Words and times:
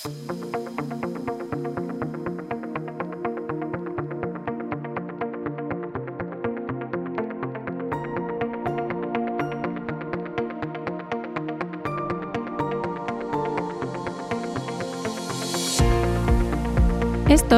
Esto 0.00 0.08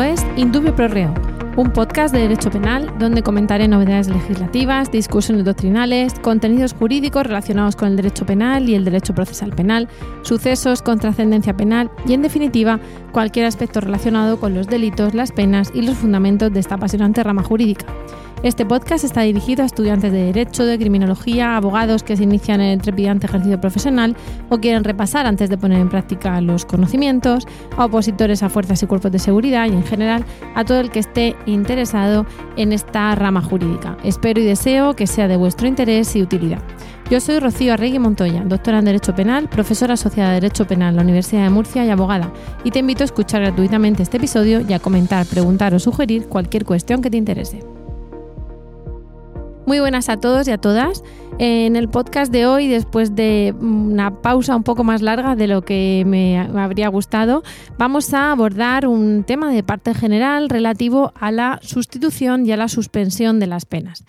es 0.03 0.27
Indubio 0.37 0.75
Pro 0.75 0.89
Reo, 0.89 1.15
un 1.57 1.71
podcast 1.71 2.15
de 2.15 2.21
Derecho 2.21 2.51
Penal 2.51 2.93
donde 2.99 3.23
comentaré 3.23 3.69
novedades 3.69 4.09
legislativas, 4.09 4.91
discusiones 4.91 5.45
doctrinales, 5.45 6.15
contenidos 6.21 6.73
jurídicos 6.73 7.25
relacionados 7.27 7.77
con 7.77 7.89
el 7.89 7.97
derecho 7.97 8.25
penal 8.25 8.69
y 8.69 8.75
el 8.75 8.85
derecho 8.85 9.15
procesal 9.15 9.51
penal, 9.51 9.89
sucesos 10.23 10.81
con 10.81 10.99
trascendencia 10.99 11.55
penal 11.57 11.91
y, 12.07 12.15
en 12.15 12.23
definitiva, 12.23 12.81
cualquier 13.13 13.47
aspecto 13.47 13.81
relacionado 13.81 14.41
con 14.41 14.55
los 14.55 14.67
delitos, 14.67 15.15
las 15.15 15.33
penas 15.33 15.71
y 15.75 15.83
los 15.83 15.97
fundamentos 15.97 16.53
de 16.53 16.61
esta 16.61 16.77
apasionante 16.77 17.23
rama 17.23 17.43
jurídica. 17.43 17.87
Este 18.43 18.67
podcast 18.67 19.05
está 19.05 19.21
dirigido 19.21 19.63
a 19.63 19.67
estudiantes 19.67 20.11
de 20.11 20.25
Derecho, 20.25 20.65
de 20.67 20.77
Criminología, 20.77 21.57
abogados 21.57 22.03
que 22.03 22.17
se 22.17 22.25
inician 22.25 22.61
en 22.61 22.71
el 22.71 22.83
trepidante 22.83 23.29
ejercicio 23.29 23.61
profesional 23.61 24.17
o 24.49 24.59
quieren 24.59 24.83
repasar 24.83 25.27
antes 25.27 25.49
de 25.49 25.57
poner 25.57 25.79
en 25.79 25.89
práctica 25.89 26.41
los 26.41 26.65
conocimientos, 26.65 27.47
a 27.77 27.85
opositores 27.85 28.43
a 28.43 28.49
fuerzas 28.49 28.83
y 28.83 28.87
cuerpos 28.89 29.13
de 29.13 29.21
seguridad 29.21 29.67
y 29.67 29.75
en 29.75 29.85
general 29.85 30.25
a 30.57 30.65
todo 30.65 30.81
el 30.81 30.91
que 30.91 30.99
esté 30.99 31.37
interesado 31.47 32.27
en 32.57 32.73
esta 32.73 33.15
rama 33.15 33.43
jurídica. 33.43 33.97
Espero 34.03 34.41
y 34.41 34.45
deseo 34.45 34.97
que 34.97 35.07
sea 35.07 35.29
de 35.29 35.37
vuestro 35.37 35.69
interés 35.69 36.17
y 36.17 36.23
utilidad. 36.23 36.63
Yo 37.13 37.21
soy 37.21 37.39
Rocío 37.39 37.75
Arregui 37.75 38.01
Montoya, 38.01 38.43
doctora 38.45 38.81
en 38.81 38.87
Derecho 38.87 39.15
Penal, 39.15 39.49
profesora 39.49 39.95
asociada 39.95 40.31
de 40.31 40.41
Derecho 40.41 40.67
Penal 40.67 40.91
en 40.91 40.97
la 40.97 41.03
Universidad 41.03 41.45
de 41.45 41.51
Murcia 41.51 41.85
y 41.85 41.91
abogada, 41.91 42.33
y 42.65 42.73
te 42.73 42.81
invito 42.81 43.05
a 43.05 43.07
escuchar 43.07 43.43
gratuitamente 43.43 44.03
este 44.03 44.17
episodio 44.17 44.63
y 44.69 44.73
a 44.73 44.81
comentar, 44.81 45.27
preguntar 45.27 45.75
o 45.75 45.79
sugerir 45.79 46.27
cualquier 46.27 46.65
cuestión 46.65 47.03
que 47.03 47.11
te 47.11 47.19
interese. 47.19 47.61
Muy 49.65 49.79
buenas 49.79 50.09
a 50.09 50.17
todos 50.17 50.49
y 50.49 50.51
a 50.51 50.59
todas. 50.59 51.05
En 51.39 51.77
el 51.77 51.89
podcast 51.89 52.33
de 52.33 52.47
hoy, 52.47 52.67
después 52.67 53.15
de 53.15 53.55
una 53.61 54.21
pausa 54.21 54.57
un 54.57 54.65
poco 54.65 54.83
más 54.83 55.03
larga 55.03 55.37
de 55.37 55.47
lo 55.47 55.63
que 55.63 56.03
me 56.05 56.39
habría 56.39 56.89
gustado, 56.89 57.45
vamos 57.79 58.13
a 58.13 58.33
abordar 58.33 58.89
un 58.89 59.23
tema 59.23 59.53
de 59.53 59.63
parte 59.63 59.95
general 59.95 60.49
relativo 60.49 61.13
a 61.15 61.31
la 61.31 61.61
sustitución 61.63 62.45
y 62.45 62.53
a 62.53 62.57
la 62.57 62.69
suspensión 62.69 63.39
de 63.39 63.47
las 63.47 63.65
penas. 63.65 64.05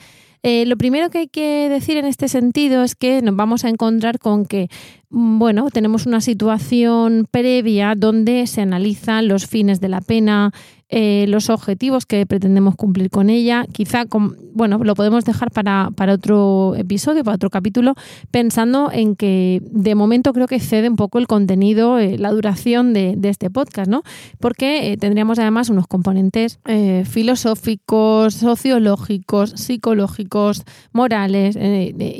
Eh, 0.45 0.65
lo 0.65 0.75
primero 0.75 1.09
que 1.09 1.19
hay 1.19 1.27
que 1.27 1.69
decir 1.69 1.95
en 1.95 2.05
este 2.05 2.27
sentido 2.27 2.83
es 2.83 2.95
que 2.95 3.21
nos 3.21 3.33
vamos 3.33 3.63
a 3.63 3.69
encontrar 3.69 4.19
con 4.19 4.45
que, 4.45 4.67
mm, 5.09 5.39
bueno, 5.39 5.69
tenemos 5.71 6.05
una 6.05 6.19
situación 6.19 7.27
previa 7.31 7.93
donde 7.95 8.45
se 8.47 8.59
analizan 8.59 9.29
los 9.29 9.47
fines 9.47 9.79
de 9.79 9.87
la 9.87 10.01
pena, 10.01 10.51
eh, 10.95 11.25
los 11.27 11.49
objetivos 11.49 12.05
que 12.05 12.23
pretendemos 12.27 12.75
cumplir 12.75 13.09
con 13.09 13.31
ella. 13.31 13.65
Quizá, 13.71 14.05
bueno, 14.53 14.77
lo 14.77 14.93
podemos 14.93 15.25
dejar 15.25 15.49
para, 15.49 15.89
otro 16.13 16.75
episodio, 16.77 17.23
para 17.23 17.33
otro 17.33 17.49
capítulo, 17.49 17.95
pensando 18.29 18.91
en 18.93 19.15
que 19.15 19.59
de 19.71 19.95
momento 19.95 20.33
creo 20.33 20.45
que 20.45 20.59
cede 20.59 20.87
un 20.87 20.95
poco 20.95 21.17
el 21.17 21.25
contenido, 21.25 21.97
eh, 21.97 22.19
la 22.19 22.29
duración 22.29 22.93
de, 22.93 23.17
este 23.23 23.49
podcast, 23.49 23.89
¿no? 23.89 24.03
Porque 24.39 24.91
eh, 24.91 24.97
tendríamos 24.97 25.39
además 25.39 25.71
unos 25.71 25.87
componentes 25.87 26.59
filosóficos, 27.05 28.35
sociológicos, 28.35 29.49
psicológicos, 29.55 30.63
morales, 30.91 31.57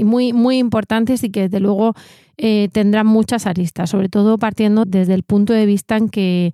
muy, 0.04 0.34
muy 0.34 0.58
importantes 0.58 1.24
y 1.24 1.30
que 1.30 1.42
desde 1.42 1.60
luego 1.60 1.94
tendrán 2.72 3.06
muchas 3.06 3.46
aristas, 3.46 3.92
sobre 3.92 4.10
todo 4.10 4.40
partiendo 4.40 4.86
desde 4.86 5.14
el 5.14 5.22
punto 5.22 5.54
de 5.54 5.68
vista 5.68 5.96
en 5.96 6.10
que 6.10 6.54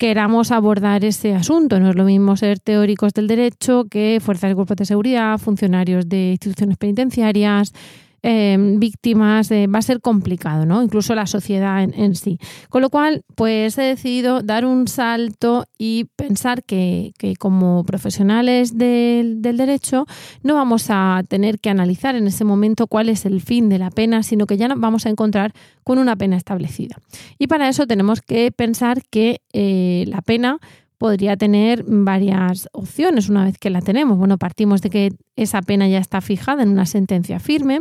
queramos 0.00 0.50
abordar 0.50 1.04
ese 1.04 1.34
asunto. 1.34 1.78
No 1.78 1.90
es 1.90 1.94
lo 1.94 2.04
mismo 2.04 2.34
ser 2.34 2.58
teóricos 2.58 3.12
del 3.12 3.26
derecho 3.26 3.84
que 3.84 4.18
fuerzas 4.24 4.48
de 4.48 4.54
cuerpos 4.54 4.78
de 4.78 4.86
seguridad, 4.86 5.36
funcionarios 5.36 6.08
de 6.08 6.30
instituciones 6.30 6.78
penitenciarias, 6.78 7.74
Em, 8.22 8.78
víctimas, 8.78 9.50
va 9.50 9.78
a 9.78 9.82
ser 9.82 10.02
complicado, 10.02 10.66
¿no? 10.66 10.82
Incluso 10.82 11.14
la 11.14 11.26
sociedad 11.26 11.82
en, 11.82 12.14
sí. 12.14 12.38
Con 12.68 12.82
lo 12.82 12.90
cual, 12.90 13.22
pues 13.34 13.78
he 13.78 13.82
decidido 13.82 14.42
dar 14.42 14.66
un 14.66 14.88
salto 14.88 15.64
y 15.78 16.04
pensar 16.16 16.62
que, 16.62 17.14
como 17.38 17.82
profesionales 17.84 18.76
del, 18.76 19.40
del, 19.40 19.56
derecho 19.56 20.04
no 20.42 20.54
vamos 20.54 20.86
a 20.90 21.22
tener 21.28 21.60
que 21.60 21.70
analizar 21.70 22.14
en 22.14 22.26
ese 22.26 22.44
momento 22.44 22.86
cuál 22.88 23.08
es 23.08 23.24
el 23.24 23.40
fin 23.40 23.70
de 23.70 23.78
la 23.78 23.90
pena, 23.90 24.22
sino 24.22 24.46
que 24.46 24.58
ya 24.58 24.68
nos 24.68 24.80
vamos 24.80 25.06
a 25.06 25.08
encontrar 25.08 25.54
con 25.82 25.98
una 25.98 26.14
pena 26.14 26.36
establecida. 26.36 26.96
Y 27.38 27.46
para 27.46 27.70
eso 27.70 27.86
tenemos 27.86 28.20
que 28.20 28.52
pensar 28.52 29.02
que 29.10 29.40
eh, 29.54 30.04
la 30.08 30.20
pena 30.20 30.58
podría 31.00 31.34
tener 31.34 31.82
varias 31.86 32.68
opciones 32.72 33.30
una 33.30 33.46
vez 33.46 33.56
que 33.56 33.70
la 33.70 33.80
tenemos. 33.80 34.18
Bueno, 34.18 34.36
partimos 34.36 34.82
de 34.82 34.90
que 34.90 35.12
esa 35.34 35.62
pena 35.62 35.88
ya 35.88 35.96
está 35.96 36.20
fijada 36.20 36.62
en 36.62 36.68
una 36.68 36.84
sentencia 36.84 37.40
firme. 37.40 37.80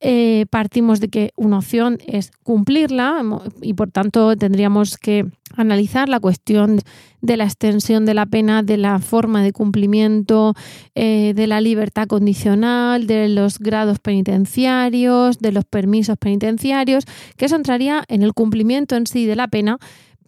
Eh, 0.00 0.44
partimos 0.50 0.98
de 0.98 1.06
que 1.06 1.30
una 1.36 1.58
opción 1.58 1.98
es 2.04 2.32
cumplirla 2.42 3.22
y 3.62 3.74
por 3.74 3.92
tanto 3.92 4.36
tendríamos 4.36 4.96
que 4.96 5.26
analizar 5.56 6.08
la 6.08 6.18
cuestión 6.18 6.80
de 7.20 7.36
la 7.36 7.44
extensión 7.44 8.04
de 8.04 8.14
la 8.14 8.26
pena, 8.26 8.64
de 8.64 8.76
la 8.76 8.98
forma 8.98 9.40
de 9.40 9.52
cumplimiento, 9.52 10.54
eh, 10.96 11.34
de 11.36 11.46
la 11.46 11.60
libertad 11.60 12.08
condicional, 12.08 13.06
de 13.06 13.28
los 13.28 13.60
grados 13.60 14.00
penitenciarios, 14.00 15.38
de 15.38 15.52
los 15.52 15.64
permisos 15.64 16.16
penitenciarios, 16.18 17.04
que 17.36 17.44
eso 17.44 17.54
entraría 17.54 18.02
en 18.08 18.24
el 18.24 18.34
cumplimiento 18.34 18.96
en 18.96 19.06
sí 19.06 19.26
de 19.26 19.36
la 19.36 19.46
pena 19.46 19.78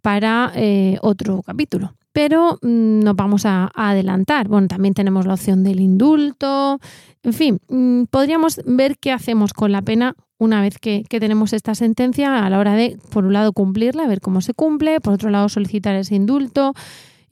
para 0.00 0.52
eh, 0.54 0.96
otro 1.02 1.42
capítulo 1.42 1.92
pero 2.12 2.58
mm, 2.62 3.00
nos 3.00 3.16
vamos 3.16 3.46
a, 3.46 3.70
adelantar. 3.74 4.48
Bueno, 4.48 4.68
también 4.68 4.94
tenemos 4.94 5.26
la 5.26 5.34
opción 5.34 5.62
del 5.64 5.80
indulto. 5.80 6.78
En 7.22 7.32
fin, 7.32 7.58
mm, 7.68 8.04
podríamos 8.10 8.60
ver 8.66 8.98
qué 8.98 9.12
hacemos 9.12 9.52
con 9.52 9.72
la 9.72 9.82
pena 9.82 10.14
una 10.38 10.62
vez 10.62 10.78
que, 10.78 11.04
que, 11.08 11.20
tenemos 11.20 11.52
esta 11.52 11.74
sentencia 11.74 12.44
a 12.44 12.50
la 12.50 12.58
hora 12.58 12.74
de, 12.74 12.98
por 13.10 13.26
un 13.26 13.34
lado, 13.34 13.52
cumplirla, 13.52 14.06
ver 14.06 14.22
cómo 14.22 14.40
se 14.40 14.54
cumple, 14.54 14.98
por 15.00 15.12
otro 15.12 15.28
lado, 15.28 15.50
solicitar 15.50 15.94
ese 15.96 16.14
indulto, 16.14 16.72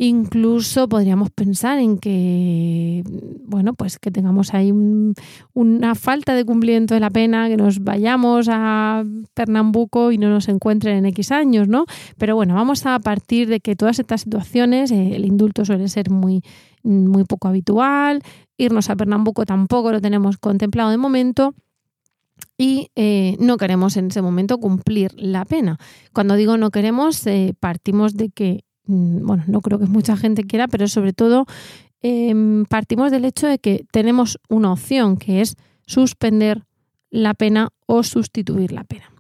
Incluso 0.00 0.88
podríamos 0.88 1.30
pensar 1.30 1.80
en 1.80 1.98
que, 1.98 3.02
bueno, 3.44 3.74
pues 3.74 3.98
que 3.98 4.12
tengamos 4.12 4.54
ahí 4.54 4.72
una 5.54 5.94
falta 5.96 6.36
de 6.36 6.44
cumplimiento 6.44 6.94
de 6.94 7.00
la 7.00 7.10
pena, 7.10 7.48
que 7.48 7.56
nos 7.56 7.80
vayamos 7.80 8.46
a 8.48 9.04
Pernambuco 9.34 10.12
y 10.12 10.18
no 10.18 10.30
nos 10.30 10.48
encuentren 10.48 10.98
en 10.98 11.06
X 11.06 11.32
años, 11.32 11.66
¿no? 11.66 11.84
Pero 12.16 12.36
bueno, 12.36 12.54
vamos 12.54 12.86
a 12.86 13.00
partir 13.00 13.48
de 13.48 13.58
que 13.58 13.74
todas 13.74 13.98
estas 13.98 14.20
situaciones, 14.20 14.92
eh, 14.92 15.16
el 15.16 15.24
indulto 15.24 15.64
suele 15.64 15.88
ser 15.88 16.10
muy, 16.10 16.42
muy 16.84 17.24
poco 17.24 17.48
habitual, 17.48 18.22
irnos 18.56 18.90
a 18.90 18.96
Pernambuco 18.96 19.46
tampoco 19.46 19.90
lo 19.90 20.00
tenemos 20.00 20.38
contemplado 20.38 20.90
de 20.90 20.96
momento 20.96 21.54
y 22.56 22.90
eh, 22.94 23.36
no 23.40 23.56
queremos 23.56 23.96
en 23.96 24.08
ese 24.08 24.22
momento 24.22 24.58
cumplir 24.58 25.12
la 25.16 25.44
pena. 25.44 25.78
Cuando 26.12 26.36
digo 26.36 26.56
no 26.56 26.70
queremos, 26.70 27.26
eh, 27.26 27.54
partimos 27.58 28.14
de 28.14 28.30
que 28.30 28.64
bueno, 28.88 29.44
no 29.46 29.60
creo 29.60 29.78
que 29.78 29.86
mucha 29.86 30.16
gente 30.16 30.44
quiera, 30.44 30.66
pero 30.66 30.88
sobre 30.88 31.12
todo 31.12 31.46
em, 32.00 32.64
partimos 32.64 33.10
del 33.10 33.24
hecho 33.24 33.46
de 33.46 33.58
que 33.58 33.84
tenemos 33.92 34.38
una 34.48 34.72
opción 34.72 35.16
que 35.16 35.40
es 35.40 35.56
suspender 35.86 36.64
la 37.10 37.34
pena 37.34 37.68
o 37.86 38.02
sustituir 38.02 38.72
la 38.72 38.84
pena. 38.84 39.12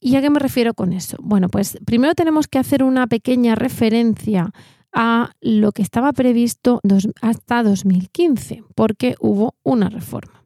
¿Y 0.00 0.16
a 0.16 0.20
qué 0.20 0.30
me 0.30 0.38
refiero 0.38 0.74
con 0.74 0.92
eso? 0.92 1.16
Bueno, 1.20 1.48
pues 1.48 1.78
primero 1.84 2.14
tenemos 2.14 2.46
que 2.46 2.58
hacer 2.58 2.82
una 2.82 3.06
pequeña 3.06 3.54
referencia 3.54 4.52
a 4.92 5.32
lo 5.40 5.72
que 5.72 5.82
estaba 5.82 6.12
previsto 6.12 6.80
hasta 7.20 7.62
2015, 7.62 8.62
porque 8.74 9.16
hubo 9.20 9.54
una 9.62 9.88
reforma. 9.88 10.44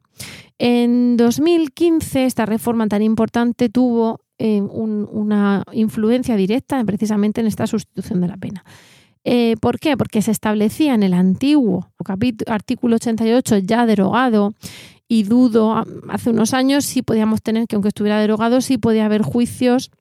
En 0.57 1.17
2015 1.17 2.25
esta 2.25 2.45
reforma 2.45 2.87
tan 2.87 3.01
importante 3.01 3.69
tuvo 3.69 4.19
una 4.41 5.63
influencia 5.71 6.35
directa 6.35 6.83
precisamente 6.83 7.41
en 7.41 7.47
esta 7.47 7.67
sustitución 7.67 8.21
de 8.21 8.27
la 8.27 8.37
pena. 8.37 8.63
Eh, 9.23 9.55
¿Por 9.61 9.79
qué? 9.79 9.97
Porque 9.97 10.21
se 10.21 10.31
establecía 10.31 10.95
en 10.95 11.03
el 11.03 11.13
antiguo 11.13 11.91
artículo 12.47 12.95
88 12.95 13.59
ya 13.59 13.85
derogado 13.85 14.53
y 15.07 15.23
dudo 15.23 15.83
hace 16.09 16.31
unos 16.31 16.53
años 16.53 16.85
si 16.85 17.03
podíamos 17.03 17.41
tener 17.41 17.67
que 17.67 17.75
aunque 17.75 17.89
estuviera 17.89 18.19
derogado 18.19 18.61
sí 18.61 18.77
podía 18.77 19.05
haber 19.05 19.21
juicios 19.21 19.91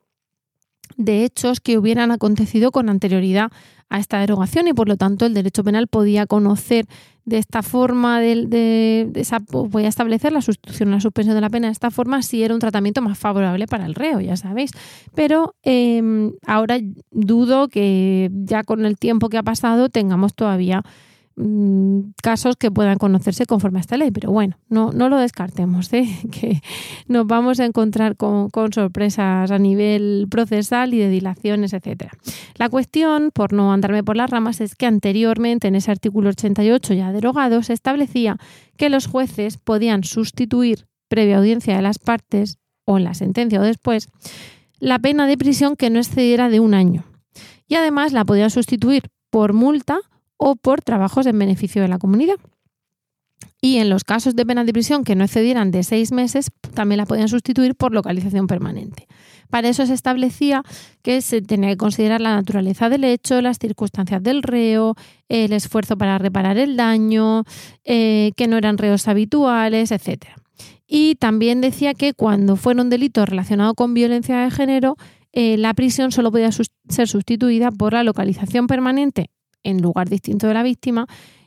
de 0.97 1.25
hechos 1.25 1.61
que 1.61 1.77
hubieran 1.77 2.13
acontecido 2.13 2.71
con 2.71 2.89
anterioridad 2.89 3.51
a 3.91 3.99
esta 3.99 4.21
derogación 4.21 4.69
y 4.69 4.73
por 4.73 4.89
lo 4.89 4.97
tanto 4.97 5.27
el 5.27 5.35
derecho 5.35 5.63
penal 5.65 5.89
podía 5.89 6.27
conocer 6.27 6.87
de 7.25 7.39
esta 7.39 7.63
forma, 7.63 8.21
de, 8.21 9.11
esa, 9.15 9.39
voy 9.51 9.85
a 9.85 9.89
establecer 9.89 10.33
la 10.33 10.41
sustitución, 10.41 10.91
la 10.91 11.01
suspensión 11.01 11.35
de 11.35 11.41
la 11.41 11.51
pena 11.51 11.67
de 11.67 11.73
esta 11.73 11.91
forma 11.91 12.23
si 12.23 12.43
era 12.43 12.55
un 12.55 12.61
tratamiento 12.61 13.03
más 13.03 13.19
favorable 13.19 13.67
para 13.67 13.87
el 13.87 13.95
reo, 13.95 14.21
ya 14.21 14.37
sabéis. 14.37 14.71
Pero 15.15 15.55
em, 15.63 16.33
ahora 16.47 16.79
dudo 17.11 17.69
que 17.69 18.31
ya 18.33 18.63
con 18.65 18.87
el 18.87 18.97
tiempo 18.97 19.29
que 19.29 19.39
ha 19.39 19.43
pasado 19.43 19.91
tengamos 19.91 20.35
todavía 20.35 20.83
mm, 21.37 22.13
casos 22.23 22.57
que 22.57 22.71
puedan 22.71 22.99
conocerse 22.99 23.47
conforme 23.47 23.79
a 23.79 23.81
esta 23.81 23.97
ley. 23.97 24.11
Pero 24.11 24.31
bueno, 24.31 24.57
no, 24.69 24.93
no 24.93 25.09
lo 25.09 25.19
descartemos, 25.19 25.93
¿eh? 25.93 26.09
que 26.33 26.61
nos 27.07 27.27
vamos 27.27 27.61
a 27.61 27.65
encontrar 27.65 28.17
con, 28.17 28.51
con, 28.51 28.73
sorpresas 28.73 29.51
a 29.51 29.59
nivel 29.59 30.27
procesal 30.31 30.95
y 30.95 30.99
de 30.99 31.09
dilaciones, 31.09 31.73
etcétera. 31.73 32.13
La 32.57 32.69
cuestión, 32.69 33.31
por 33.33 33.53
no 33.53 33.73
andarme 33.73 34.05
por 34.05 34.17
las 34.17 34.31
ramas, 34.31 34.61
es 34.61 34.75
que 34.75 34.87
anteriormente 34.87 35.69
en 35.69 35.75
ese 35.75 35.91
artículo 35.91 36.31
88 36.31 36.95
ya 36.95 37.13
derogado 37.13 37.63
se 37.63 37.73
establecía 37.73 38.37
que 38.77 38.91
los 38.91 39.07
jueces 39.07 39.59
podían 39.59 40.05
sustituir, 40.05 40.87
previa 41.09 41.39
audiencia 41.39 41.77
de 41.77 41.83
las 41.83 41.99
partes 41.99 42.59
o 42.85 42.99
en 42.99 43.05
la 43.05 43.15
sentencia 43.15 43.61
o 43.61 43.65
después, 43.65 44.09
la 44.79 44.99
pena 44.99 45.27
de 45.27 45.37
prisión 45.37 45.77
que 45.77 45.91
no 45.91 45.99
excediera 45.99 46.49
de 46.49 46.61
un 46.61 46.75
año. 46.75 47.05
Y 47.69 47.77
además 47.77 48.13
la 48.13 48.25
podían 48.25 48.51
sustituir 48.51 49.05
por 49.31 49.53
multa 49.53 50.01
o 50.41 50.57
por 50.57 50.81
trabajos 50.81 51.27
en 51.27 51.39
beneficio 51.39 51.83
de 51.83 51.89
la 51.89 51.99
comunidad. 51.99 52.37
Y 53.61 53.77
en 53.77 53.91
los 53.91 54.05
casos 54.05 54.35
de 54.35 54.47
pena 54.47 54.65
de 54.65 54.73
prisión 54.73 55.05
que 55.05 55.15
no 55.15 55.25
excedieran 55.25 55.71
de 55.71 55.83
seis 55.83 56.13
meses, 56.13 56.51
también 56.73 56.97
la 56.97 57.05
podían 57.05 57.29
sustituir 57.29 57.75
por 57.75 57.93
localización 57.93 58.47
permanente. 58.47 59.07
Para 59.51 59.69
eso 59.69 59.85
se 59.85 59.93
establecía 59.93 60.63
que 61.03 61.21
se 61.21 61.43
tenía 61.43 61.69
que 61.69 61.77
considerar 61.77 62.23
la 62.23 62.35
naturaleza 62.35 62.89
del 62.89 63.05
hecho, 63.05 63.43
las 63.43 63.59
circunstancias 63.59 64.23
del 64.23 64.43
reo, 64.43 64.95
el 65.29 65.53
esfuerzo 65.53 65.99
para 65.99 66.17
reparar 66.17 66.57
el 66.57 66.75
daño, 66.75 67.45
eh, 67.85 68.33
que 68.35 68.49
no 68.49 68.57
eran 68.57 68.79
reos 68.79 69.09
habituales, 69.09 69.93
etc. 69.93 70.25
Y 70.87 71.17
también 71.17 71.61
decía 71.61 71.93
que 71.93 72.15
cuando 72.15 72.57
fuera 72.57 72.81
un 72.81 72.89
delito 72.89 73.27
relacionado 73.27 73.75
con 73.75 73.93
violencia 73.93 74.39
de 74.39 74.51
género, 74.51 74.97
eh, 75.33 75.59
la 75.59 75.75
prisión 75.75 76.13
solo 76.13 76.33
podía 76.33 76.51
ser 76.51 77.09
sustituida 77.09 77.71
por 77.71 77.93
la 77.93 78.05
localización 78.05 78.67
permanente 78.67 79.29
en 79.63 79.83
lugar 79.83 80.09
distinto 80.09 80.47
de 80.47 80.55
la 80.55 80.63
víctima 80.63 81.07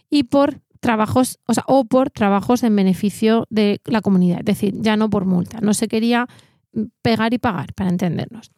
y 0.10 0.24
por 0.24 0.62
trabajos, 0.80 1.40
o, 1.48 1.54
sea, 1.54 1.64
o 1.68 1.86
por 1.86 2.12
trabajos 2.12 2.64
en 2.64 2.76
beneficio 2.76 3.48
de 3.50 3.82
la 3.86 4.02
comunidad, 4.02 4.40
es 4.40 4.46
decir, 4.46 4.74
ya 4.78 4.98
no 4.98 5.10
por 5.10 5.26
multa. 5.26 5.60
No 5.62 5.74
se 5.74 5.88
quería 5.88 6.28
mm, 6.74 6.84
pegar 7.02 7.34
y 7.34 7.40
pagar, 7.40 7.74
para 7.74 7.90
entendernos. 7.90 8.52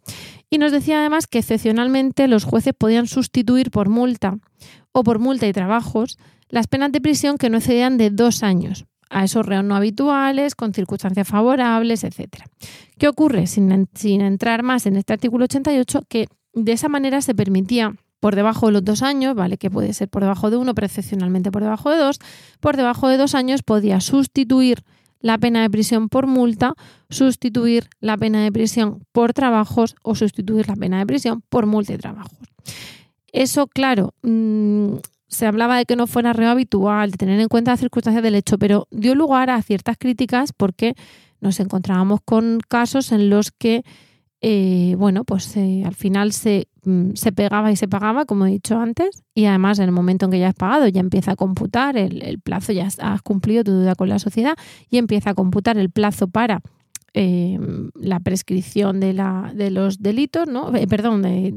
Y 0.50 0.58
nos 0.58 0.72
decía 0.72 1.00
además 1.00 1.28
que 1.28 1.40
excepcionalmente 1.40 2.28
los 2.28 2.44
jueces 2.44 2.74
podían 2.74 3.08
sustituir 3.08 3.72
por 3.72 3.90
multa 3.90 4.38
o 4.92 5.04
por 5.04 5.20
multa 5.20 5.48
y 5.48 5.54
trabajos 5.54 6.18
las 6.50 6.68
penas 6.68 6.92
de 6.92 7.02
prisión 7.02 7.38
que 7.38 7.50
no 7.50 7.58
excedían 7.58 7.98
de 7.98 8.10
dos 8.10 8.44
años, 8.44 8.86
a 9.10 9.24
esos 9.24 9.46
reos 9.46 9.64
no 9.64 9.76
habituales, 9.76 10.56
con 10.56 10.74
circunstancias 10.74 11.28
favorables, 11.28 12.04
etc. 12.04 12.44
¿Qué 12.98 13.08
ocurre? 13.08 13.48
Sin, 13.48 13.72
entrar 14.22 14.64
más 14.64 14.86
en 14.86 14.96
este 14.96 15.14
artículo 15.14 15.46
88, 15.46 16.02
que 16.08 16.28
de 16.54 16.72
esa 16.72 16.90
manera 16.90 17.22
se 17.22 17.36
permitía 17.36 17.96
por 18.26 18.36
debajo 18.36 18.66
de 18.66 18.72
los 18.72 18.84
dos 18.84 19.04
años, 19.04 19.36
¿vale? 19.36 19.60
Que 19.60 19.70
puede 19.70 19.94
ser 19.94 20.10
por 20.10 20.24
debajo 20.24 20.50
de 20.50 20.58
uno, 20.58 20.74
pero 20.74 20.88
excepcionalmente 20.88 21.52
por 21.52 21.62
debajo 21.62 21.92
de 21.92 21.98
dos, 21.98 22.18
por 22.60 22.76
debajo 22.76 23.08
de 23.08 23.18
dos 23.18 23.36
años 23.36 23.62
podía 23.62 24.02
sustituir 24.02 24.84
la 25.20 25.38
pena 25.38 25.62
de 25.62 25.70
prisión 25.70 26.10
por 26.10 26.26
multa, 26.26 26.74
sustituir 27.12 27.88
la 28.00 28.18
pena 28.18 28.44
de 28.44 28.52
prisión 28.52 29.06
por 29.12 29.34
trabajos 29.34 29.96
o 30.02 30.16
sustituir 30.16 30.68
la 30.68 30.76
pena 30.76 30.98
de 30.98 31.06
prisión 31.06 31.44
por 31.50 31.68
multa 31.68 31.94
y 31.94 32.00
trabajos. 32.00 32.36
Eso, 33.32 33.68
claro, 33.68 34.16
mm, 34.24 34.96
se 35.28 35.46
hablaba 35.46 35.78
de 35.78 35.86
que 35.86 35.96
no 35.96 36.08
fuera 36.08 36.34
reo 36.34 36.50
habitual, 36.50 37.12
de 37.12 37.18
tener 37.18 37.40
en 37.40 37.48
cuenta 37.48 37.74
las 37.74 37.80
circunstancias 37.80 38.24
del 38.24 38.34
hecho, 38.34 38.58
pero 38.58 38.88
dio 38.90 39.14
lugar 39.14 39.52
a 39.52 39.62
ciertas 39.62 39.98
críticas 40.00 40.52
porque 40.52 40.96
nos 41.42 41.60
encontrábamos 41.60 42.22
con 42.26 42.58
casos 42.68 43.12
en 43.12 43.30
los 43.30 43.52
que, 43.52 43.84
eh, 44.48 44.94
bueno, 45.00 45.24
pues 45.24 45.58
eh, 45.58 45.82
al 45.88 45.96
final 45.96 46.32
se, 46.32 46.68
mm, 46.84 47.14
se, 47.16 47.32
pegaba 47.32 47.72
y 47.72 47.76
se 47.76 47.88
pagaba, 47.88 48.26
como 48.26 48.46
he 48.46 48.52
dicho 48.52 48.78
antes, 48.78 49.24
y 49.34 49.46
además 49.46 49.80
en 49.80 49.86
el 49.86 49.92
momento 49.92 50.26
en 50.26 50.32
que 50.34 50.38
ya 50.38 50.50
has 50.50 50.54
pagado 50.54 50.88
ya 50.88 51.00
empieza 51.00 51.32
a 51.32 51.36
computar 51.36 51.98
el, 51.98 52.40
plazo, 52.42 52.72
ya 52.72 52.86
has 52.86 53.22
cumplido 53.24 53.64
tu 53.64 53.72
deuda 53.72 53.96
con 53.96 54.08
la 54.08 54.20
sociedad 54.20 54.56
y 54.88 55.00
empieza 55.00 55.32
a 55.32 55.34
computar 55.34 55.80
el 55.80 55.90
plazo 55.90 56.28
para 56.28 56.62
eh, 57.16 57.58
la 57.96 58.20
prescripción 58.20 59.00
de, 59.00 59.14
la, 59.14 59.52
de 59.56 59.72
los 59.72 60.04
delitos, 60.04 60.48
¿no? 60.48 60.72
perdón, 60.88 61.24
de 61.24 61.52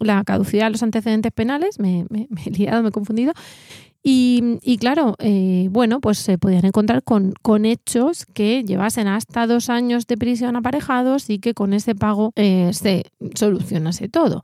la 0.00 0.24
caducidad 0.24 0.66
de 0.66 0.70
los 0.70 0.82
antecedentes 0.82 1.32
penales, 1.32 1.78
me, 1.78 2.06
he 2.46 2.50
liado, 2.50 2.82
me 2.82 2.88
he 2.88 2.92
confundido. 2.92 3.32
Y, 4.06 4.76
claro, 4.80 5.16
eh, 5.18 5.68
bueno, 5.70 5.98
pues 6.02 6.18
se 6.18 6.36
podían 6.36 6.66
encontrar 6.66 7.02
con, 7.02 7.32
con, 7.40 7.64
hechos 7.64 8.26
que 8.26 8.62
llevasen 8.62 9.08
hasta 9.08 9.46
dos 9.46 9.70
años 9.70 10.06
de 10.06 10.18
prisión 10.18 10.56
aparejados 10.56 11.30
y 11.30 11.38
que 11.38 11.54
con 11.54 11.72
ese 11.72 11.94
pago 11.94 12.32
eh, 12.36 12.70
se 12.74 13.04
solucionase 13.34 14.10
todo 14.10 14.42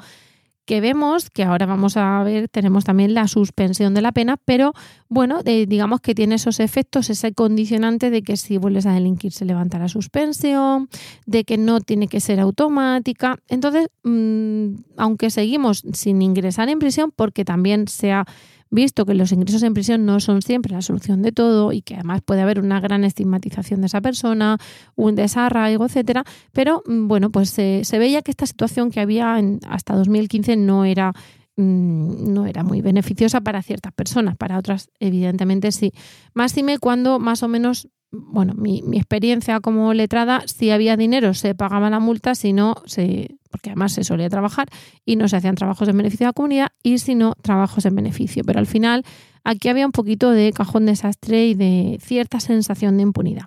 que 0.71 0.81
vemos, 0.81 1.31
que 1.31 1.43
ahora 1.43 1.67
vamos 1.67 1.97
a 1.97 2.23
ver, 2.23 2.49
tenemos 2.49 2.85
también 2.85 3.13
la 3.13 3.27
suspensión 3.27 3.93
de 3.93 4.03
la 4.03 4.13
pena, 4.13 4.37
pero 4.37 4.73
bueno, 5.09 5.43
digamos 5.43 6.01
que 6.01 6.15
tiene 6.15 6.37
esos 6.37 6.61
efectos, 6.61 7.11
ese 7.11 7.33
condicionante 7.33 8.09
de 8.09 8.23
que 8.23 8.37
si 8.37 8.57
vuelves 8.57 8.87
a 8.87 8.93
delinquir 8.93 9.33
se 9.33 9.45
levanta 9.45 9.81
la 9.81 9.89
suspensión, 9.89 10.89
de 11.27 11.43
que 11.43 11.59
no 11.59 11.81
tiene 11.81 12.07
que 12.07 12.21
ser 12.21 12.39
automática. 12.39 13.37
Entonces, 13.49 13.89
mm, 14.05 14.77
aunque 14.97 15.31
seguimos 15.31 15.83
sin 15.93 16.23
ingresar 16.23 16.69
en 16.69 16.79
prisión, 16.79 17.13
porque 17.17 17.45
también 17.45 17.89
se 17.89 18.13
ha 18.13 18.25
visto 18.71 19.05
que 19.05 19.15
los 19.15 19.33
ingresos 19.33 19.63
en 19.63 19.75
prisión 19.75 20.07
no 20.07 20.21
son 20.21 20.43
siempre 20.43 20.73
la 20.73 20.83
solución 20.83 21.23
de 21.23 21.33
todo 21.33 21.73
y 21.73 21.83
que 21.83 21.95
además 21.95 22.23
puede 22.25 22.43
haber 22.43 22.61
una 22.61 22.81
gran 22.81 23.05
estigmatización 23.05 23.81
de 23.81 23.87
esa 23.87 24.01
persona, 24.01 24.59
un 24.95 25.15
desarraigo, 25.15 25.85
etcétera, 25.85 26.25
pero 26.53 26.83
mm, 26.87 27.09
bueno, 27.09 27.31
pues 27.31 27.51
se, 27.51 27.85
veía 27.99 28.23
que 28.23 28.31
esta 28.31 28.47
situación 28.47 28.91
que 28.91 29.01
había 29.01 29.39
en, 29.39 29.61
hasta 29.69 29.95
2015 29.95 30.57
no 30.57 30.85
era 30.85 31.13
mm, 31.57 32.33
no 32.33 32.47
era 32.47 32.63
muy 32.63 32.81
beneficiosa 32.81 33.41
para 33.41 33.63
ciertas 33.63 33.93
personas, 33.93 34.37
para 34.37 34.59
otras 34.59 34.89
evidentemente 35.01 35.73
sí. 35.73 35.93
Más 36.35 36.55
me 36.63 36.79
cuando 36.79 37.19
más 37.19 37.43
o 37.43 37.49
menos 37.49 37.89
bueno, 38.13 38.55
mi, 38.55 38.83
experiencia 38.93 39.61
como 39.61 39.95
letrada, 39.95 40.43
si 40.47 40.71
había 40.71 40.97
dinero 40.97 41.35
se 41.35 41.55
pagaba 41.55 41.91
la 41.91 42.01
multa, 42.01 42.35
si 42.35 42.53
no, 42.53 42.75
se, 42.87 43.37
porque 43.51 43.71
además 43.71 43.93
se 43.93 44.05
solía 44.05 44.29
trabajar 44.29 44.69
y 45.05 45.17
no 45.17 45.29
se 45.29 45.37
hacían 45.37 45.55
trabajos 45.55 45.89
en 45.89 45.97
beneficio 45.97 46.25
de 46.25 46.29
la 46.29 46.33
comunidad 46.33 46.69
y 46.83 46.99
si 46.99 47.15
no, 47.15 47.35
trabajos 47.43 47.85
en 47.87 47.95
beneficio. 47.95 48.43
Pero 48.45 48.59
al 48.59 48.67
final 48.67 49.05
aquí 49.45 49.69
había 49.69 49.87
un 49.87 49.93
poquito 49.93 50.31
de 50.31 50.53
cajón 50.53 50.87
desastre 50.87 51.47
y 51.47 51.55
de 51.55 51.99
cierta 52.01 52.41
sensación 52.41 52.97
de 52.97 53.05
impunidad. 53.05 53.47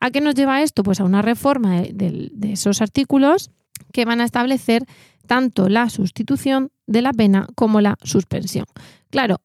¿A 0.00 0.10
qué 0.10 0.20
nos 0.20 0.34
lleva 0.34 0.62
esto? 0.62 0.82
Pues 0.82 1.00
a 1.00 1.04
una 1.04 1.22
reforma 1.22 1.82
de 1.82 2.30
esos 2.52 2.80
artículos 2.80 3.50
que 3.92 4.04
van 4.04 4.20
a 4.20 4.24
establecer 4.24 4.84
tanto 5.26 5.68
la 5.68 5.88
sustitución 5.90 6.70
de 6.86 7.02
la 7.02 7.12
pena 7.12 7.46
como 7.54 7.80
la 7.80 7.96
suspensión. 8.02 8.66
Claro, 9.10 9.40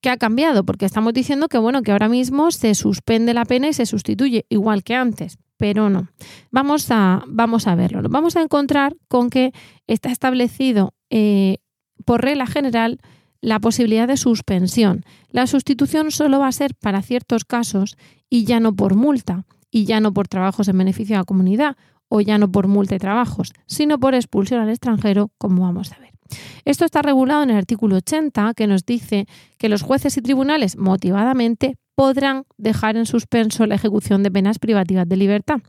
¿Qué 0.00 0.10
ha 0.10 0.16
cambiado? 0.16 0.64
Porque 0.64 0.84
estamos 0.84 1.12
diciendo 1.12 1.48
que 1.48 1.58
bueno, 1.58 1.82
que 1.82 1.92
ahora 1.92 2.08
mismo 2.08 2.50
se 2.50 2.74
suspende 2.74 3.34
la 3.34 3.44
pena 3.44 3.68
y 3.68 3.72
se 3.72 3.86
sustituye 3.86 4.46
igual 4.48 4.84
que 4.84 4.94
antes, 4.94 5.38
pero 5.56 5.90
no. 5.90 6.08
Vamos 6.50 6.90
a, 6.90 7.24
vamos 7.26 7.66
a 7.66 7.74
verlo. 7.74 8.08
Vamos 8.08 8.36
a 8.36 8.42
encontrar 8.42 8.94
con 9.08 9.30
que 9.30 9.52
está 9.86 10.10
establecido 10.10 10.94
eh, 11.10 11.58
por 12.04 12.22
regla 12.22 12.46
general 12.46 13.00
la 13.40 13.60
posibilidad 13.60 14.08
de 14.08 14.16
suspensión. 14.16 15.04
La 15.30 15.46
sustitución 15.46 16.10
solo 16.10 16.38
va 16.38 16.48
a 16.48 16.52
ser 16.52 16.74
para 16.74 17.02
ciertos 17.02 17.44
casos 17.44 17.96
y 18.28 18.44
ya 18.44 18.60
no 18.60 18.74
por 18.74 18.94
multa 18.94 19.44
y 19.70 19.84
ya 19.84 20.00
no 20.00 20.12
por 20.12 20.28
trabajos 20.28 20.68
en 20.68 20.78
beneficio 20.78 21.14
de 21.14 21.20
la 21.20 21.24
comunidad 21.24 21.76
o 22.08 22.20
ya 22.20 22.38
no 22.38 22.50
por 22.50 22.68
multa 22.68 22.94
y 22.94 22.98
trabajos, 22.98 23.52
sino 23.66 23.98
por 23.98 24.14
expulsión 24.14 24.60
al 24.60 24.70
extranjero, 24.70 25.30
como 25.38 25.62
vamos 25.62 25.92
a 25.92 25.98
ver. 25.98 26.15
Esto 26.64 26.84
está 26.84 27.02
regulado 27.02 27.42
en 27.42 27.50
el 27.50 27.56
artículo 27.56 27.96
80, 27.96 28.54
que 28.54 28.66
nos 28.66 28.84
dice 28.84 29.26
que 29.58 29.68
los 29.68 29.82
jueces 29.82 30.16
y 30.16 30.22
tribunales, 30.22 30.76
motivadamente, 30.76 31.76
podrán 31.96 32.44
dejar 32.58 32.96
en 32.96 33.06
suspenso 33.06 33.66
la 33.66 33.74
ejecución 33.74 34.22
de 34.22 34.30
penas 34.30 34.58
privativas 34.58 35.08
de 35.08 35.16
libertad. 35.16 35.60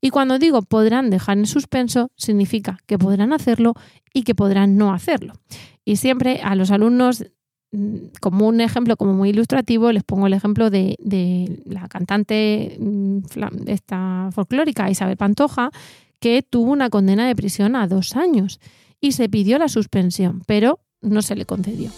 Y 0.00 0.10
cuando 0.10 0.38
digo 0.38 0.62
podrán 0.62 1.10
dejar 1.10 1.38
en 1.38 1.46
suspenso, 1.46 2.10
significa 2.16 2.78
que 2.86 2.98
podrán 2.98 3.32
hacerlo 3.32 3.74
y 4.12 4.22
que 4.22 4.34
podrán 4.34 4.76
no 4.76 4.92
hacerlo. 4.92 5.34
Y 5.84 5.96
siempre 5.96 6.40
a 6.42 6.54
los 6.56 6.70
alumnos, 6.70 7.24
mm, 7.72 7.96
como 8.20 8.48
un 8.48 8.60
ejemplo 8.60 8.96
como 8.96 9.12
muy 9.12 9.30
ilustrativo, 9.30 9.92
les 9.92 10.04
pongo 10.04 10.26
el 10.26 10.32
ejemplo 10.32 10.70
de, 10.70 10.96
la 11.66 11.86
cantante 11.88 12.76
mm, 12.80 13.18
esta 13.66 14.30
folclórica 14.32 14.90
Isabel 14.90 15.18
Pantoja, 15.18 15.70
que 16.18 16.42
tuvo 16.42 16.72
una 16.72 16.88
condena 16.88 17.26
de 17.26 17.36
prisión 17.36 17.76
a 17.76 17.86
dos 17.86 18.16
años 18.16 18.58
y 19.04 19.12
se 19.12 19.28
pidió 19.28 19.58
la 19.58 19.68
suspensión, 19.68 20.40
pero 20.46 20.80
no 21.02 21.20
se 21.20 21.36
le 21.36 21.44
concedió. 21.44 21.90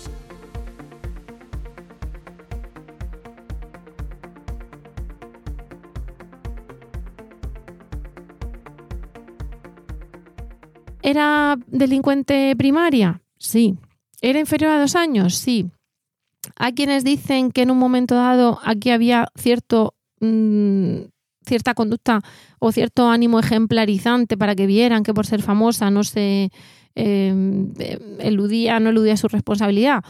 ¿Era 11.01 11.57
delincuente 11.69 12.57
primaria? 12.57 13.23
Sí. 13.39 13.79
¿Era 14.21 14.41
inferior 14.41 14.73
a 14.73 14.81
dos 14.81 14.97
años? 14.97 15.37
Sí. 15.37 15.71
Hay 16.57 16.73
quienes 16.73 17.05
dicen 17.05 17.53
que 17.53 17.63
en 17.63 17.71
un 17.71 17.79
momento 17.79 18.17
dado 18.17 18.59
aquí 18.65 18.91
había 18.91 19.29
cierto, 19.37 19.95
mm, 20.19 21.03
cierta 21.47 21.75
conducta 21.75 22.21
o 22.59 22.73
cierto 22.73 23.09
ánimo 23.09 23.39
ejemplarizante 23.39 24.37
para 24.37 24.57
que 24.57 24.67
vieran 24.67 25.05
que 25.05 25.15
por 25.15 25.25
ser 25.25 25.41
famosa 25.41 25.89
no 25.93 26.03
se 26.03 26.51
Em, 26.99 27.75
eludía, 28.21 28.81
no 28.81 28.89
eludía 28.89 29.19
su 29.19 29.29
responsabilidad. 29.29 30.03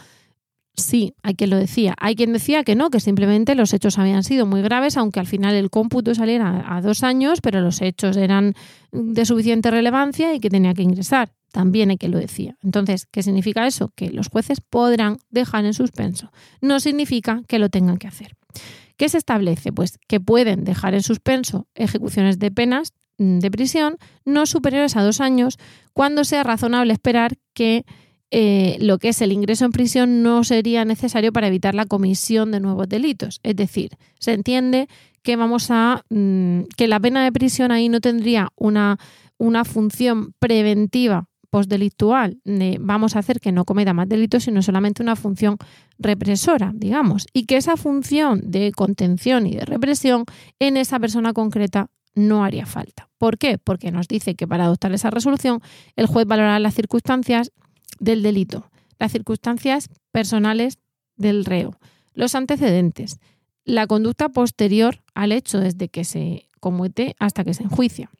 Sí, 0.76 1.14
hay 1.22 1.34
quien 1.34 1.50
lo 1.50 1.56
decía. 1.56 1.94
Hay 1.98 2.14
quien 2.14 2.32
decía 2.32 2.62
que 2.62 2.76
no, 2.76 2.90
que 2.90 3.00
simplemente 3.00 3.56
los 3.56 3.72
hechos 3.72 3.98
habían 3.98 4.22
sido 4.22 4.46
muy 4.46 4.62
graves, 4.62 4.96
aunque 4.96 5.18
al 5.18 5.26
final 5.26 5.54
el 5.54 5.68
cómputo 5.68 6.14
saliera 6.14 6.64
a 6.68 6.80
dos 6.82 7.02
años, 7.02 7.40
pero 7.40 7.60
los 7.60 7.82
hechos 7.82 8.16
eran 8.16 8.54
de 8.92 9.24
suficiente 9.24 9.70
relevancia 9.70 10.32
y 10.32 10.38
que 10.38 10.48
tenía 10.48 10.74
que 10.74 10.82
ingresar. 10.82 11.32
También 11.50 11.90
hay 11.90 11.96
quien 11.96 12.12
lo 12.12 12.18
decía. 12.18 12.56
Entonces, 12.62 13.06
¿qué 13.10 13.22
significa 13.22 13.66
eso? 13.66 13.90
Que 13.96 14.10
los 14.10 14.28
jueces 14.28 14.60
podrán 14.60 15.16
dejar 15.30 15.64
en 15.64 15.74
suspenso. 15.74 16.30
No 16.60 16.78
significa 16.78 17.42
que 17.48 17.58
lo 17.58 17.68
tengan 17.68 17.96
que 17.96 18.06
hacer. 18.06 18.36
¿Qué 18.96 19.08
se 19.08 19.18
establece? 19.18 19.72
Pues 19.72 19.98
que 20.06 20.20
pueden 20.20 20.64
dejar 20.64 20.94
en 20.94 21.02
suspenso 21.02 21.66
ejecuciones 21.74 22.38
de 22.38 22.50
penas 22.50 22.92
de 23.18 23.50
prisión 23.50 23.96
no 24.24 24.46
superiores 24.46 24.96
a 24.96 25.02
dos 25.02 25.20
años 25.20 25.58
cuando 25.92 26.24
sea 26.24 26.42
razonable 26.42 26.92
esperar 26.92 27.36
que 27.54 27.84
eh, 28.30 28.76
lo 28.80 28.98
que 28.98 29.10
es 29.10 29.22
el 29.22 29.32
ingreso 29.32 29.64
en 29.64 29.72
prisión 29.72 30.22
no 30.22 30.44
sería 30.44 30.84
necesario 30.84 31.32
para 31.32 31.46
evitar 31.46 31.74
la 31.74 31.86
comisión 31.86 32.50
de 32.50 32.60
nuevos 32.60 32.88
delitos. 32.88 33.40
Es 33.42 33.56
decir, 33.56 33.90
se 34.18 34.32
entiende 34.32 34.88
que 35.22 35.36
vamos 35.36 35.70
a 35.70 36.02
mm, 36.10 36.62
que 36.76 36.88
la 36.88 37.00
pena 37.00 37.24
de 37.24 37.32
prisión 37.32 37.70
ahí 37.70 37.88
no 37.88 38.00
tendría 38.00 38.48
una, 38.56 38.98
una 39.38 39.64
función 39.64 40.32
preventiva 40.38 41.28
postdelictual 41.50 42.38
de 42.44 42.76
vamos 42.80 43.16
a 43.16 43.20
hacer 43.20 43.40
que 43.40 43.52
no 43.52 43.64
cometa 43.64 43.94
más 43.94 44.08
delitos, 44.08 44.44
sino 44.44 44.60
solamente 44.60 45.02
una 45.02 45.16
función 45.16 45.56
represora, 45.98 46.72
digamos, 46.74 47.26
y 47.32 47.46
que 47.46 47.56
esa 47.56 47.76
función 47.76 48.42
de 48.44 48.72
contención 48.72 49.46
y 49.46 49.54
de 49.54 49.64
represión 49.64 50.24
en 50.58 50.76
esa 50.76 50.98
persona 50.98 51.32
concreta 51.32 51.88
no 52.16 52.42
haría 52.42 52.66
falta. 52.66 53.08
¿Por 53.18 53.38
qué? 53.38 53.58
Porque 53.58 53.92
nos 53.92 54.08
dice 54.08 54.34
que 54.34 54.48
para 54.48 54.64
adoptar 54.64 54.92
esa 54.92 55.10
resolución 55.10 55.60
el 55.94 56.06
juez 56.06 56.26
valorará 56.26 56.58
las 56.58 56.74
circunstancias 56.74 57.52
del 58.00 58.22
delito, 58.22 58.68
las 58.98 59.12
circunstancias 59.12 59.88
personales 60.10 60.78
del 61.16 61.44
reo, 61.44 61.78
los 62.14 62.34
antecedentes, 62.34 63.20
la 63.64 63.86
conducta 63.86 64.30
posterior 64.30 65.02
al 65.14 65.30
hecho 65.30 65.60
desde 65.60 65.88
que 65.88 66.04
se 66.04 66.48
comete 66.58 67.14
hasta 67.18 67.44
que 67.44 67.54
se 67.54 67.62
enjuicia, 67.62 68.10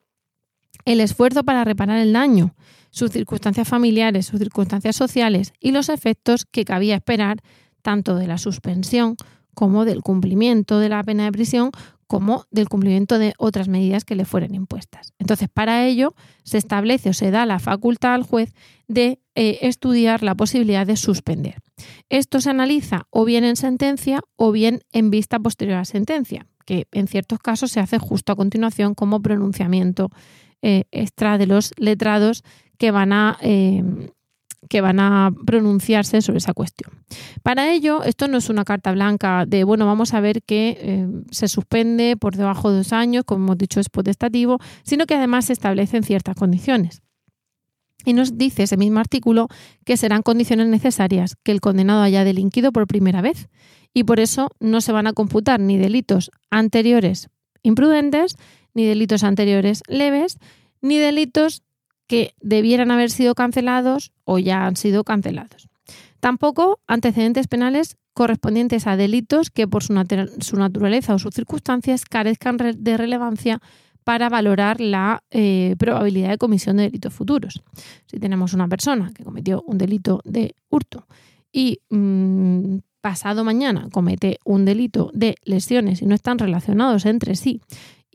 el 0.85 1.00
esfuerzo 1.00 1.43
para 1.43 1.65
reparar 1.65 1.99
el 1.99 2.12
daño, 2.12 2.55
sus 2.91 3.11
circunstancias 3.11 3.69
familiares, 3.69 4.26
sus 4.26 4.38
circunstancias 4.38 4.95
sociales 4.95 5.53
y 5.59 5.73
los 5.73 5.88
efectos 5.88 6.45
que 6.45 6.65
cabía 6.65 6.97
esperar 6.97 7.38
tanto 7.83 8.17
de 8.17 8.26
la 8.26 8.38
suspensión 8.38 9.17
como 9.55 9.85
del 9.85 10.03
cumplimiento 10.03 10.79
de 10.79 10.91
la 10.91 11.03
pena 11.03 11.25
de 11.25 11.33
prisión 11.33 11.71
como 12.06 12.46
del 12.50 12.68
cumplimiento 12.68 13.18
de 13.18 13.34
otras 13.38 13.68
medidas 13.68 14.04
que 14.04 14.14
le 14.14 14.25
fueran 14.25 14.54
impuestas. 14.54 15.12
Entonces, 15.18 15.48
para 15.48 15.86
ello 15.86 16.14
se 16.44 16.58
establece 16.58 17.10
o 17.10 17.12
se 17.12 17.30
da 17.30 17.46
la 17.46 17.58
facultad 17.58 18.14
al 18.14 18.22
juez 18.22 18.52
de 18.88 19.20
eh, 19.34 19.58
estudiar 19.62 20.22
la 20.22 20.34
posibilidad 20.34 20.86
de 20.86 20.96
suspender. 20.96 21.56
Esto 22.08 22.40
se 22.40 22.50
analiza 22.50 23.06
o 23.10 23.25
bien 23.25 23.44
en 23.44 23.56
sentencia 23.56 24.20
o 24.36 24.52
bien 24.52 24.82
en 24.92 25.10
vista 25.10 25.38
posterior 25.38 25.76
a 25.76 25.80
la 25.80 25.84
sentencia, 25.84 26.46
que 26.64 26.86
en 26.92 27.08
ciertos 27.08 27.38
casos 27.40 27.72
se 27.72 27.80
hace 27.80 27.98
justo 27.98 28.32
a 28.32 28.36
continuación 28.36 28.94
como 28.94 29.20
pronunciamiento 29.20 30.10
eh, 30.62 30.84
extra 30.90 31.38
de 31.38 31.46
los 31.46 31.72
letrados 31.76 32.42
que 32.78 32.90
van 32.90 33.12
a 33.12 33.38
eh, 33.40 33.82
que 34.68 34.80
van 34.80 35.00
a 35.00 35.32
pronunciarse 35.46 36.23
sobre 36.23 36.38
esa 36.38 36.54
cuestión. 36.54 36.92
Para 37.42 37.73
ello, 37.73 38.02
esto 38.02 38.28
no 38.28 38.38
es 38.38 38.49
una 38.49 38.64
carta 38.64 38.92
blanca 38.92 39.44
de, 39.46 39.64
bueno, 39.64 39.87
vamos 39.87 40.14
a 40.14 40.20
ver 40.20 40.42
que 40.42 40.78
eh, 40.80 41.06
se 41.30 41.49
suspende 41.49 42.16
por 42.16 42.37
debajo 42.37 42.70
de 42.70 42.78
dos 42.78 42.92
años, 42.92 43.25
como 43.25 43.44
hemos 43.44 43.58
dicho, 43.58 43.80
es 43.80 43.88
potestativo, 43.88 44.58
sino 44.82 45.06
que 45.06 45.14
además 45.14 45.46
se 45.46 45.52
establecen 45.52 46.02
ciertas 46.02 46.37
condiciones. 46.37 47.02
Y 48.04 48.12
nos 48.12 48.38
dice 48.38 48.62
ese 48.62 48.76
mismo 48.76 49.00
artículo 49.00 49.49
que 49.85 49.96
serán 49.96 50.23
condiciones 50.23 50.68
necesarias 50.68 51.37
que 51.42 51.52
el 51.52 51.61
condenado 51.61 52.02
haya 52.02 52.25
delinquido 52.25 52.70
por 52.73 52.87
primera 52.87 53.20
vez 53.20 53.49
y 53.92 54.04
por 54.04 54.20
eso 54.20 54.50
no 54.61 54.80
se 54.80 54.92
van 54.92 55.06
a 55.06 55.12
computar 55.12 55.58
ni 55.58 55.76
delitos 55.76 56.30
anteriores 56.50 57.30
imprudentes, 57.62 58.37
ni 58.75 58.85
delitos 58.87 59.25
anteriores 59.25 59.82
leves, 59.88 60.38
ni 60.80 60.99
delitos 60.99 61.62
que 62.06 62.34
debieran 62.40 62.90
haber 62.90 63.10
sido 63.10 63.34
cancelados 63.34 64.12
o 64.25 64.38
ya 64.38 64.66
han 64.66 64.76
sido 64.76 65.04
cancelados. 65.04 65.68
Tampoco 66.20 66.80
antecedentes 66.86 67.46
penales 67.46 67.96
correspondientes 68.12 68.86
a 68.86 68.96
delitos 68.96 69.50
que 69.50 69.68
por 69.68 69.82
su, 69.82 69.92
naturaleza 69.92 71.14
o 71.14 71.18
sus 71.18 71.34
circunstancias 71.34 72.04
carezcan 72.04 72.56
de 72.56 72.96
relevancia 72.96 73.60
para 74.04 74.28
valorar 74.28 74.80
la 74.80 75.22
eh, 75.30 75.75
probabilidad 75.78 76.30
de 76.30 76.38
comisión 76.38 76.76
de 76.76 76.84
delitos 76.84 77.12
futuros. 77.12 77.62
Si 78.06 78.18
tenemos 78.18 78.54
una 78.54 78.68
persona 78.68 79.10
que 79.12 79.25
cometió 79.25 79.62
un 79.66 79.78
delito 79.78 80.20
de 80.25 80.54
hurto 80.70 81.06
y 81.52 81.80
mm, 81.90 82.76
pasado 83.00 83.44
mañana 83.44 83.88
comete 83.92 84.38
un 84.44 84.64
delito 84.64 85.10
de 85.12 85.36
lesiones 85.44 86.02
y 86.02 86.06
no 86.06 86.14
están 86.14 86.38
relacionados 86.38 87.04
entre 87.04 87.34
sí 87.34 87.60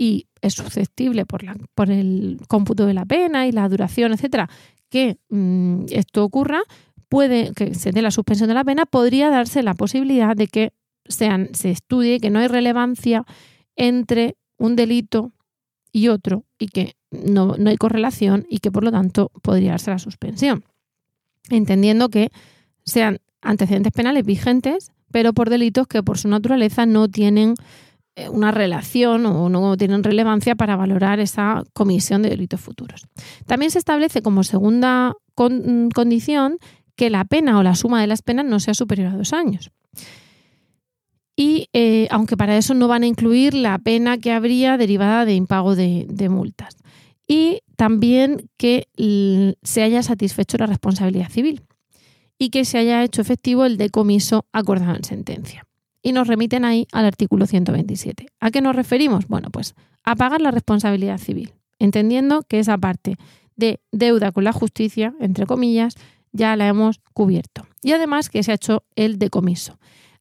y 0.02 0.26
es 0.42 0.56
susceptible 0.56 1.28
por, 1.28 1.44
el 1.92 2.40
cómputo 2.48 2.88
de 2.88 2.96
la 2.96 3.06
pena 3.06 3.46
y 3.46 3.52
la 3.52 3.70
duración, 3.70 4.14
etcétera, 4.14 4.50
que 4.90 5.20
mm, 5.30 5.84
esto 5.92 6.24
ocurra, 6.24 6.64
puede 7.08 7.54
que 7.54 7.76
se 7.76 7.92
dé 7.92 8.02
la 8.02 8.10
suspensión 8.10 8.48
de 8.48 8.56
la 8.56 8.64
pena, 8.64 8.88
podría 8.88 9.30
darse 9.30 9.62
la 9.62 9.76
posibilidad 9.76 10.36
de 10.36 10.48
que 10.48 10.74
sean, 11.06 11.50
se 11.54 11.70
estudie 11.70 12.20
que 12.20 12.32
no 12.32 12.40
hay 12.40 12.48
relevancia 12.48 13.26
entre 13.76 14.38
un 14.58 14.76
delito 14.76 15.34
y 15.92 16.08
otro 16.08 16.46
y 16.58 16.70
que 16.70 16.96
no, 17.12 17.56
no 17.60 17.70
hay 17.70 17.78
correlación 17.78 18.48
y 18.50 18.58
que 18.58 18.72
por 18.72 18.84
lo 18.84 18.90
tanto 18.90 19.32
podría 19.44 19.72
darse 19.72 19.92
la 19.92 20.00
suspensión. 20.00 20.64
Entendiendo 21.52 22.10
que 22.10 22.32
sean 22.86 23.20
antecedentes 23.44 23.94
penales 23.94 24.26
vigentes, 24.26 24.92
pero 25.12 25.34
por 25.34 25.52
delitos 25.52 25.86
que 25.86 26.02
por 26.02 26.18
su 26.18 26.28
naturaleza 26.28 26.88
no 26.88 27.08
tienen 27.08 27.54
una 28.30 28.52
relación 28.52 29.26
o 29.26 29.50
no 29.50 29.78
tienen 29.78 30.04
relevancia 30.04 30.56
para 30.56 30.76
valorar 30.76 31.20
esa 31.20 31.64
comisión 31.74 32.22
de 32.22 32.30
delitos 32.30 32.60
futuros. 32.60 33.08
También 33.46 33.72
se 33.72 33.80
establece 33.80 34.22
como 34.22 34.44
segunda 34.44 35.14
mm, 35.38 35.90
condición 35.90 36.58
que 36.96 37.10
la 37.10 37.26
pena 37.26 37.58
o 37.58 37.64
la 37.64 37.76
suma 37.76 38.02
de 38.02 38.08
las 38.08 38.22
penas 38.22 38.46
no 38.46 38.60
sea 38.60 38.74
superior 38.74 39.14
a 39.14 39.18
dos 39.18 39.34
años. 39.34 39.72
Y 41.36 41.70
eh, 41.74 42.08
aunque 42.12 42.38
para 42.38 42.58
eso 42.58 42.74
no 42.74 42.88
van 42.88 43.04
a 43.04 43.08
incluir 43.08 43.54
la 43.54 43.80
pena 43.80 44.18
que 44.18 44.32
habría 44.32 44.78
derivada 44.78 45.26
de 45.26 45.34
impago 45.34 45.76
de 45.76 46.28
multas. 46.30 46.76
Y 47.28 47.62
también 47.78 48.50
que 48.58 48.88
se 49.64 49.82
haya 49.82 50.04
satisfecho 50.04 50.58
la 50.58 50.68
responsabilidad 50.68 51.30
civil 51.30 51.64
y 52.38 52.50
que 52.50 52.66
se 52.66 52.78
haya 52.78 53.04
hecho 53.04 53.22
efectivo 53.22 53.66
el 53.66 53.78
decomiso 53.78 54.46
acordado 54.52 54.96
en 54.98 55.04
sentencia 55.04 55.66
y 56.02 56.12
nos 56.12 56.28
remiten 56.28 56.66
ahí 56.66 56.88
al 56.92 57.06
artículo 57.06 57.46
127. 57.46 58.28
¿A 58.40 58.52
qué 58.52 58.62
nos 58.62 58.76
referimos? 58.76 59.28
Bueno, 59.28 59.50
pues 59.50 59.76
a 60.04 60.16
pagar 60.16 60.42
la 60.42 60.52
responsabilidad 60.52 61.18
civil, 61.18 61.54
entendiendo 61.80 62.44
que 62.44 62.60
esa 62.60 62.78
parte 62.78 63.18
de 63.56 63.80
deuda 63.92 64.32
con 64.32 64.44
la 64.44 64.54
justicia, 64.54 65.14
entre 65.20 65.46
comillas, 65.46 65.96
ya 66.32 66.56
la 66.56 66.68
hemos 66.68 67.02
cubierto. 67.14 67.68
Y 67.84 67.92
además 67.92 68.30
que 68.30 68.44
se 68.44 68.52
ha 68.52 68.56
hecho 68.56 68.84
el 68.96 69.20
decomiso. 69.20 69.78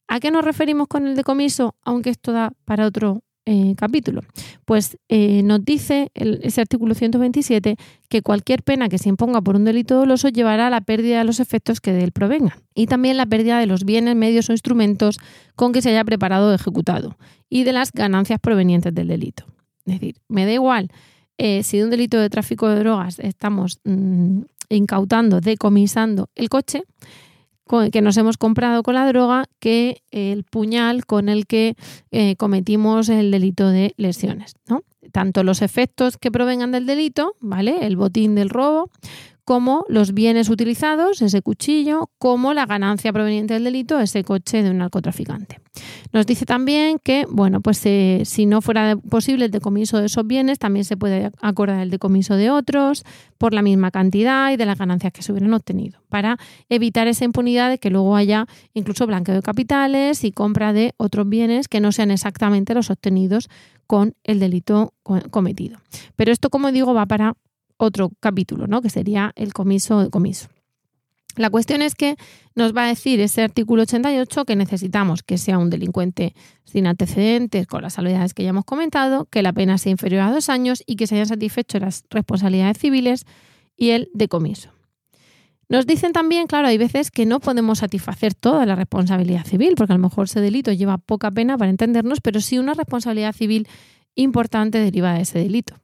¿A 0.09 0.21
qué 0.21 0.31
nos 0.31 0.45
referimos 0.45 0.89
con 0.89 1.07
el 1.07 1.15
decomiso? 1.15 1.77
Aunque 1.83 2.11
esto 2.11 2.33
da 2.33 2.53
para 2.65 2.87
otro 2.87 3.23
eh, 3.47 3.75
capítulo. 3.77 4.23
Pues 4.65 4.99
eh, 5.09 5.43
nos 5.43 5.65
dice 5.65 6.11
ese 6.15 6.61
artículo 6.61 6.95
127 6.95 7.77
que 8.09 8.23
cualquier 8.23 8.63
pena 8.63 8.89
que 8.89 8.99
se 8.99 9.09
imponga 9.09 9.41
por 9.41 9.57
un 9.57 9.65
delito 9.65 9.97
doloso 9.97 10.29
llevará 10.29 10.67
a 10.67 10.71
la 10.71 10.81
pérdida 10.81 11.19
de 11.19 11.25
los 11.25 11.41
efectos 11.41 11.81
que 11.81 11.93
de 11.93 12.05
él 12.05 12.13
provengan 12.13 12.59
y 12.75 12.87
también 12.87 13.17
la 13.17 13.27
pérdida 13.27 13.59
de 13.59 13.67
los 13.67 13.85
bienes, 13.85 14.17
medios 14.17 14.49
o 14.51 14.53
instrumentos 14.53 15.19
con 15.57 15.73
que 15.73 15.83
se 15.83 15.91
haya 15.91 16.05
preparado 16.05 16.51
o 16.51 16.55
ejecutado 16.55 17.17
y 17.49 17.65
de 17.65 17.73
las 17.73 17.93
ganancias 17.93 18.39
provenientes 18.41 18.95
del 18.95 19.09
delito. 19.09 19.45
Es 19.87 19.95
decir, 19.95 20.17
me 20.29 20.45
da 20.45 20.53
igual 20.53 20.91
eh, 21.39 21.63
si 21.63 21.79
de 21.79 21.85
un 21.85 21.91
delito 21.91 22.19
de 22.19 22.29
tráfico 22.29 22.69
de 22.69 22.81
drogas 22.81 23.19
estamos 23.19 23.81
mm, 23.85 24.43
incautando, 24.69 25.41
decomisando 25.41 26.29
el 26.35 26.51
coche, 26.51 26.83
que 27.93 28.03
nos 28.03 28.17
hemos 28.17 28.37
comprado 28.37 28.83
con 28.83 28.95
la 28.95 29.07
droga 29.07 29.47
que 29.59 30.03
el 30.11 30.45
puñal 30.45 31.07
con 31.07 31.29
el 31.29 31.47
que 31.47 31.77
eh, 32.11 32.37
cometimos 32.37 33.09
el 33.09 33.31
delito 33.31 33.69
de 33.69 33.95
lesiones. 33.97 34.55
Tanto 35.13 35.45
los 35.45 35.63
efectos 35.63 36.17
que 36.17 36.31
provengan 36.31 36.73
del 36.73 36.87
delito, 36.87 37.35
¿vale? 37.41 37.87
El 37.87 37.97
botín 37.97 38.35
del 38.35 38.51
robo, 38.51 38.91
como 39.45 39.85
los 39.89 40.15
bienes 40.15 40.49
utilizados, 40.49 41.23
ese 41.23 41.43
cuchillo, 41.43 42.11
como 42.19 42.55
la 42.55 42.67
ganancia 42.67 43.13
proveniente 43.13 43.55
del 43.55 43.65
delito, 43.65 43.99
ese 43.99 44.25
coche 44.25 44.63
de 44.63 44.71
un 44.71 44.79
narcotraficante. 44.79 45.61
Nos 46.13 46.27
dice 46.27 46.47
también 46.47 46.99
que, 47.03 47.27
bueno, 47.31 47.61
pues 47.61 47.85
eh, 47.87 48.23
si 48.25 48.47
no 48.47 48.61
fuera 48.61 48.97
posible 48.97 49.47
el 49.47 49.51
decomiso 49.51 49.99
de 49.99 50.07
esos 50.07 50.27
bienes, 50.27 50.59
también 50.59 50.85
se 50.85 50.97
puede 50.97 51.31
acordar 51.41 51.81
el 51.81 51.91
decomiso 51.91 52.37
de 52.37 52.51
otros 52.51 53.05
por 53.39 53.55
la 53.55 53.63
misma 53.63 53.91
cantidad 53.91 54.53
y 54.53 54.57
de 54.57 54.67
las 54.67 54.79
ganancias 54.79 55.13
que 55.13 55.23
se 55.23 55.33
hubieran 55.33 55.55
obtenido, 55.55 56.01
para 56.09 56.37
evitar 56.69 57.07
esa 57.07 57.25
impunidad 57.25 57.71
de 57.71 57.79
que 57.79 57.91
luego 57.91 58.17
haya 58.17 58.47
incluso 58.75 59.07
blanqueo 59.07 59.37
de 59.37 59.43
capitales 59.43 60.25
y 60.25 60.33
compra 60.33 60.73
de 60.73 60.95
otros 60.97 61.29
bienes 61.29 61.69
que 61.69 61.81
no 61.81 61.93
sean 61.93 62.11
exactamente 62.11 62.75
los 62.75 62.91
obtenidos 62.91 63.49
con 63.87 64.15
el 64.25 64.39
delito 64.39 64.95
cometido. 65.31 65.79
Pero 66.17 66.31
esto, 66.33 66.51
como 66.51 66.71
digo, 66.71 66.95
va 66.95 67.07
para 67.07 67.35
otro 67.81 68.13
capítulo, 68.21 68.67
¿no? 68.67 68.83
que 68.83 68.91
sería 68.91 69.33
el 69.35 69.53
comiso 69.53 70.01
de 70.01 70.11
comiso. 70.11 70.49
La 71.37 71.49
cuestión 71.49 71.81
es 71.81 71.95
que 71.95 72.17
nos 72.55 72.77
va 72.77 72.85
a 72.85 72.89
decir 72.89 73.21
ese 73.21 73.43
artículo 73.43 73.83
88 73.83 74.45
que 74.45 74.57
necesitamos 74.57 75.23
que 75.23 75.39
sea 75.39 75.59
un 75.59 75.71
delincuente 75.71 76.35
sin 76.65 76.87
antecedentes, 76.87 77.67
con 77.67 77.83
las 77.83 77.95
salvedades 77.95 78.35
que 78.35 78.43
ya 78.43 78.51
hemos 78.51 78.65
comentado, 78.65 79.27
que 79.27 79.43
la 79.43 79.53
pena 79.53 79.79
sea 79.79 79.93
inferior 79.93 80.23
a 80.23 80.33
dos 80.33 80.49
años 80.49 80.83
y 80.87 80.97
que 80.97 81.07
se 81.07 81.15
hayan 81.15 81.29
satisfecho 81.29 81.79
las 81.79 82.05
responsabilidades 82.11 82.79
civiles 82.79 83.27
y 83.77 83.91
el 83.91 84.11
decomiso. 84.13 84.73
Nos 85.69 85.87
dicen 85.87 86.13
también, 86.13 86.49
claro, 86.49 86.67
hay 86.67 86.79
veces 86.79 87.13
que 87.13 87.27
no 87.27 87.39
podemos 87.39 87.79
satisfacer 87.79 88.35
toda 88.35 88.67
la 88.67 88.75
responsabilidad 88.75 89.47
civil, 89.47 89.75
porque 89.77 89.93
a 89.93 89.97
lo 89.97 90.03
mejor 90.03 90.25
ese 90.25 90.41
delito 90.41 90.73
lleva 90.73 90.99
poca 90.99 91.31
pena 91.31 91.57
para 91.57 91.71
entendernos, 91.71 92.21
pero 92.21 92.41
sí 92.41 92.59
una 92.59 92.75
responsabilidad 92.75 93.33
civil 93.33 93.69
importante 94.17 94.79
deriva 94.79 95.15
de 95.15 95.23
ese 95.23 95.39
delito. 95.39 95.77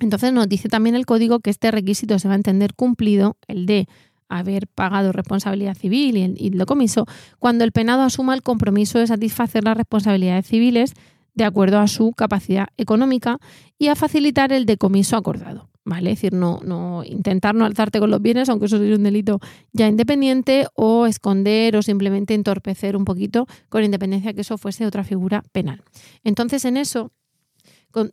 Entonces 0.00 0.32
nos 0.32 0.48
dice 0.48 0.68
también 0.68 0.94
el 0.94 1.06
código 1.06 1.40
que 1.40 1.50
este 1.50 1.70
requisito 1.70 2.18
se 2.18 2.28
va 2.28 2.34
a 2.34 2.36
entender 2.36 2.74
cumplido, 2.74 3.36
el 3.48 3.66
de 3.66 3.88
haber 4.28 4.66
pagado 4.66 5.12
responsabilidad 5.12 5.76
civil 5.76 6.16
y 6.16 6.22
el, 6.22 6.34
y 6.38 6.50
decomiso, 6.50 7.06
cuando 7.38 7.64
el 7.64 7.72
penado 7.72 8.02
asuma 8.02 8.34
el 8.34 8.42
compromiso 8.42 8.98
de 8.98 9.06
satisfacer 9.06 9.64
las 9.64 9.76
responsabilidades 9.76 10.46
civiles 10.46 10.94
de 11.34 11.44
acuerdo 11.44 11.78
a 11.78 11.86
su 11.86 12.12
capacidad 12.12 12.68
económica 12.76 13.38
y 13.78 13.88
a 13.88 13.94
facilitar 13.94 14.52
el 14.52 14.66
decomiso 14.66 15.16
acordado. 15.16 15.68
¿Vale? 15.88 16.10
Es 16.10 16.16
decir, 16.16 16.32
no, 16.32 16.58
no 16.64 17.04
intentar 17.04 17.54
no 17.54 17.64
alzarte 17.64 18.00
con 18.00 18.10
los 18.10 18.20
bienes, 18.20 18.48
aunque 18.48 18.66
eso 18.66 18.76
sería 18.76 18.96
un 18.96 19.04
delito 19.04 19.38
ya 19.72 19.86
independiente, 19.86 20.66
o 20.74 21.06
esconder 21.06 21.76
o 21.76 21.82
simplemente 21.82 22.34
entorpecer 22.34 22.96
un 22.96 23.04
poquito, 23.04 23.46
con 23.68 23.84
independencia 23.84 24.34
que 24.34 24.40
eso 24.40 24.58
fuese 24.58 24.84
otra 24.84 25.04
figura 25.04 25.44
penal. 25.52 25.84
Entonces, 26.24 26.64
en 26.64 26.76
eso, 26.76 27.12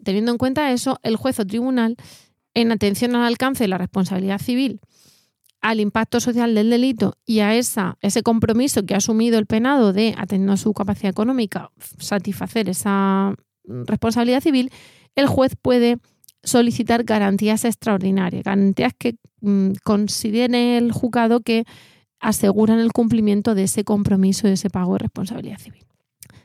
teniendo 0.03 0.31
en 0.31 0.37
cuenta 0.37 0.71
eso, 0.71 0.99
el 1.03 1.15
juez 1.15 1.39
o 1.39 1.45
tribunal, 1.45 1.95
en 2.53 2.71
atención 2.71 3.15
al 3.15 3.25
alcance 3.25 3.63
de 3.63 3.67
la 3.67 3.77
responsabilidad 3.77 4.39
civil, 4.39 4.79
al 5.61 5.79
impacto 5.79 6.19
social 6.19 6.53
del 6.55 6.69
delito 6.69 7.15
y 7.25 7.39
a 7.39 7.55
esa, 7.55 7.97
ese 8.01 8.21
compromiso 8.21 8.85
que 8.85 8.93
ha 8.93 8.97
asumido 8.97 9.39
el 9.39 9.45
penado 9.45 9.93
de, 9.93 10.13
atendiendo 10.17 10.53
a 10.53 10.57
su 10.57 10.73
capacidad 10.73 11.09
económica, 11.09 11.71
satisfacer 11.99 12.69
esa 12.69 13.33
responsabilidad 13.65 14.41
civil, 14.41 14.71
el 15.15 15.27
juez 15.27 15.55
puede 15.59 15.97
solicitar 16.43 17.05
garantías 17.05 17.63
extraordinarias, 17.63 18.43
garantías 18.43 18.93
que 18.97 19.15
mm, 19.41 19.71
considere 19.83 20.77
el 20.77 20.91
juzgado 20.91 21.39
que 21.39 21.63
aseguran 22.19 22.79
el 22.79 22.91
cumplimiento 22.91 23.55
de 23.55 23.63
ese 23.63 23.83
compromiso, 23.83 24.47
de 24.47 24.53
ese 24.53 24.69
pago 24.69 24.93
de 24.93 24.99
responsabilidad 24.99 25.59
civil. 25.59 25.85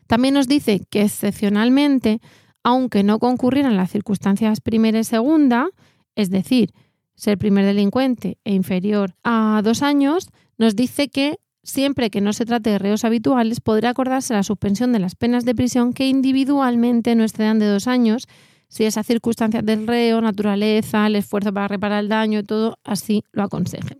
También 0.07 0.35
nos 0.35 0.49
dice 0.49 0.81
que 0.91 1.03
excepcionalmente 1.03 2.21
aunque 2.69 3.03
no 3.03 3.19
concurrieran 3.19 3.79
las 3.79 3.91
circunstancias 3.91 4.61
primera 4.61 4.99
y 4.99 5.05
segunda, 5.05 5.71
es 6.17 6.29
decir, 6.29 6.75
ser 7.15 7.39
primer 7.39 7.65
delincuente 7.65 8.37
e 8.45 8.53
inferior 8.53 9.15
a 9.25 9.63
dos 9.65 9.81
años, 9.83 10.29
nos 10.59 10.77
dice 10.77 11.09
que 11.09 11.39
siempre 11.63 12.11
que 12.11 12.21
no 12.21 12.35
se 12.35 12.45
trate 12.45 12.69
de 12.69 12.79
reos 12.79 13.07
habituales, 13.07 13.61
podrá 13.63 13.89
acordarse 13.89 14.35
la 14.35 14.43
suspensión 14.43 14.93
de 14.93 14.99
las 14.99 15.15
penas 15.15 15.47
de 15.47 15.55
prisión 15.55 15.95
que 15.95 16.09
individualmente 16.09 17.15
no 17.15 17.25
excedan 17.25 17.59
de 17.59 17.69
dos 17.69 17.87
años, 17.87 18.29
si 18.69 18.85
esas 18.85 19.07
circunstancias 19.07 19.65
del 19.65 19.87
reo, 19.87 20.21
naturaleza, 20.21 21.07
el 21.07 21.17
esfuerzo 21.17 21.55
para 21.55 21.69
reparar 21.69 22.01
el 22.01 22.11
daño, 22.11 22.45
todo 22.45 22.77
así 22.85 23.25
lo 23.33 23.45
aconsejen. 23.45 23.99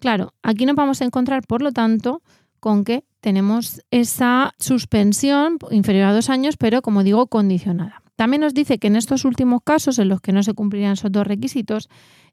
Claro, 0.00 0.34
aquí 0.42 0.66
nos 0.66 0.74
vamos 0.74 1.00
a 1.02 1.04
encontrar, 1.04 1.46
por 1.46 1.62
lo 1.62 1.70
tanto, 1.70 2.20
con 2.58 2.82
que 2.82 3.04
tenemos 3.22 3.80
esa 3.90 4.52
suspensión 4.58 5.58
inferior 5.70 6.06
a 6.06 6.12
dos 6.12 6.28
años, 6.28 6.56
pero 6.58 6.82
como 6.82 7.04
digo, 7.04 7.28
condicionada. 7.28 8.02
También 8.16 8.42
nos 8.42 8.52
dice 8.52 8.78
que 8.78 8.88
en 8.88 8.96
estos 8.96 9.24
últimos 9.24 9.62
casos, 9.64 9.98
en 9.98 10.08
los 10.08 10.20
que 10.20 10.32
no 10.32 10.42
se 10.42 10.52
cumplirían 10.52 10.92
esos 10.92 11.10
dos 11.10 11.26
requisitos, 11.26 11.88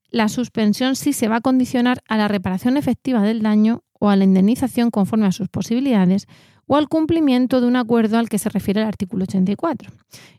la 0.10 0.28
suspensión 0.28 0.96
sí 0.96 1.14
se 1.14 1.28
va 1.28 1.38
a 1.38 1.42
condicionar 1.42 2.02
a 2.10 2.18
la 2.18 2.28
reparación 2.28 2.76
efectiva 2.76 3.22
del 3.22 3.44
daño 3.44 3.84
o 4.00 4.10
a 4.10 4.16
la 4.16 4.24
indemnización 4.24 4.90
conforme 4.90 5.28
a 5.28 5.32
sus 5.32 5.48
posibilidades 5.48 6.28
o 6.66 6.76
al 6.76 6.90
cumplimiento 6.90 7.62
de 7.62 7.68
un 7.68 7.76
acuerdo 7.76 8.18
al 8.18 8.28
que 8.28 8.40
se 8.40 8.50
refiere 8.50 8.82
el 8.82 8.88
artículo 8.88 9.24
84. 9.24 9.92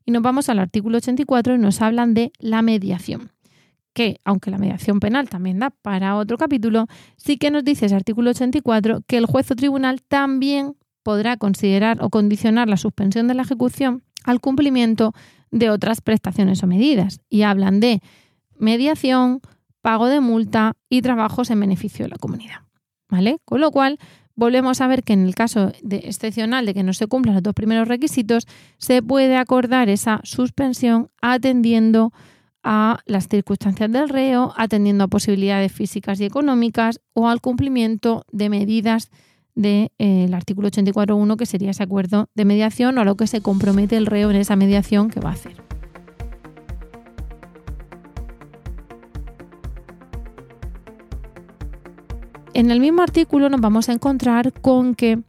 Y 0.04 0.11
nos 0.11 0.23
vamos 0.23 0.49
al 0.49 0.59
artículo 0.59 0.99
84 0.99 1.54
y 1.54 1.59
nos 1.59 1.80
hablan 1.80 2.12
de 2.12 2.33
la 2.40 2.62
mediación 2.62 3.30
que, 3.93 4.21
aunque 4.25 4.51
la 4.51 4.59
mediación 4.59 5.01
penal 5.01 5.29
también 5.29 5.59
da 5.59 5.71
para 5.71 6.17
otro 6.17 6.39
capítulo, 6.39 6.87
sí 7.17 7.37
que 7.37 7.51
nos 7.51 7.65
dice 7.65 7.87
ese 7.87 7.95
artículo 7.95 8.31
84 8.31 9.03
que 9.07 9.17
el 9.17 9.27
juez 9.27 9.51
o 9.51 9.57
tribunal 9.57 10.03
también 10.03 10.76
podrá 11.03 11.37
considerar 11.37 12.03
o 12.03 12.11
condicionar 12.11 12.69
la 12.69 12.76
suspensión 12.76 13.29
de 13.29 13.35
la 13.35 13.43
ejecución 13.43 14.03
al 14.25 14.41
cumplimiento 14.41 15.15
de 15.50 15.71
otras 15.71 16.00
prestaciones 16.00 16.63
o 16.63 16.67
medidas. 16.67 17.21
Y 17.29 17.43
hablan 17.43 17.81
de 17.81 18.00
mediación, 18.59 19.41
pago 19.81 20.07
de 20.07 20.21
multa 20.21 20.75
y 20.89 21.03
trabajos 21.03 21.50
en 21.50 21.61
beneficio 21.61 22.05
de 22.05 22.11
la 22.11 22.17
comunidad. 22.17 22.61
¿Vale? 23.09 23.39
Con 23.45 23.61
lo 23.61 23.73
cual, 23.73 23.99
volvemos 24.37 24.81
a 24.81 24.87
ver 24.87 25.03
que 25.03 25.13
en 25.13 25.26
el 25.26 25.35
caso 25.35 25.73
de 25.83 25.97
excepcional 25.97 26.65
de 26.65 26.75
que 26.75 26.83
no 26.83 26.93
se 26.93 27.07
cumplan 27.07 27.35
los 27.35 27.43
dos 27.43 27.55
primeros 27.55 27.89
requisitos, 27.89 28.47
se 28.79 29.03
puede 29.03 29.37
acordar 29.37 29.89
esa 29.89 30.21
suspensión 30.23 31.11
atendiendo 31.21 32.13
a 32.63 33.01
las 33.07 33.29
circunstancias 33.29 33.91
del 33.91 34.09
reo, 34.09 34.53
atendiendo 34.57 35.05
a 35.05 35.09
posibilidades 35.09 35.73
físicas 35.73 36.21
y 36.21 36.25
económicas 36.25 37.01
o 37.15 37.29
al 37.29 37.41
cumplimiento 37.41 38.25
de 38.33 38.49
medidas 38.49 39.11
del 39.55 39.91
de, 39.99 40.27
eh, 40.27 40.31
artículo 40.33 40.69
84.1, 40.69 41.37
que 41.37 41.47
sería 41.47 41.71
ese 41.71 41.83
acuerdo 41.83 42.29
de 42.35 42.45
mediación 42.45 42.99
o 42.99 43.01
a 43.01 43.05
lo 43.05 43.17
que 43.17 43.27
se 43.27 43.41
compromete 43.41 43.97
el 43.97 44.07
reo 44.07 44.31
en 44.31 44.37
esa 44.37 44.57
mediación 44.57 45.11
que 45.11 45.21
va 45.21 45.31
a 45.31 45.35
hacer. 45.35 45.63
En 52.53 52.71
el 52.71 52.81
mismo 52.81 53.03
artículo 53.03 53.49
nos 53.49 53.61
vamos 53.61 53.89
a 53.89 53.93
encontrar 53.93 54.53
con 54.53 54.95
que 54.95 55.23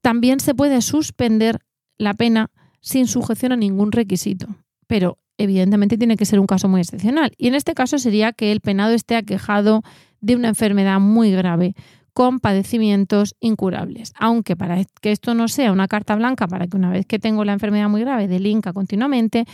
también 0.00 0.40
se 0.40 0.54
puede 0.54 0.80
suspender 0.80 1.58
la 1.98 2.14
pena 2.14 2.50
sin 2.80 3.06
sujeción 3.06 3.52
a 3.52 3.56
ningún 3.56 3.92
requisito, 3.92 4.46
pero 4.86 5.18
evidentemente 5.42 5.96
tiene 5.96 6.16
que 6.16 6.26
ser 6.26 6.38
un 6.38 6.46
caso 6.46 6.68
muy 6.68 6.80
excepcional. 6.80 7.32
Y 7.38 7.48
en 7.48 7.54
este 7.54 7.74
caso 7.74 7.98
sería 7.98 8.32
que 8.32 8.52
el 8.52 8.60
penado 8.60 8.92
esté 8.92 9.16
aquejado 9.16 9.82
de 10.20 10.36
una 10.36 10.48
enfermedad 10.48 11.00
muy 11.00 11.32
grave 11.32 11.74
con 12.12 12.40
padecimientos 12.40 13.34
incurables. 13.40 14.12
Aunque 14.18 14.54
para 14.54 14.84
que 15.00 15.12
esto 15.12 15.32
no 15.34 15.48
sea 15.48 15.72
una 15.72 15.88
carta 15.88 16.14
blanca 16.14 16.46
para 16.46 16.66
que 16.66 16.76
una 16.76 16.90
vez 16.90 17.06
que 17.06 17.18
tengo 17.18 17.44
la 17.44 17.54
enfermedad 17.54 17.88
muy 17.88 18.02
grave 18.02 18.28
delinca 18.28 18.74
continuamente, 18.74 19.46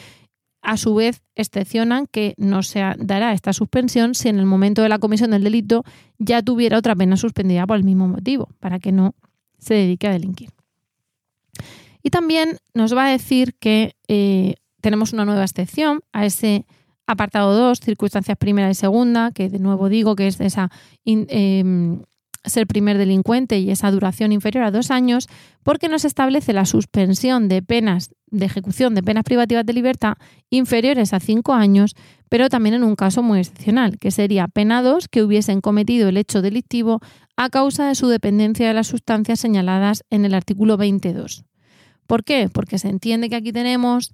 a 0.60 0.76
su 0.76 0.96
vez 0.96 1.22
excepcionan 1.36 2.06
que 2.06 2.34
no 2.36 2.64
se 2.64 2.80
dará 2.98 3.32
esta 3.32 3.52
suspensión 3.52 4.16
si 4.16 4.28
en 4.28 4.40
el 4.40 4.46
momento 4.46 4.82
de 4.82 4.88
la 4.88 4.98
comisión 4.98 5.30
del 5.30 5.44
delito 5.44 5.84
ya 6.18 6.42
tuviera 6.42 6.78
otra 6.78 6.96
pena 6.96 7.16
suspendida 7.16 7.64
por 7.66 7.76
el 7.76 7.84
mismo 7.84 8.08
motivo, 8.08 8.48
para 8.58 8.80
que 8.80 8.90
no 8.90 9.14
se 9.58 9.74
dedique 9.74 10.08
a 10.08 10.12
delinquir. 10.12 10.50
Y 12.02 12.10
también 12.10 12.58
nos 12.74 12.96
va 12.96 13.06
a 13.06 13.10
decir 13.10 13.54
que 13.60 13.94
eh, 14.08 14.54
tenemos 14.86 15.12
una 15.12 15.24
nueva 15.24 15.42
excepción 15.42 15.98
a 16.12 16.26
ese 16.26 16.64
apartado 17.08 17.52
2, 17.56 17.80
circunstancias 17.80 18.38
primera 18.38 18.70
y 18.70 18.74
segunda, 18.74 19.32
que 19.32 19.48
de 19.48 19.58
nuevo 19.58 19.88
digo 19.88 20.14
que 20.14 20.28
es 20.28 20.38
esa 20.40 20.70
em, 21.04 22.02
ser 22.44 22.68
primer 22.68 22.96
delincuente 22.96 23.58
y 23.58 23.72
esa 23.72 23.90
duración 23.90 24.30
inferior 24.30 24.62
a 24.62 24.70
dos 24.70 24.92
años, 24.92 25.26
porque 25.64 25.88
nos 25.88 26.04
establece 26.04 26.52
la 26.52 26.66
suspensión 26.66 27.48
de 27.48 27.62
penas 27.62 28.14
de 28.28 28.46
ejecución 28.46 28.94
de 28.94 29.02
penas 29.02 29.24
privativas 29.24 29.66
de 29.66 29.72
libertad 29.72 30.18
inferiores 30.50 31.12
a 31.12 31.18
cinco 31.18 31.52
años, 31.52 31.96
pero 32.28 32.48
también 32.48 32.76
en 32.76 32.84
un 32.84 32.94
caso 32.94 33.24
muy 33.24 33.40
excepcional, 33.40 33.98
que 33.98 34.12
sería 34.12 34.46
penados 34.46 35.08
que 35.08 35.24
hubiesen 35.24 35.60
cometido 35.60 36.10
el 36.10 36.16
hecho 36.16 36.42
delictivo 36.42 37.00
a 37.36 37.50
causa 37.50 37.88
de 37.88 37.96
su 37.96 38.06
dependencia 38.06 38.68
de 38.68 38.74
las 38.74 38.86
sustancias 38.86 39.40
señaladas 39.40 40.04
en 40.10 40.24
el 40.24 40.32
artículo 40.32 40.76
22. 40.76 41.44
¿Por 42.06 42.22
qué? 42.22 42.48
Porque 42.52 42.78
se 42.78 42.88
entiende 42.88 43.28
que 43.28 43.34
aquí 43.34 43.50
tenemos 43.50 44.12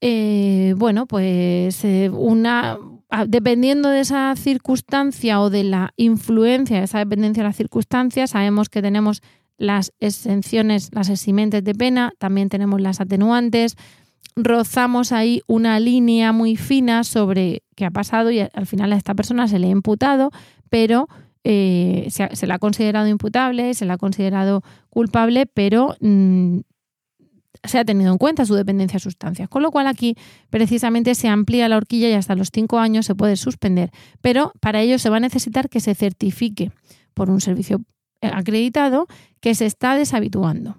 eh, 0.00 0.74
bueno, 0.76 1.06
pues 1.06 1.84
eh, 1.84 2.10
una 2.10 2.78
dependiendo 3.26 3.88
de 3.88 4.00
esa 4.00 4.34
circunstancia 4.36 5.40
o 5.40 5.48
de 5.48 5.64
la 5.64 5.92
influencia 5.96 6.78
de 6.78 6.84
esa 6.84 6.98
dependencia 6.98 7.42
de 7.42 7.48
las 7.48 7.56
circunstancias, 7.56 8.30
sabemos 8.30 8.68
que 8.68 8.82
tenemos 8.82 9.22
las 9.56 9.92
exenciones, 9.98 10.90
las 10.92 11.08
eximentes 11.08 11.64
de 11.64 11.74
pena, 11.74 12.12
también 12.18 12.48
tenemos 12.48 12.80
las 12.80 13.00
atenuantes, 13.00 13.76
rozamos 14.36 15.10
ahí 15.10 15.42
una 15.46 15.80
línea 15.80 16.32
muy 16.32 16.56
fina 16.56 17.02
sobre 17.02 17.62
qué 17.74 17.86
ha 17.86 17.90
pasado 17.90 18.30
y 18.30 18.40
al 18.40 18.66
final 18.66 18.92
a 18.92 18.96
esta 18.96 19.14
persona 19.14 19.48
se 19.48 19.58
le 19.58 19.66
ha 19.66 19.70
imputado, 19.70 20.30
pero 20.70 21.08
eh, 21.44 22.08
se, 22.10 22.46
le 22.46 22.52
ha 22.52 22.58
considerado 22.58 23.08
imputable, 23.08 23.74
se 23.74 23.84
le 23.84 23.92
ha 23.92 23.98
considerado 23.98 24.62
culpable, 24.90 25.46
pero 25.46 25.96
mm, 26.00 26.58
se 27.64 27.78
ha 27.78 27.84
tenido 27.84 28.12
en 28.12 28.18
cuenta 28.18 28.46
su 28.46 28.54
dependencia 28.54 28.96
a 28.98 29.00
sustancias. 29.00 29.48
Con 29.48 29.62
lo 29.62 29.70
cual 29.70 29.86
aquí 29.86 30.16
precisamente 30.50 31.14
se 31.14 31.28
amplía 31.28 31.68
la 31.68 31.76
horquilla 31.76 32.08
y 32.08 32.12
hasta 32.12 32.34
los 32.34 32.50
cinco 32.52 32.78
años 32.78 33.06
se 33.06 33.14
puede 33.14 33.36
suspender. 33.36 33.90
Pero 34.20 34.52
para 34.60 34.80
ello 34.80 34.98
se 34.98 35.10
va 35.10 35.16
a 35.16 35.20
necesitar 35.20 35.68
que 35.68 35.80
se 35.80 35.94
certifique 35.94 36.70
por 37.14 37.30
un 37.30 37.40
servicio 37.40 37.82
acreditado 38.20 39.06
que 39.40 39.54
se 39.54 39.66
está 39.66 39.94
deshabituando 39.94 40.78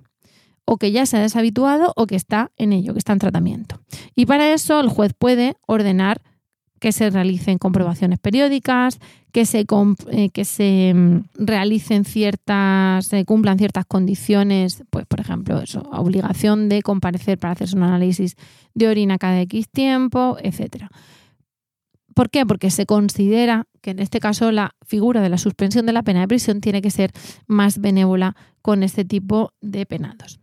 o 0.65 0.77
que 0.77 0.91
ya 0.91 1.05
se 1.05 1.17
ha 1.17 1.21
deshabituado 1.21 1.93
o 1.95 2.05
que 2.05 2.15
está 2.15 2.51
en 2.57 2.73
ello, 2.73 2.93
que 2.93 2.99
está 2.99 3.13
en 3.13 3.19
tratamiento. 3.19 3.81
Y 4.15 4.25
para 4.25 4.53
eso 4.53 4.79
el 4.79 4.89
juez 4.89 5.13
puede 5.17 5.55
ordenar 5.65 6.21
que 6.79 6.91
se 6.91 7.09
realicen 7.09 7.57
comprobaciones 7.57 8.19
periódicas, 8.19 8.99
que 9.31 9.45
se, 9.45 9.65
eh, 10.11 10.29
que 10.29 10.45
se 10.45 10.93
mm, 10.93 11.23
realicen 11.35 12.05
ciertas, 12.05 13.05
se 13.05 13.25
cumplan 13.25 13.57
ciertas 13.57 13.85
condiciones, 13.85 14.83
pues 14.89 15.05
por 15.05 15.19
ejemplo, 15.19 15.61
eso, 15.61 15.81
obligación 15.91 16.69
de 16.69 16.81
comparecer 16.81 17.37
para 17.37 17.53
hacerse 17.53 17.75
un 17.75 17.83
análisis 17.83 18.35
de 18.73 18.87
orina 18.87 19.17
cada 19.17 19.41
X 19.41 19.69
tiempo, 19.69 20.37
etcétera. 20.41 20.89
¿Por 22.15 22.29
qué? 22.29 22.45
Porque 22.45 22.71
se 22.71 22.85
considera 22.85 23.65
que 23.81 23.91
en 23.91 23.99
este 23.99 24.19
caso 24.19 24.51
la 24.51 24.75
figura 24.85 25.21
de 25.21 25.29
la 25.29 25.37
suspensión 25.37 25.85
de 25.85 25.93
la 25.93 26.03
pena 26.03 26.21
de 26.21 26.27
prisión 26.27 26.59
tiene 26.59 26.81
que 26.81 26.91
ser 26.91 27.11
más 27.47 27.79
benévola 27.79 28.35
con 28.61 28.83
este 28.83 29.05
tipo 29.05 29.53
de 29.61 29.85
penados. 29.85 30.39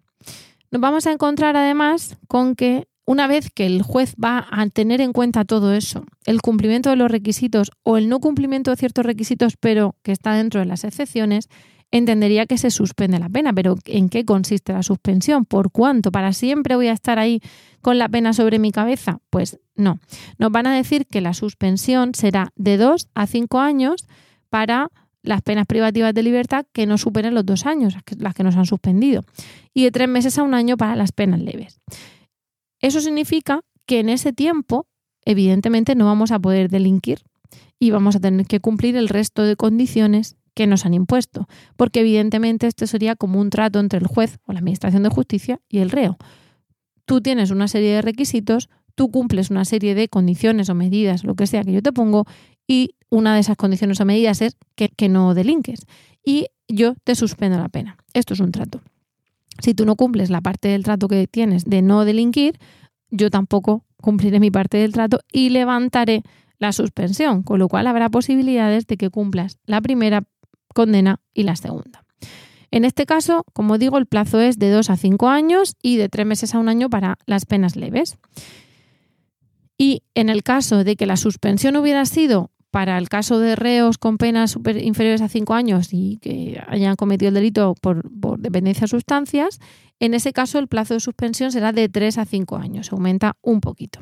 Nos 0.70 0.80
vamos 0.80 1.06
a 1.06 1.12
encontrar 1.12 1.56
además 1.56 2.16
con 2.28 2.54
que 2.54 2.88
una 3.06 3.28
vez 3.28 3.50
que 3.50 3.66
el 3.66 3.82
juez 3.82 4.14
va 4.22 4.46
a 4.50 4.66
tener 4.68 5.00
en 5.00 5.12
cuenta 5.12 5.44
todo 5.44 5.72
eso, 5.72 6.04
el 6.26 6.42
cumplimiento 6.42 6.90
de 6.90 6.96
los 6.96 7.10
requisitos 7.10 7.70
o 7.84 7.96
el 7.96 8.08
no 8.08 8.20
cumplimiento 8.20 8.70
de 8.70 8.76
ciertos 8.76 9.06
requisitos, 9.06 9.56
pero 9.56 9.94
que 10.02 10.12
está 10.12 10.34
dentro 10.34 10.60
de 10.60 10.66
las 10.66 10.84
excepciones, 10.84 11.48
entendería 11.92 12.46
que 12.46 12.58
se 12.58 12.70
suspende 12.70 13.20
la 13.20 13.28
pena. 13.28 13.52
Pero 13.52 13.76
¿en 13.84 14.08
qué 14.08 14.24
consiste 14.24 14.72
la 14.72 14.82
suspensión? 14.82 15.44
¿Por 15.44 15.70
cuánto? 15.70 16.10
¿Para 16.10 16.32
siempre 16.32 16.74
voy 16.74 16.88
a 16.88 16.92
estar 16.92 17.18
ahí 17.20 17.40
con 17.80 17.96
la 17.98 18.08
pena 18.08 18.32
sobre 18.32 18.58
mi 18.58 18.72
cabeza? 18.72 19.20
Pues 19.30 19.60
no. 19.76 20.00
Nos 20.38 20.50
van 20.50 20.66
a 20.66 20.74
decir 20.74 21.06
que 21.06 21.20
la 21.20 21.32
suspensión 21.32 22.12
será 22.14 22.52
de 22.56 22.76
dos 22.76 23.08
a 23.14 23.28
cinco 23.28 23.60
años 23.60 24.06
para 24.50 24.90
las 25.22 25.42
penas 25.42 25.66
privativas 25.66 26.12
de 26.12 26.22
libertad 26.22 26.66
que 26.72 26.86
no 26.86 26.98
superen 26.98 27.34
los 27.34 27.46
dos 27.46 27.66
años, 27.66 27.96
las 28.18 28.34
que 28.34 28.44
nos 28.44 28.56
han 28.56 28.66
suspendido, 28.66 29.24
y 29.74 29.82
de 29.82 29.90
tres 29.90 30.08
meses 30.08 30.38
a 30.38 30.44
un 30.44 30.54
año 30.54 30.76
para 30.76 30.94
las 30.94 31.10
penas 31.12 31.40
leves. 31.40 31.80
Eso 32.86 33.00
significa 33.00 33.62
que 33.84 33.98
en 33.98 34.08
ese 34.08 34.32
tiempo, 34.32 34.86
evidentemente, 35.24 35.96
no 35.96 36.04
vamos 36.04 36.30
a 36.30 36.38
poder 36.38 36.70
delinquir 36.70 37.24
y 37.80 37.90
vamos 37.90 38.14
a 38.14 38.20
tener 38.20 38.46
que 38.46 38.60
cumplir 38.60 38.96
el 38.96 39.08
resto 39.08 39.42
de 39.42 39.56
condiciones 39.56 40.36
que 40.54 40.68
nos 40.68 40.86
han 40.86 40.94
impuesto, 40.94 41.48
porque 41.76 41.98
evidentemente 41.98 42.68
esto 42.68 42.86
sería 42.86 43.16
como 43.16 43.40
un 43.40 43.50
trato 43.50 43.80
entre 43.80 43.98
el 43.98 44.06
juez 44.06 44.38
o 44.46 44.52
la 44.52 44.60
Administración 44.60 45.02
de 45.02 45.08
Justicia 45.08 45.60
y 45.68 45.78
el 45.78 45.90
reo. 45.90 46.16
Tú 47.06 47.20
tienes 47.20 47.50
una 47.50 47.66
serie 47.66 47.92
de 47.92 48.02
requisitos, 48.02 48.68
tú 48.94 49.10
cumples 49.10 49.50
una 49.50 49.64
serie 49.64 49.96
de 49.96 50.08
condiciones 50.08 50.68
o 50.68 50.76
medidas, 50.76 51.24
lo 51.24 51.34
que 51.34 51.48
sea 51.48 51.64
que 51.64 51.72
yo 51.72 51.82
te 51.82 51.92
pongo, 51.92 52.24
y 52.68 52.94
una 53.10 53.34
de 53.34 53.40
esas 53.40 53.56
condiciones 53.56 54.00
o 54.00 54.04
medidas 54.04 54.42
es 54.42 54.56
que, 54.76 54.90
que 54.90 55.08
no 55.08 55.34
delinques. 55.34 55.80
Y 56.24 56.46
yo 56.68 56.94
te 57.02 57.16
suspendo 57.16 57.58
la 57.58 57.68
pena. 57.68 57.96
Esto 58.14 58.34
es 58.34 58.38
un 58.38 58.52
trato. 58.52 58.80
Si 59.60 59.74
tú 59.74 59.84
no 59.84 59.96
cumples 59.96 60.30
la 60.30 60.40
parte 60.40 60.68
del 60.68 60.84
trato 60.84 61.08
que 61.08 61.26
tienes 61.26 61.64
de 61.64 61.82
no 61.82 62.04
delinquir, 62.04 62.58
yo 63.10 63.30
tampoco 63.30 63.84
cumpliré 64.00 64.40
mi 64.40 64.50
parte 64.50 64.78
del 64.78 64.92
trato 64.92 65.20
y 65.32 65.50
levantaré 65.50 66.22
la 66.58 66.72
suspensión, 66.72 67.42
con 67.42 67.58
lo 67.58 67.68
cual 67.68 67.86
habrá 67.86 68.08
posibilidades 68.08 68.86
de 68.86 68.96
que 68.96 69.10
cumplas 69.10 69.58
la 69.66 69.80
primera 69.80 70.24
condena 70.74 71.20
y 71.34 71.42
la 71.42 71.56
segunda. 71.56 72.04
En 72.70 72.84
este 72.84 73.06
caso, 73.06 73.44
como 73.52 73.78
digo, 73.78 73.96
el 73.98 74.06
plazo 74.06 74.40
es 74.40 74.58
de 74.58 74.70
2 74.70 74.90
a 74.90 74.96
5 74.96 75.28
años 75.28 75.76
y 75.82 75.96
de 75.96 76.08
3 76.08 76.26
meses 76.26 76.54
a 76.54 76.58
un 76.58 76.68
año 76.68 76.90
para 76.90 77.16
las 77.26 77.46
penas 77.46 77.76
leves. 77.76 78.18
Y 79.78 80.02
en 80.14 80.28
el 80.28 80.42
caso 80.42 80.84
de 80.84 80.96
que 80.96 81.06
la 81.06 81.16
suspensión 81.16 81.76
hubiera 81.76 82.04
sido 82.06 82.50
para 82.70 82.98
el 82.98 83.08
caso 83.08 83.38
de 83.38 83.56
reos 83.56 83.98
con 83.98 84.18
penas 84.18 84.56
inferiores 84.80 85.22
a 85.22 85.28
5 85.28 85.54
años 85.54 85.88
y 85.92 86.18
que 86.20 86.62
hayan 86.66 86.96
cometido 86.96 87.28
el 87.28 87.34
delito 87.34 87.74
por, 87.80 88.02
dependencia 88.38 88.82
de 88.82 88.88
sustancias, 88.88 89.60
en 89.98 90.14
ese 90.14 90.32
caso 90.32 90.58
el 90.58 90.68
plazo 90.68 90.94
de 90.94 91.00
suspensión 91.00 91.52
será 91.52 91.72
de 91.72 91.88
3 91.88 92.18
a 92.18 92.24
5 92.24 92.56
años, 92.56 92.92
aumenta 92.92 93.36
un 93.40 93.60
poquito. 93.60 94.00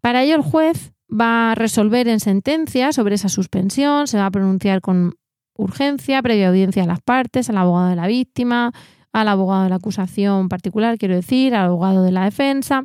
Para 0.00 0.22
ello 0.22 0.36
el 0.36 0.42
juez 0.42 0.92
va 1.08 1.52
a 1.52 1.54
resolver 1.54 2.08
en 2.08 2.20
sentencia 2.20 2.92
sobre 2.92 3.14
esa 3.14 3.28
suspensión, 3.28 4.06
se 4.06 4.18
va 4.18 4.26
a 4.26 4.30
pronunciar 4.30 4.80
con 4.80 5.14
urgencia, 5.56 6.20
previa 6.22 6.48
audiencia 6.48 6.82
a 6.82 6.86
las 6.86 7.00
partes, 7.00 7.48
al 7.48 7.56
abogado 7.56 7.88
de 7.88 7.96
la 7.96 8.06
víctima, 8.06 8.72
al 9.20 9.28
abogado 9.28 9.64
de 9.64 9.70
la 9.70 9.76
acusación 9.76 10.48
particular, 10.48 10.98
quiero 10.98 11.14
decir, 11.14 11.54
al 11.54 11.66
abogado 11.66 12.02
de 12.02 12.12
la 12.12 12.24
defensa, 12.24 12.84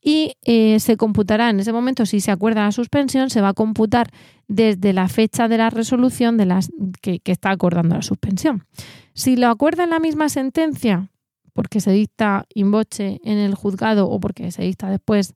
y 0.00 0.34
eh, 0.44 0.80
se 0.80 0.96
computará 0.96 1.50
en 1.50 1.60
ese 1.60 1.72
momento, 1.72 2.06
si 2.06 2.20
se 2.20 2.30
acuerda 2.30 2.62
la 2.62 2.72
suspensión, 2.72 3.30
se 3.30 3.40
va 3.40 3.48
a 3.48 3.54
computar 3.54 4.10
desde 4.48 4.92
la 4.92 5.08
fecha 5.08 5.48
de 5.48 5.58
la 5.58 5.70
resolución 5.70 6.36
de 6.36 6.46
las, 6.46 6.70
que, 7.00 7.20
está 7.24 7.50
acordando 7.50 7.94
la 7.94 8.02
suspensión. 8.02 8.64
Si 9.14 9.36
lo 9.36 9.48
acuerda 9.48 9.84
en 9.84 9.90
la 9.90 10.00
misma 10.00 10.28
sentencia, 10.28 11.10
porque 11.52 11.80
se 11.80 11.92
dicta 11.92 12.46
in 12.54 12.70
voce 12.70 13.20
en 13.24 13.38
el 13.38 13.54
juzgado 13.54 14.08
o 14.08 14.20
porque 14.20 14.50
se 14.50 14.62
dicta 14.62 14.88
después 14.88 15.34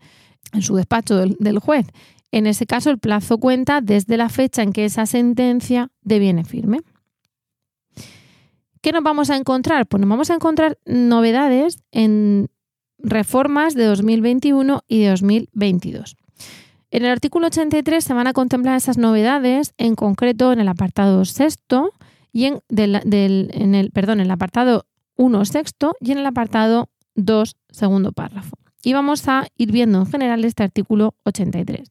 en 0.52 0.62
su 0.62 0.76
despacho 0.76 1.16
del 1.16 1.58
juez 1.58 1.86
en 2.32 2.46
ese 2.46 2.66
caso, 2.66 2.90
el 2.90 2.98
plazo 2.98 3.38
cuenta 3.38 3.80
desde 3.80 4.16
la 4.16 4.28
fecha 4.28 4.62
en 4.62 4.72
que 4.72 4.84
esa 4.84 5.06
sentencia 5.06 5.90
deviene 6.02 6.44
firme. 6.44 6.80
¿Qué 8.86 8.92
nos 8.92 9.02
vamos 9.02 9.30
a 9.30 9.36
encontrar? 9.36 9.88
Pues 9.88 10.00
nos 10.00 10.08
vamos 10.08 10.30
a 10.30 10.34
encontrar 10.34 10.78
novedades 10.86 11.80
en 11.90 12.46
reformas 12.98 13.74
de 13.74 13.84
2021 13.84 14.84
y 14.86 15.00
de 15.00 15.08
2022. 15.08 16.16
En 16.92 17.04
el 17.04 17.10
artículo 17.10 17.48
83 17.48 18.04
se 18.04 18.14
van 18.14 18.28
a 18.28 18.32
contemplar 18.32 18.76
esas 18.76 18.96
novedades, 18.96 19.74
en 19.76 19.96
concreto 19.96 20.52
en 20.52 20.60
el 20.60 20.68
apartado 20.68 21.24
sexto 21.24 21.90
y 22.30 22.44
en, 22.44 22.60
en 22.68 23.74
el, 23.74 23.90
perdón, 23.90 24.20
el 24.20 24.30
apartado 24.30 24.86
1 25.16 25.44
sexto 25.46 25.96
y 25.98 26.12
en 26.12 26.18
el 26.18 26.26
apartado 26.26 26.88
2 27.16 27.56
segundo 27.68 28.12
párrafo. 28.12 28.56
Y 28.84 28.92
vamos 28.92 29.26
a 29.26 29.48
ir 29.56 29.72
viendo 29.72 29.98
en 29.98 30.06
general 30.06 30.44
este 30.44 30.62
artículo 30.62 31.16
83 31.24 31.90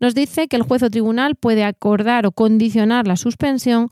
nos 0.00 0.14
dice 0.14 0.48
que 0.48 0.56
el 0.56 0.62
juez 0.62 0.82
o 0.82 0.90
tribunal 0.90 1.34
puede 1.34 1.64
acordar 1.64 2.26
o 2.26 2.32
condicionar 2.32 3.06
la 3.06 3.16
suspensión 3.16 3.88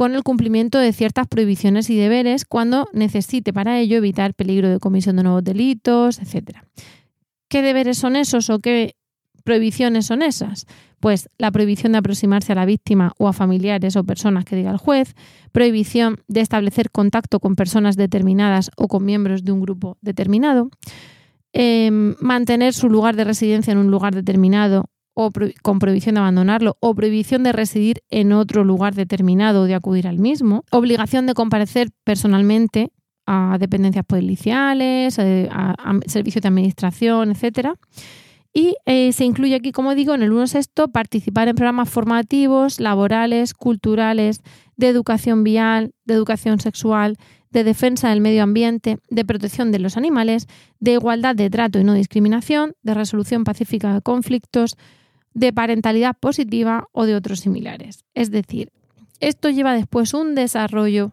con 0.00 0.14
el 0.14 0.22
cumplimiento 0.22 0.78
de 0.78 0.94
ciertas 0.94 1.28
prohibiciones 1.28 1.90
y 1.90 1.94
deberes 1.94 2.46
cuando 2.46 2.88
necesite 2.94 3.52
para 3.52 3.78
ello 3.78 3.98
evitar 3.98 4.32
peligro 4.32 4.70
de 4.70 4.78
comisión 4.78 5.16
de 5.16 5.24
nuevos 5.24 5.44
delitos, 5.44 6.20
etc. 6.20 6.56
¿Qué 7.50 7.60
deberes 7.60 7.98
son 7.98 8.16
esos 8.16 8.48
o 8.48 8.60
qué 8.60 8.94
prohibiciones 9.44 10.06
son 10.06 10.22
esas? 10.22 10.64
Pues 11.00 11.28
la 11.36 11.50
prohibición 11.50 11.92
de 11.92 11.98
aproximarse 11.98 12.52
a 12.52 12.54
la 12.54 12.64
víctima 12.64 13.12
o 13.18 13.28
a 13.28 13.34
familiares 13.34 13.94
o 13.94 14.04
personas 14.04 14.46
que 14.46 14.56
diga 14.56 14.70
el 14.70 14.78
juez, 14.78 15.14
prohibición 15.52 16.16
de 16.28 16.40
establecer 16.40 16.90
contacto 16.90 17.38
con 17.38 17.54
personas 17.54 17.96
determinadas 17.96 18.70
o 18.78 18.88
con 18.88 19.04
miembros 19.04 19.44
de 19.44 19.52
un 19.52 19.60
grupo 19.60 19.98
determinado, 20.00 20.70
em, 21.52 22.14
mantener 22.20 22.72
su 22.72 22.88
lugar 22.88 23.16
de 23.16 23.24
residencia 23.24 23.72
en 23.72 23.76
un 23.76 23.90
lugar 23.90 24.14
determinado 24.14 24.86
o 25.26 25.30
con 25.62 25.78
prohibición 25.78 26.14
de 26.14 26.20
abandonarlo 26.20 26.76
o 26.80 26.94
prohibición 26.94 27.42
de 27.42 27.52
residir 27.52 28.02
en 28.08 28.32
otro 28.32 28.64
lugar 28.64 28.94
determinado 28.94 29.62
o 29.62 29.64
de 29.64 29.74
acudir 29.74 30.08
al 30.08 30.18
mismo, 30.18 30.64
obligación 30.70 31.26
de 31.26 31.34
comparecer 31.34 31.90
personalmente 32.04 32.90
a 33.26 33.58
dependencias 33.60 34.04
policiales, 34.06 35.18
eh, 35.18 35.48
a, 35.52 35.74
servicios 36.06 36.42
de 36.42 36.48
administración, 36.48 37.30
etc. 37.30 37.74
Y 38.52 38.76
eh, 38.86 39.12
se 39.12 39.24
incluye 39.24 39.54
aquí, 39.54 39.72
como 39.72 39.94
digo, 39.94 40.14
en 40.14 40.22
el 40.22 40.32
1 40.32 40.46
sexto, 40.46 40.88
participar 40.88 41.48
en 41.48 41.54
programas 41.54 41.90
formativos, 41.90 42.80
laborales, 42.80 43.54
culturales, 43.54 44.40
de 44.76 44.88
educación 44.88 45.44
vial, 45.44 45.92
de 46.06 46.14
educación 46.14 46.58
sexual, 46.58 47.18
de 47.50 47.64
defensa 47.64 48.08
del 48.08 48.20
medio 48.20 48.42
ambiente, 48.42 48.98
de 49.10 49.24
protección 49.24 49.70
de 49.70 49.80
los 49.80 49.96
animales, 49.96 50.46
de 50.78 50.92
igualdad 50.92 51.36
de 51.36 51.50
trato 51.50 51.78
y 51.78 51.84
no 51.84 51.94
discriminación, 51.94 52.72
de 52.82 52.94
resolución 52.94 53.44
pacífica 53.44 53.92
de 53.92 54.00
conflictos, 54.00 54.76
de 55.34 55.52
parentalidad 55.52 56.16
positiva 56.18 56.88
o 56.92 57.06
de 57.06 57.14
otros 57.14 57.40
similares. 57.40 58.04
Es 58.14 58.30
decir, 58.30 58.72
esto 59.20 59.50
lleva 59.50 59.74
después 59.74 60.14
un 60.14 60.34
desarrollo 60.34 61.12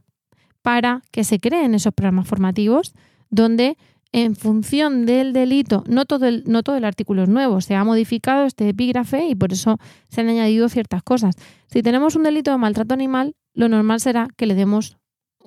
para 0.61 1.01
que 1.11 1.23
se 1.23 1.39
creen 1.39 1.75
esos 1.75 1.93
programas 1.93 2.27
formativos 2.27 2.93
donde 3.29 3.77
en 4.13 4.35
función 4.35 5.05
del 5.05 5.33
delito, 5.33 5.83
no 5.87 6.05
todo 6.05 6.27
el, 6.27 6.43
no 6.47 6.63
todo 6.63 6.77
el 6.77 6.85
artículo 6.85 7.23
es 7.23 7.29
nuevo, 7.29 7.61
se 7.61 7.75
ha 7.75 7.83
modificado 7.83 8.45
este 8.45 8.69
epígrafe 8.69 9.27
y 9.27 9.35
por 9.35 9.51
eso 9.51 9.77
se 10.07 10.21
han 10.21 10.29
añadido 10.29 10.69
ciertas 10.69 11.03
cosas. 11.03 11.35
Si 11.67 11.83
tenemos 11.83 12.15
un 12.15 12.23
delito 12.23 12.51
de 12.51 12.57
maltrato 12.57 12.93
animal, 12.93 13.35
lo 13.53 13.67
normal 13.67 13.99
será 13.99 14.27
que 14.37 14.45
le 14.45 14.55
demos 14.55 14.97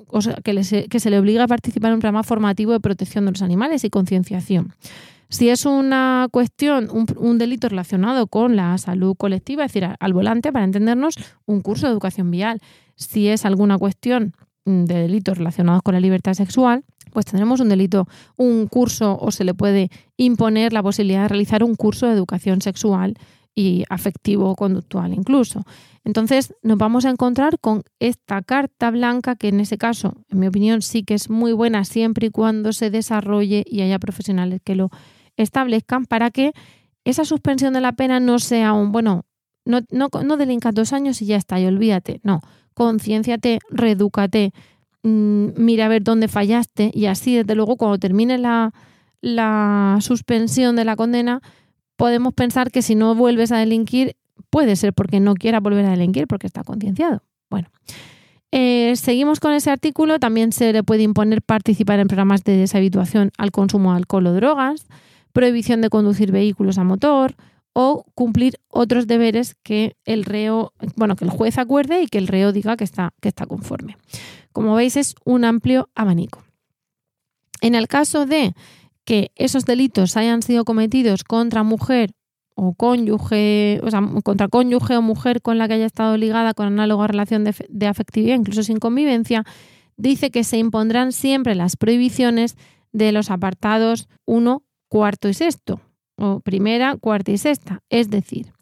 o 0.09 0.23
sea, 0.23 0.37
que, 0.43 0.87
que 0.89 1.01
se 1.01 1.11
le 1.11 1.19
obligue 1.19 1.41
a 1.41 1.47
participar 1.47 1.91
en 1.91 1.95
un 1.95 2.01
programa 2.01 2.23
formativo 2.23 2.73
de 2.73 2.81
protección 2.81 3.27
de 3.27 3.33
los 3.33 3.43
animales 3.43 3.85
y 3.85 3.91
concienciación. 3.91 4.75
Si 5.31 5.49
es 5.49 5.65
una 5.65 6.27
cuestión, 6.33 6.89
un, 6.91 7.39
delito 7.39 7.69
relacionado 7.69 8.27
con 8.27 8.57
la 8.57 8.77
salud 8.79 9.15
colectiva, 9.17 9.65
es 9.65 9.73
decir, 9.73 9.89
al 9.99 10.13
volante, 10.13 10.53
para 10.53 10.65
entendernos, 10.65 11.15
un 11.47 11.61
curso 11.61 11.87
de 11.87 11.93
educación 11.93 12.33
vial. 12.33 12.61
Si 12.97 13.29
es 13.29 13.45
alguna 13.45 13.79
cuestión 13.79 14.35
mm, 14.65 14.85
de 14.85 14.95
delitos 14.95 15.39
relacionados 15.39 15.83
con 15.83 15.95
la 15.95 16.01
libertad 16.01 16.35
sexual, 16.35 16.85
pues 17.13 17.27
tendremos 17.27 17.61
un 17.61 17.69
delito, 17.69 18.09
un 18.37 18.67
curso 18.67 19.17
o 19.21 19.31
se 19.31 19.45
le 19.45 19.55
puede 19.55 19.89
imponer 20.17 20.73
la 20.73 20.83
posibilidad 20.83 21.23
de 21.23 21.29
realizar 21.29 21.63
un 21.63 21.77
curso 21.77 22.07
de 22.07 22.13
educación 22.13 22.61
sexual 22.61 23.15
y 23.55 23.85
afectivo 23.89 24.57
conductual 24.57 25.15
incluso. 25.15 25.63
Entonces 26.05 26.55
nos 26.63 26.79
vamos 26.79 27.05
a 27.05 27.11
encontrar 27.11 27.59
con 27.61 27.83
esta 28.01 28.43
carta 28.43 28.91
blanca 28.91 29.37
que 29.37 29.49
en 29.49 29.61
ese 29.61 29.79
caso, 29.79 30.15
en 30.29 30.41
mi 30.41 30.49
opinión, 30.49 30.83
sí 30.83 31.05
que 31.05 31.15
es 31.15 31.31
muy 31.31 31.53
buena 31.53 31.85
siempre 31.85 32.29
y 32.29 32.31
cuando 32.31 32.73
se 32.73 32.91
desarrolle 32.91 33.65
y 33.67 33.83
haya 33.83 33.99
profesionales 33.99 34.61
que 34.65 34.75
lo 34.75 34.91
establezcan 35.43 36.07
para 36.07 36.31
que 36.31 36.53
esa 37.05 37.25
suspensión 37.25 37.73
de 37.75 37.81
la 37.81 37.93
pena 37.93 38.21
no 38.21 38.39
sea 38.39 38.73
un, 38.73 38.93
bueno, 38.93 39.25
No, 39.65 39.81
no, 39.91 40.09
no 40.25 40.37
delinca 40.37 40.73
dos 40.73 40.93
años 40.93 41.21
y 41.23 41.27
ya 41.27 41.37
está, 41.37 41.61
y 41.61 41.67
olvídate. 41.67 42.21
No, 42.23 42.41
concienciate, 42.75 43.59
reedúcate, 43.71 44.53
mm, 45.03 45.49
mira 45.57 45.87
a 45.87 45.89
ver 45.89 46.03
dónde 46.03 46.29
fallaste 46.29 46.91
y 46.95 47.07
así, 47.07 47.37
desde 47.37 47.55
luego, 47.55 47.77
cuando 47.77 47.99
termine 47.99 48.39
la, 48.39 48.73
la 49.21 49.99
suspensión 50.01 50.77
de 50.77 50.85
la 50.85 50.97
condena, 50.97 51.41
podemos 51.97 52.33
pensar 52.33 52.71
que 52.71 52.83
si 52.83 52.95
no 52.95 53.15
vuelves 53.15 53.53
a 53.53 53.59
delinquir, 53.59 54.17
puede 54.49 54.77
ser 54.77 54.93
porque 54.95 55.21
no 55.21 55.35
quiera 55.35 55.61
volver 55.61 55.85
a 55.85 55.91
delinquir, 55.91 56.27
porque 56.27 56.47
está 56.47 56.65
concienciado. 56.65 57.23
Bueno, 57.51 57.69
eh, 58.53 58.95
seguimos 58.97 59.41
con 59.41 59.53
ese 59.53 59.71
artículo. 59.71 60.19
También 60.19 60.53
se 60.53 60.73
le 60.73 60.83
puede 60.83 61.03
imponer 61.03 61.43
participar 61.43 62.01
en 62.01 62.09
programas 62.09 62.43
de 62.45 62.57
deshabituación 62.57 63.31
al 63.39 63.51
consumo 63.51 63.93
de 63.93 63.99
alcohol 63.99 64.27
o 64.29 64.33
drogas, 64.33 64.87
prohibición 65.33 65.81
de 65.81 65.91
conducir 65.91 66.33
vehículos 66.33 66.79
a 66.79 66.85
motor 66.85 67.35
o 67.73 68.05
cumplir 68.15 68.59
otros 68.69 69.07
deberes 69.07 69.55
que 69.63 69.97
el 70.05 70.25
reo, 70.25 70.73
bueno, 70.97 71.17
que 71.17 71.25
el 71.25 71.31
juez 71.31 71.59
acuerde 71.59 72.03
y 72.03 72.07
que 72.07 72.19
el 72.19 72.27
reo 72.27 72.53
diga 72.53 72.77
que 72.77 72.85
está, 72.85 73.13
que 73.21 73.29
está 73.29 73.47
conforme. 73.47 73.97
Como 74.53 74.75
veis, 74.75 74.97
es 74.97 75.15
un 75.25 75.45
amplio 75.45 75.89
abanico. 75.95 76.43
En 77.61 77.75
el 77.75 77.89
caso 77.89 78.27
de 78.27 78.55
que 79.05 79.31
esos 79.37 79.65
delitos 79.65 80.17
hayan 80.17 80.43
sido 80.43 80.65
cometidos 80.65 81.25
contra 81.25 81.63
mujer 81.63 82.13
o 82.55 82.75
cónyuge, 82.75 83.81
o 83.83 83.91
sea, 83.91 84.03
contra 84.23 84.49
cónyuge 84.49 84.97
o 84.97 85.03
mujer 85.03 85.41
con 85.41 85.59
la 85.59 85.69
que 85.69 85.75
haya 85.75 85.87
estado 85.87 86.17
ligada 86.17 86.55
con 86.55 86.67
análoga 86.67 87.07
relación 87.07 87.45
de, 87.45 87.55
de, 87.69 87.87
afectividad, 87.87 88.37
incluso 88.37 88.63
sin 88.63 88.79
convivencia, 88.79 89.45
dice 89.97 90.31
que 90.31 90.45
se 90.45 90.59
impondrán 90.59 91.13
siempre 91.13 91.55
las 91.55 91.77
prohibiciones 91.77 92.57
de 92.93 93.13
los 93.13 93.31
apartados 93.31 94.09
1, 94.27 94.63
cuarto 94.91 95.29
y 95.29 95.35
sexto, 95.35 95.81
o 96.17 96.41
primera, 96.41 96.97
cuarta 96.97 97.31
y 97.31 97.39
sexta, 97.39 97.81
es 97.89 98.11
decir, 98.11 98.53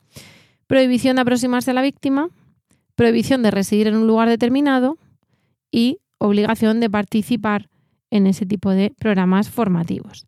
prohibición 0.68 1.16
de 1.16 1.22
aproximarse 1.22 1.72
a 1.72 1.74
la 1.74 1.82
víctima, 1.82 2.28
prohibición 2.94 3.42
de 3.42 3.50
residir 3.50 3.88
en 3.88 3.96
un 3.96 4.06
lugar 4.06 4.28
determinado 4.28 4.98
y 5.72 5.98
obligación 6.18 6.80
de 6.80 6.90
participar 6.90 7.68
en 8.10 8.26
ese 8.26 8.46
tipo 8.46 8.70
de 8.70 8.92
programas 8.98 9.48
formativos. 9.48 10.26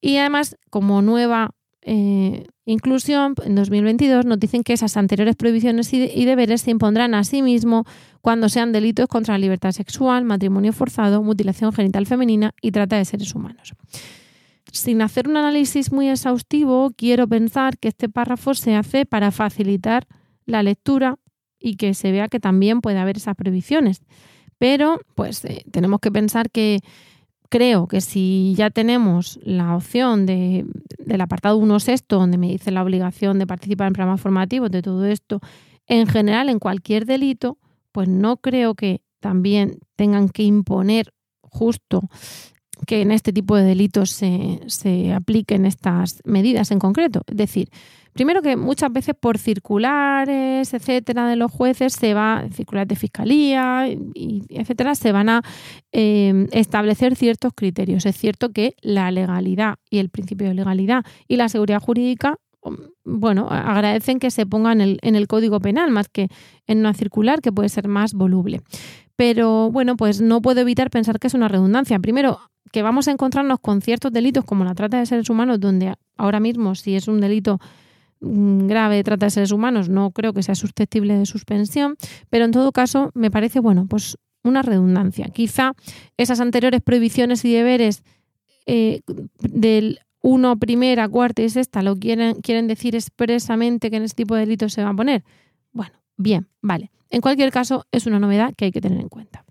Y 0.00 0.16
además, 0.16 0.56
como 0.70 1.02
nueva 1.02 1.50
eh, 1.82 2.46
inclusión, 2.64 3.34
en 3.44 3.54
2022 3.56 4.26
nos 4.26 4.38
dicen 4.38 4.62
que 4.62 4.74
esas 4.74 4.96
anteriores 4.96 5.34
prohibiciones 5.34 5.92
y, 5.92 6.24
deberes 6.24 6.60
se 6.60 6.70
impondrán 6.70 7.14
a 7.14 7.24
sí 7.24 7.42
mismo 7.42 7.84
cuando 8.20 8.48
sean 8.48 8.70
delitos 8.70 9.08
contra 9.08 9.34
la 9.34 9.38
libertad 9.38 9.72
sexual, 9.72 10.24
matrimonio 10.24 10.72
forzado, 10.72 11.22
mutilación 11.22 11.72
genital 11.72 12.06
femenina 12.06 12.52
y 12.62 12.70
trata 12.70 12.96
de 12.96 13.04
seres 13.04 13.34
humanos. 13.34 13.74
Sin 14.72 15.02
hacer 15.02 15.28
un 15.28 15.36
análisis 15.36 15.92
muy 15.92 16.08
exhaustivo, 16.08 16.92
quiero 16.96 17.26
pensar 17.26 17.78
que 17.78 17.88
este 17.88 18.08
párrafo 18.08 18.54
se 18.54 18.76
hace 18.76 19.06
para 19.06 19.30
facilitar 19.30 20.06
la 20.46 20.62
lectura 20.62 21.16
y 21.58 21.76
que 21.76 21.94
se 21.94 22.12
vea 22.12 22.28
que 22.28 22.40
también 22.40 22.80
puede 22.80 22.98
haber 22.98 23.16
esas 23.16 23.36
prohibiciones. 23.36 24.02
Pero, 24.58 25.00
pues, 25.14 25.44
eh, 25.44 25.64
tenemos 25.70 26.00
que 26.00 26.12
pensar 26.12 26.50
que 26.50 26.80
creo 27.48 27.88
que 27.88 28.00
si 28.00 28.54
ya 28.56 28.70
tenemos 28.70 29.38
la 29.42 29.76
opción 29.76 30.24
de, 30.24 30.64
del 30.98 31.20
apartado 31.20 31.56
1 31.56 31.80
sexto, 31.80 32.18
donde 32.18 32.38
me 32.38 32.48
dice 32.48 32.70
la 32.70 32.82
obligación 32.82 33.38
de 33.38 33.46
participar 33.46 33.88
en 33.88 33.92
programas 33.92 34.20
formativos, 34.20 34.70
de 34.70 34.82
todo 34.82 35.04
esto, 35.04 35.40
en 35.86 36.06
general, 36.06 36.48
en 36.48 36.58
cualquier 36.58 37.04
delito, 37.04 37.58
pues 37.92 38.08
no 38.08 38.36
creo 38.36 38.74
que 38.74 39.02
también 39.18 39.78
tengan 39.96 40.28
que 40.28 40.44
imponer 40.44 41.12
justo 41.40 42.02
que 42.86 43.02
en 43.02 43.12
este 43.12 43.32
tipo 43.32 43.56
de 43.56 43.64
delitos 43.64 44.10
se, 44.10 44.60
se 44.66 45.12
apliquen 45.12 45.66
estas 45.66 46.20
medidas 46.24 46.70
en 46.70 46.78
concreto. 46.78 47.22
Es 47.26 47.36
decir, 47.36 47.70
Primero 48.12 48.42
que 48.42 48.56
muchas 48.56 48.92
veces 48.92 49.14
por 49.18 49.38
circulares, 49.38 50.74
etcétera, 50.74 51.28
de 51.28 51.36
los 51.36 51.50
jueces 51.52 51.92
se 51.92 52.12
va, 52.12 52.44
circulares 52.52 52.88
de 52.88 52.96
fiscalía, 52.96 53.88
y, 53.88 54.42
etcétera, 54.48 54.94
se 54.96 55.12
van 55.12 55.28
a 55.28 55.42
em, 55.92 56.48
establecer 56.50 57.14
ciertos 57.14 57.52
criterios. 57.54 58.06
Es 58.06 58.16
cierto 58.16 58.50
que 58.50 58.74
la 58.82 59.10
legalidad 59.12 59.76
y 59.90 59.98
el 59.98 60.10
principio 60.10 60.48
de 60.48 60.54
legalidad 60.54 61.04
y 61.28 61.36
la 61.36 61.48
seguridad 61.48 61.80
jurídica 61.80 62.36
bueno, 63.04 63.48
agradecen 63.48 64.18
que 64.18 64.30
se 64.30 64.44
ponga 64.44 64.72
en 64.72 64.82
el, 64.82 64.98
en 65.02 65.16
el 65.16 65.26
Código 65.26 65.60
Penal 65.60 65.90
más 65.90 66.08
que 66.08 66.28
en 66.66 66.80
una 66.80 66.92
circular 66.92 67.40
que 67.40 67.52
puede 67.52 67.70
ser 67.70 67.88
más 67.88 68.12
voluble. 68.12 68.60
Pero 69.20 69.70
bueno, 69.70 69.96
pues 69.96 70.22
no 70.22 70.40
puedo 70.40 70.62
evitar 70.62 70.88
pensar 70.88 71.18
que 71.18 71.26
es 71.26 71.34
una 71.34 71.48
redundancia. 71.48 71.98
Primero, 71.98 72.38
que 72.72 72.80
vamos 72.80 73.06
a 73.06 73.10
encontrarnos 73.10 73.60
con 73.60 73.82
ciertos 73.82 74.12
delitos 74.12 74.46
como 74.46 74.64
la 74.64 74.74
trata 74.74 74.98
de 74.98 75.04
seres 75.04 75.28
humanos, 75.28 75.60
donde 75.60 75.92
ahora 76.16 76.40
mismo 76.40 76.74
si 76.74 76.96
es 76.96 77.06
un 77.06 77.20
delito 77.20 77.60
Mm, 78.20 78.66
grave 78.66 79.02
trata 79.02 79.26
de 79.26 79.30
seres 79.30 79.50
humanos, 79.50 79.88
no 79.88 80.10
creo 80.10 80.34
que 80.34 80.42
sea 80.42 80.54
susceptible 80.54 81.14
de 81.14 81.24
suspensión, 81.24 81.96
pero 82.28 82.44
en 82.44 82.50
todo 82.50 82.70
caso 82.70 83.10
me 83.14 83.30
parece, 83.30 83.60
bueno, 83.60 83.86
pues 83.88 84.18
una 84.42 84.62
redundancia. 84.62 85.28
Quizá 85.28 85.72
esas 86.16 86.40
anteriores 86.40 86.82
prohibiciones 86.82 87.44
y 87.44 87.52
deberes 87.52 88.02
eh, 88.66 89.00
del 89.38 90.00
1, 90.22 90.58
primera, 90.58 91.08
cuarta 91.08 91.42
y 91.42 91.48
sexta 91.48 91.82
lo 91.82 91.96
quieren, 91.96 92.40
quieren 92.42 92.66
decir 92.68 92.94
expresamente 92.94 93.90
que 93.90 93.96
en 93.96 94.02
este 94.02 94.22
tipo 94.22 94.34
de 94.34 94.42
delitos 94.42 94.74
se 94.74 94.84
va 94.84 94.90
a 94.90 94.94
poner. 94.94 95.24
Bien, 96.20 96.48
vale. 96.60 96.90
En 97.08 97.22
cualquier 97.22 97.50
caso, 97.50 97.86
es 97.92 98.04
una 98.04 98.20
novedad 98.20 98.52
que 98.54 98.66
hay 98.66 98.72
que 98.72 98.82
tener 98.82 99.00
en 99.00 99.08
cuenta. 99.08 99.46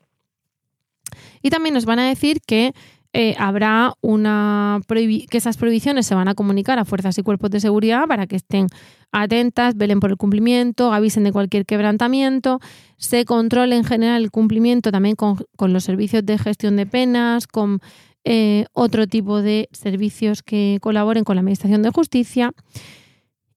Y 1.41 1.49
también 1.49 1.73
nos 1.73 1.85
van 1.85 1.97
a 1.97 2.07
decir 2.07 2.41
que 2.45 2.73
eh, 3.11 3.33
habrá 3.39 3.93
una 4.01 4.79
que 4.87 5.27
esas 5.31 5.57
prohibiciones 5.57 6.05
se 6.05 6.13
van 6.13 6.27
a 6.27 6.35
comunicar 6.35 6.77
a 6.77 6.85
fuerzas 6.85 7.17
y 7.17 7.23
cuerpos 7.23 7.49
de 7.49 7.59
seguridad 7.59 8.05
para 8.07 8.27
que 8.27 8.35
estén 8.35 8.67
atentas, 9.11 9.75
velen 9.77 9.99
por 9.99 10.11
el 10.11 10.17
cumplimiento, 10.17 10.93
avisen 10.93 11.23
de 11.23 11.31
cualquier 11.31 11.65
quebrantamiento, 11.65 12.59
se 12.97 13.25
controle 13.25 13.75
en 13.75 13.83
general 13.83 14.21
el 14.21 14.29
cumplimiento 14.29 14.91
también 14.91 15.15
con, 15.15 15.39
los 15.59 15.83
servicios 15.83 16.23
de 16.23 16.37
gestión 16.37 16.75
de 16.75 16.85
penas, 16.85 17.47
con 17.47 17.79
eh, 18.25 18.65
otro 18.73 19.07
tipo 19.07 19.41
de 19.41 19.69
servicios 19.71 20.43
que 20.43 20.77
colaboren 20.81 21.23
con 21.23 21.35
la 21.35 21.39
Administración 21.39 21.81
de 21.81 21.89
Justicia 21.89 22.53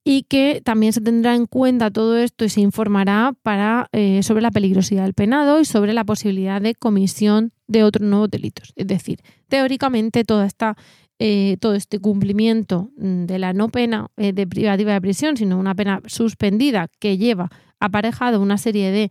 y 0.04 0.24
que 0.24 0.60
también 0.64 0.92
se 0.92 1.00
tendrá 1.00 1.34
en 1.34 1.46
cuenta 1.46 1.90
todo 1.90 2.18
esto 2.18 2.44
y 2.44 2.48
se 2.48 2.60
informará 2.60 3.34
para, 3.42 3.88
eh, 3.92 4.22
sobre 4.22 4.42
la 4.42 4.50
peligrosidad 4.50 5.04
del 5.04 5.14
penado 5.14 5.60
y 5.60 5.64
sobre 5.64 5.92
la 5.92 6.04
posibilidad 6.04 6.60
de 6.60 6.74
comisión 6.74 7.52
de 7.68 7.84
otros 7.84 8.08
nuevos 8.08 8.30
delitos. 8.30 8.72
Es 8.74 8.86
decir, 8.88 9.20
teóricamente 9.48 10.24
toda 10.24 10.46
esta, 10.46 10.76
eh, 11.20 11.56
todo 11.60 11.74
este 11.74 12.00
cumplimiento 12.00 12.90
mm, 12.96 13.26
de 13.26 13.38
la 13.38 13.52
no 13.52 13.68
pena 13.68 14.08
eh, 14.16 14.32
de 14.32 14.46
privativa 14.46 14.92
de 14.92 15.00
prisión, 15.00 15.36
sino 15.36 15.58
una 15.58 15.74
pena 15.74 16.00
suspendida 16.06 16.88
que 16.98 17.16
lleva 17.16 17.50
aparejado 17.78 18.40
una 18.40 18.58
serie 18.58 18.90
de 18.90 19.10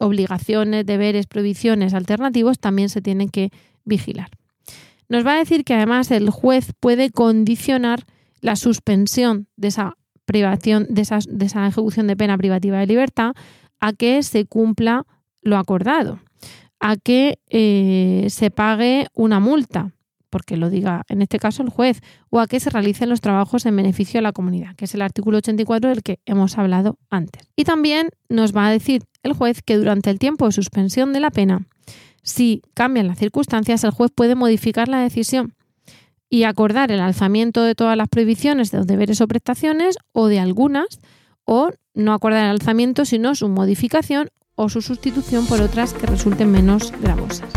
obligaciones, 0.00 0.84
deberes, 0.84 1.28
prohibiciones 1.28 1.94
alternativos, 1.94 2.58
también 2.58 2.88
se 2.88 3.00
tienen 3.00 3.28
que 3.28 3.50
vigilar. 3.84 4.30
Nos 5.08 5.24
va 5.24 5.34
a 5.34 5.38
decir 5.38 5.62
que 5.62 5.74
además 5.74 6.10
el 6.10 6.28
juez 6.28 6.72
puede 6.80 7.10
condicionar 7.10 8.00
la 8.40 8.56
suspensión 8.56 9.48
de 9.56 9.68
esa 9.68 9.94
privación, 10.24 10.86
de 10.90 11.02
esa, 11.02 11.18
de 11.26 11.46
esa 11.46 11.66
ejecución 11.66 12.06
de 12.06 12.16
pena 12.16 12.36
privativa 12.36 12.78
de 12.78 12.86
libertad, 12.86 13.32
a 13.80 13.92
que 13.92 14.22
se 14.22 14.44
cumpla 14.44 15.06
lo 15.40 15.56
acordado, 15.56 16.20
a 16.80 16.96
que 16.96 17.38
eh, 17.48 18.26
se 18.28 18.50
pague 18.50 19.06
una 19.14 19.40
multa, 19.40 19.92
porque 20.30 20.56
lo 20.56 20.68
diga 20.68 21.04
en 21.08 21.22
este 21.22 21.38
caso 21.38 21.62
el 21.62 21.70
juez, 21.70 22.00
o 22.28 22.40
a 22.40 22.46
que 22.46 22.60
se 22.60 22.70
realicen 22.70 23.08
los 23.08 23.20
trabajos 23.20 23.64
en 23.66 23.76
beneficio 23.76 24.18
de 24.18 24.22
la 24.22 24.32
comunidad, 24.32 24.76
que 24.76 24.84
es 24.84 24.94
el 24.94 25.02
artículo 25.02 25.38
84 25.38 25.90
del 25.90 26.02
que 26.02 26.20
hemos 26.26 26.58
hablado 26.58 26.98
antes. 27.08 27.48
Y 27.56 27.64
también 27.64 28.10
nos 28.28 28.54
va 28.54 28.66
a 28.66 28.70
decir 28.70 29.04
el 29.22 29.32
juez 29.32 29.62
que 29.62 29.78
durante 29.78 30.10
el 30.10 30.18
tiempo 30.18 30.46
de 30.46 30.52
suspensión 30.52 31.12
de 31.12 31.20
la 31.20 31.30
pena, 31.30 31.66
si 32.22 32.62
cambian 32.74 33.06
las 33.06 33.18
circunstancias, 33.18 33.84
el 33.84 33.90
juez 33.90 34.10
puede 34.14 34.34
modificar 34.34 34.88
la 34.88 35.00
decisión 35.00 35.54
y 36.30 36.44
acordar 36.44 36.92
el 36.92 37.00
alzamiento 37.00 37.62
de 37.62 37.74
todas 37.74 37.96
las 37.96 38.08
prohibiciones 38.08 38.70
de 38.70 38.78
los 38.78 38.86
deberes 38.86 39.20
o 39.20 39.28
prestaciones 39.28 39.96
o 40.12 40.28
de 40.28 40.40
algunas, 40.40 41.00
o 41.44 41.70
no 41.94 42.12
acordar 42.12 42.44
el 42.44 42.50
alzamiento, 42.50 43.04
sino 43.04 43.34
su 43.34 43.48
modificación 43.48 44.28
o 44.54 44.68
su 44.68 44.82
sustitución 44.82 45.46
por 45.46 45.60
otras 45.62 45.94
que 45.94 46.06
resulten 46.06 46.50
menos 46.50 46.92
gravosas. 47.00 47.48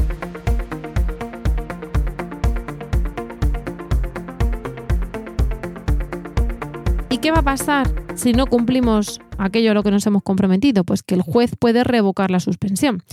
¿Y 7.10 7.18
qué 7.18 7.32
va 7.32 7.40
a 7.40 7.44
pasar 7.44 7.92
si 8.16 8.32
no 8.32 8.46
cumplimos 8.46 9.20
aquello 9.38 9.72
a 9.72 9.74
lo 9.74 9.84
que 9.84 9.92
nos 9.92 10.06
hemos 10.06 10.24
comprometido? 10.24 10.86
Pues 10.86 11.04
que 11.04 11.16
el 11.16 11.22
juez 11.22 11.52
puede 11.60 11.84
revocar 11.84 12.32
la 12.32 12.40
suspensión. 12.40 13.04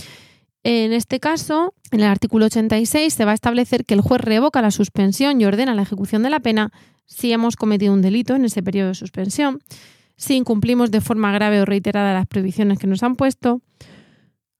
En 0.63 0.93
este 0.93 1.19
caso, 1.19 1.73
en 1.91 2.01
el 2.01 2.07
artículo 2.07 2.47
86 2.47 3.13
se 3.13 3.25
va 3.25 3.31
a 3.31 3.35
establecer 3.35 3.85
que 3.85 3.93
el 3.93 4.01
juez 4.01 4.21
revoca 4.21 4.61
la 4.61 4.71
suspensión 4.71 5.39
y 5.39 5.45
ordena 5.45 5.73
la 5.73 5.83
ejecución 5.83 6.23
de 6.23 6.29
la 6.29 6.39
pena 6.39 6.71
si 7.05 7.31
hemos 7.31 7.55
cometido 7.55 7.93
un 7.93 8.01
delito 8.01 8.35
en 8.35 8.45
ese 8.45 8.61
periodo 8.61 8.89
de 8.89 8.95
suspensión, 8.95 9.59
si 10.15 10.35
incumplimos 10.35 10.91
de 10.91 11.01
forma 11.01 11.31
grave 11.31 11.61
o 11.61 11.65
reiterada 11.65 12.13
las 12.13 12.27
prohibiciones 12.27 12.77
que 12.77 12.87
nos 12.87 13.03
han 13.03 13.15
puesto 13.15 13.61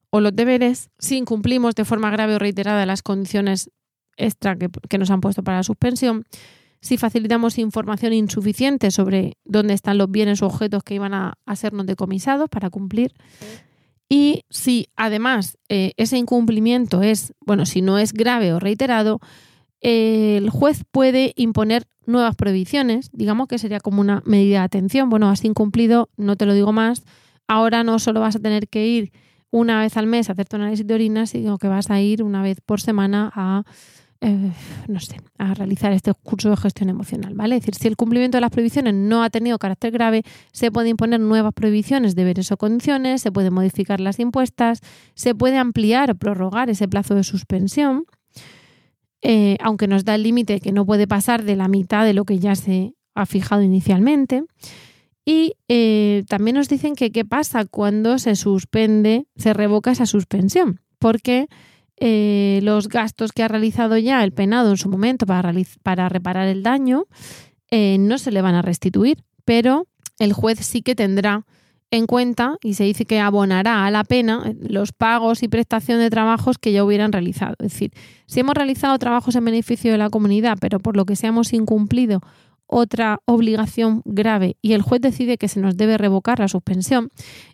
o 0.09 0.21
los 0.21 0.35
deberes, 0.35 0.89
si 0.97 1.17
incumplimos 1.17 1.75
de 1.75 1.85
forma 1.85 2.09
grave 2.09 2.35
o 2.35 2.39
reiterada 2.39 2.85
las 2.85 3.03
condiciones 3.03 3.69
extra 4.17 4.57
que, 4.57 4.97
nos 4.97 5.11
han 5.11 5.21
puesto 5.21 5.43
para 5.43 5.57
la 5.57 5.63
suspensión, 5.63 6.25
si 6.81 6.97
facilitamos 6.97 7.57
información 7.57 8.13
insuficiente 8.13 8.89
sobre 8.89 9.37
dónde 9.43 9.73
están 9.73 9.97
los 9.97 10.09
bienes 10.09 10.41
o 10.41 10.47
objetos 10.47 10.83
que 10.83 10.95
iban 10.95 11.13
a, 11.13 11.37
sernos 11.55 11.85
decomisados 11.85 12.49
para 12.49 12.69
cumplir. 12.69 13.13
Y 14.09 14.43
si 14.49 14.87
además 14.95 15.57
eh, 15.69 15.93
ese 15.97 16.17
incumplimiento 16.17 17.03
es, 17.03 17.33
bueno, 17.45 17.67
si 17.67 17.81
no 17.81 17.99
es 17.99 18.11
grave 18.11 18.51
o 18.53 18.59
reiterado, 18.59 19.19
el 19.81 20.49
juez 20.49 20.83
puede 20.91 21.33
imponer 21.35 21.87
nuevas 22.07 22.35
prohibiciones, 22.35 23.11
digamos 23.13 23.47
que 23.47 23.59
sería 23.59 23.79
como 23.79 24.01
una 24.01 24.23
medida 24.25 24.59
de 24.59 24.65
atención. 24.65 25.09
Bueno, 25.09 25.29
has 25.29 25.45
incumplido, 25.45 26.09
no 26.17 26.35
te 26.35 26.47
lo 26.47 26.55
digo 26.55 26.73
más, 26.73 27.03
ahora 27.47 27.83
no 27.83 27.99
solo 27.99 28.19
vas 28.19 28.35
a 28.35 28.39
tener 28.39 28.67
que 28.67 28.87
ir 28.87 29.11
una 29.51 29.81
vez 29.81 29.95
al 29.95 30.07
mes 30.07 30.29
a 30.29 30.33
hacerte 30.33 30.55
un 30.55 30.63
análisis 30.63 30.85
de 30.85 30.93
orina, 30.93 31.25
sino 31.27 31.57
que 31.57 31.67
vas 31.67 31.89
a 31.89 32.01
ir 32.01 32.23
una 32.23 32.41
vez 32.41 32.61
por 32.61 32.81
semana 32.81 33.31
a, 33.35 33.63
eh, 34.21 34.51
no 34.87 34.99
sé, 34.99 35.21
a 35.37 35.53
realizar 35.53 35.93
este 35.93 36.13
curso 36.13 36.49
de 36.49 36.57
gestión 36.57 36.89
emocional, 36.89 37.35
¿vale? 37.35 37.55
Es 37.55 37.61
decir, 37.61 37.75
si 37.75 37.87
el 37.87 37.95
cumplimiento 37.95 38.35
de 38.37 38.41
las 38.41 38.51
prohibiciones 38.51 38.93
no 38.93 39.23
ha 39.23 39.29
tenido 39.29 39.57
carácter 39.57 39.91
grave, 39.91 40.23
se 40.51 40.71
puede 40.71 40.89
imponer 40.89 41.21
nuevas 41.21 41.53
prohibiciones, 41.53 42.15
deberes 42.15 42.51
o 42.51 42.57
condiciones, 42.57 43.21
se 43.21 43.31
puede 43.31 43.49
modificar 43.49 44.01
las 44.01 44.19
impuestas, 44.19 44.81
se 45.15 45.35
puede 45.35 45.57
ampliar 45.57 46.11
o 46.11 46.15
prorrogar 46.15 46.69
ese 46.69 46.89
plazo 46.89 47.15
de 47.15 47.23
suspensión, 47.23 48.05
eh, 49.21 49.57
aunque 49.61 49.87
nos 49.87 50.03
da 50.03 50.15
el 50.15 50.23
límite 50.23 50.59
que 50.59 50.73
no 50.73 50.85
puede 50.85 51.07
pasar 51.07 51.43
de 51.43 51.55
la 51.55 51.69
mitad 51.69 52.03
de 52.03 52.13
lo 52.13 52.25
que 52.25 52.39
ya 52.39 52.55
se 52.55 52.95
ha 53.15 53.25
fijado 53.25 53.61
inicialmente. 53.61 54.43
Y 55.23 55.53
eh, 55.69 56.23
también 56.27 56.55
nos 56.55 56.67
dicen 56.67 56.95
que 56.95 57.11
qué 57.11 57.23
pasa 57.23 57.63
cuando 57.65 58.19
se 58.19 58.35
suspende, 58.35 59.27
se 59.37 59.53
revoca 59.53 59.91
esa 59.91 60.05
suspensión, 60.05 60.81
porque 60.97 61.47
eh, 61.99 62.59
los 62.63 62.87
gastos 62.87 63.31
que 63.31 63.43
ha 63.43 63.47
realizado 63.47 63.97
ya 63.97 64.23
el 64.23 64.31
penado 64.31 64.71
en 64.71 64.77
su 64.77 64.89
momento 64.89 65.25
para, 65.25 65.53
para 65.83 66.09
reparar 66.09 66.47
el 66.47 66.63
daño 66.63 67.05
no 67.71 68.17
se 68.17 68.31
le 68.31 68.41
van 68.41 68.55
a 68.55 68.63
restituir, 68.63 69.23
pero 69.45 69.85
el 70.17 70.33
juez 70.33 70.59
sí 70.59 70.81
que 70.81 70.95
tendrá 70.95 71.45
en 71.91 72.05
cuenta 72.05 72.57
y 72.61 72.75
se 72.75 72.83
dice 72.83 73.05
que 73.05 73.19
abonará 73.19 73.85
a 73.85 73.91
la 73.91 74.03
pena 74.03 74.43
eh, 74.45 74.55
los 74.69 74.91
pagos 74.91 75.43
y 75.43 75.47
prestación 75.47 75.99
de 75.99 76.09
trabajos 76.09 76.57
que 76.57 76.71
ya 76.71 76.83
hubieran 76.83 77.11
realizado. 77.11 77.55
Es 77.59 77.73
decir, 77.73 77.91
si 78.27 78.39
hemos 78.39 78.53
realizado 78.53 78.97
trabajos 78.99 79.35
en 79.35 79.45
beneficio 79.45 79.91
de 79.91 79.97
la 79.97 80.09
comunidad, 80.09 80.57
pero 80.61 80.79
por 80.79 80.95
lo 80.95 81.05
que 81.05 81.15
seamos 81.15 81.53
incumplido 81.53 82.21
otra 82.71 83.19
obligación 83.25 84.03
grave 84.05 84.55
y 84.61 84.73
el 84.73 84.83
juez 84.83 85.01
decide 85.01 85.37
que 85.39 85.47
se 85.47 85.59
nos 85.59 85.75
debe 85.75 85.97
revocar 85.97 86.39
la 86.39 86.47
suspensión, 86.47 87.09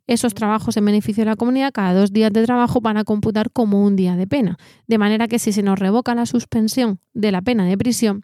esos 0.07 0.33
trabajos 0.33 0.75
en 0.75 0.83
beneficio 0.83 1.23
de 1.23 1.29
la 1.29 1.37
comunidad 1.37 1.71
cada 1.71 1.93
dos 1.93 2.11
días 2.11 2.33
de 2.33 2.43
trabajo 2.43 2.81
van 2.81 2.97
a 2.97 3.05
computar 3.05 3.49
como 3.49 3.83
un 3.83 3.95
día 3.95 4.17
de 4.17 4.27
pena. 4.27 4.57
De 4.87 4.97
manera 4.97 5.29
que 5.29 5.39
si 5.39 5.53
se 5.53 5.63
nos 5.63 5.79
revoca 5.79 6.13
la 6.15 6.25
suspensión 6.25 6.99
de 7.13 7.31
la 7.31 7.41
pena 7.41 7.65
de 7.65 7.77
prisión, 7.77 8.23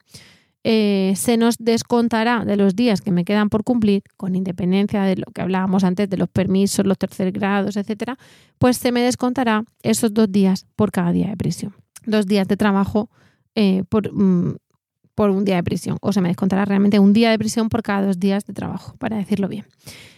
eh, 0.64 1.14
se 1.16 1.38
nos 1.38 1.56
descontará 1.58 2.44
de 2.44 2.58
los 2.58 2.76
días 2.76 3.02
que 3.02 3.12
me 3.12 3.24
quedan 3.24 3.50
por 3.50 3.64
cumplir, 3.64 4.04
con 4.18 4.36
independencia 4.36 5.04
de 5.04 5.16
lo 5.16 5.26
que 5.34 5.42
hablábamos 5.42 5.86
antes 5.86 6.10
de 6.10 6.18
los 6.18 6.28
permisos, 6.28 6.86
los 6.86 6.98
tercer 6.98 7.32
grados, 7.32 7.78
etcétera, 7.78 8.18
pues 8.60 8.78
se 8.78 8.92
me 8.92 9.02
descontará 9.02 9.64
esos 9.82 10.14
dos 10.14 10.30
días 10.30 10.68
por 10.76 10.92
cada 10.92 11.14
día 11.14 11.30
de 11.30 11.38
prisión. 11.38 11.74
Dos 12.06 12.26
días 12.28 12.48
de 12.48 12.58
trabajo 12.58 13.10
eh, 13.56 13.84
por, 13.90 14.14
mm, 14.14 14.58
por 15.22 15.30
un 15.30 15.46
día 15.46 15.58
de 15.58 15.62
prisión, 15.62 16.00
o 16.02 16.12
se 16.14 16.20
me 16.20 16.30
descontará 16.30 16.66
realmente 16.66 16.98
un 16.98 17.14
día 17.14 17.30
de 17.30 17.38
prisión 17.38 17.70
por 17.70 17.84
cada 17.84 18.08
dos 18.08 18.20
días 18.20 18.48
de 18.48 18.54
trabajo, 18.54 18.96
para 18.98 19.18
decirlo 19.18 19.48
bien. 19.48 19.68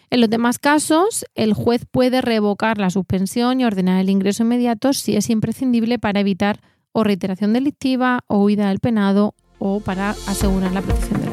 En 0.10 0.22
los 0.22 0.30
demás 0.30 0.60
casos, 0.60 1.26
el 1.36 1.54
juez 1.54 1.86
puede 1.92 2.22
revocar 2.22 2.78
la 2.78 2.90
suspensión 2.90 3.60
y 3.60 3.66
ordenar 3.66 4.00
el 4.00 4.10
ingreso 4.10 4.44
inmediato 4.44 4.94
si 4.94 5.18
es 5.18 5.30
imprescindible 5.30 6.00
para 6.00 6.22
evitar 6.22 6.62
o 6.94 7.04
reiteración 7.04 7.52
delictiva 7.52 8.22
o 8.28 8.38
huida 8.38 8.70
del 8.70 8.80
penado 8.80 9.36
o 9.60 9.82
para 9.82 10.12
asegurar 10.12 10.72
la 10.72 10.82
protección 10.82 11.20
de 11.20 11.33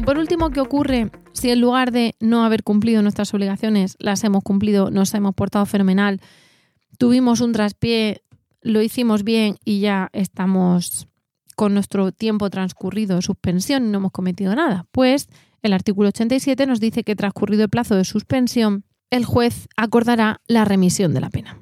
Y 0.00 0.02
por 0.02 0.16
último, 0.16 0.48
¿qué 0.48 0.60
ocurre 0.60 1.10
si 1.34 1.50
en 1.50 1.60
lugar 1.60 1.92
de 1.92 2.14
no 2.20 2.42
haber 2.42 2.62
cumplido 2.62 3.02
nuestras 3.02 3.34
obligaciones, 3.34 3.96
las 3.98 4.24
hemos 4.24 4.42
cumplido, 4.42 4.90
nos 4.90 5.12
hemos 5.12 5.34
portado 5.34 5.66
fenomenal, 5.66 6.22
tuvimos 6.96 7.42
un 7.42 7.52
traspié, 7.52 8.22
lo 8.62 8.80
hicimos 8.80 9.24
bien 9.24 9.58
y 9.62 9.80
ya 9.80 10.08
estamos 10.14 11.06
con 11.54 11.74
nuestro 11.74 12.12
tiempo 12.12 12.48
transcurrido 12.48 13.16
de 13.16 13.20
suspensión 13.20 13.84
y 13.84 13.90
no 13.90 13.98
hemos 13.98 14.12
cometido 14.12 14.54
nada? 14.54 14.86
Pues 14.90 15.28
el 15.60 15.74
artículo 15.74 16.08
87 16.08 16.64
nos 16.64 16.80
dice 16.80 17.04
que 17.04 17.14
transcurrido 17.14 17.64
el 17.64 17.68
plazo 17.68 17.94
de 17.94 18.06
suspensión, 18.06 18.86
el 19.10 19.26
juez 19.26 19.68
acordará 19.76 20.40
la 20.46 20.64
remisión 20.64 21.12
de 21.12 21.20
la 21.20 21.28
pena, 21.28 21.60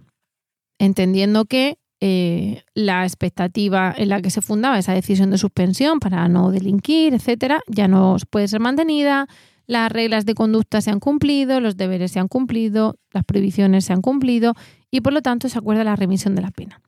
entendiendo 0.78 1.46
que 1.46 1.80
eh, 2.00 2.62
la 2.74 3.04
expectativa 3.04 3.92
en 3.96 4.08
la 4.08 4.22
que 4.22 4.30
se 4.30 4.40
fundaba 4.40 4.78
esa 4.78 4.92
decisión 4.92 5.30
de 5.30 5.38
suspensión 5.38 5.98
para 5.98 6.28
no 6.28 6.50
delinquir, 6.50 7.14
etcétera, 7.14 7.60
ya 7.66 7.88
no 7.88 8.16
puede 8.30 8.48
ser 8.48 8.60
mantenida, 8.60 9.26
las 9.66 9.92
reglas 9.92 10.24
de 10.24 10.34
conducta 10.34 10.80
se 10.80 10.90
han 10.90 11.00
cumplido, 11.00 11.60
los 11.60 11.76
deberes 11.76 12.12
se 12.12 12.20
han 12.20 12.28
cumplido, 12.28 12.96
las 13.12 13.24
prohibiciones 13.24 13.84
se 13.84 13.92
han 13.92 14.00
cumplido 14.00 14.54
y 14.90 15.00
por 15.00 15.12
lo 15.12 15.22
tanto 15.22 15.48
se 15.48 15.58
acuerda 15.58 15.84
la 15.84 15.96
remisión 15.96 16.34
de 16.34 16.42
la 16.42 16.50
pena. 16.50 16.80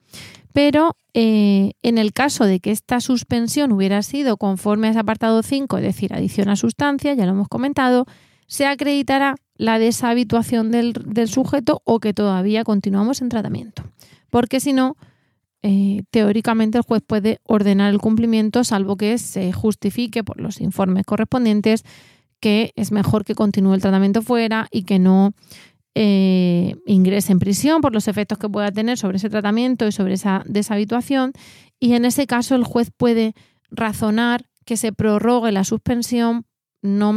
Pero 0.52 0.96
eh, 1.12 1.72
en 1.82 1.98
el 1.98 2.12
caso 2.12 2.44
de 2.44 2.60
que 2.60 2.70
esta 2.70 3.00
suspensión 3.00 3.72
hubiera 3.72 4.02
sido 4.02 4.36
conforme 4.36 4.88
a 4.88 4.90
ese 4.90 5.00
apartado 5.00 5.42
5, 5.42 5.78
es 5.78 5.82
decir, 5.82 6.14
adición 6.14 6.48
a 6.48 6.56
sustancia, 6.56 7.14
ya 7.14 7.26
lo 7.26 7.32
hemos 7.32 7.48
comentado, 7.48 8.06
se 8.46 8.66
acreditará 8.66 9.36
la 9.60 9.78
deshabituación 9.78 10.70
del, 10.70 10.94
sujeto 11.28 11.82
o 11.84 12.00
que 12.00 12.14
todavía 12.14 12.64
continuamos 12.64 13.20
en 13.20 13.28
tratamiento. 13.28 13.84
Porque 14.30 14.58
si 14.58 14.72
no, 14.72 14.96
eh, 15.60 16.02
teóricamente 16.10 16.78
el 16.78 16.84
juez 16.84 17.02
puede 17.06 17.40
ordenar 17.44 17.92
el 17.92 17.98
cumplimiento 17.98 18.64
salvo 18.64 18.96
que 18.96 19.18
se 19.18 19.52
justifique 19.52 20.24
por 20.24 20.40
los 20.40 20.62
informes 20.62 21.04
correspondientes 21.04 21.84
que 22.40 22.72
es 22.74 22.90
mejor 22.90 23.26
que 23.26 23.34
continúe 23.34 23.74
el 23.74 23.82
tratamiento 23.82 24.22
fuera 24.22 24.66
y 24.70 24.84
que 24.84 24.98
no 24.98 25.34
eh, 25.94 26.74
ingrese 26.86 27.32
en 27.32 27.38
prisión 27.38 27.82
por 27.82 27.92
los 27.92 28.08
efectos 28.08 28.38
que 28.38 28.48
pueda 28.48 28.72
tener 28.72 28.96
sobre 28.96 29.18
ese 29.18 29.28
tratamiento 29.28 29.86
y 29.86 29.92
sobre 29.92 30.14
esa 30.14 30.42
deshabituación. 30.46 31.32
Y 31.78 31.92
en 31.92 32.06
ese 32.06 32.26
caso 32.26 32.54
el 32.54 32.64
juez 32.64 32.90
puede 32.96 33.34
razonar 33.70 34.46
que 34.64 34.78
se 34.78 34.94
prorrogue 34.94 35.52
la 35.52 35.64
suspensión 35.64 36.46
no 36.82 37.14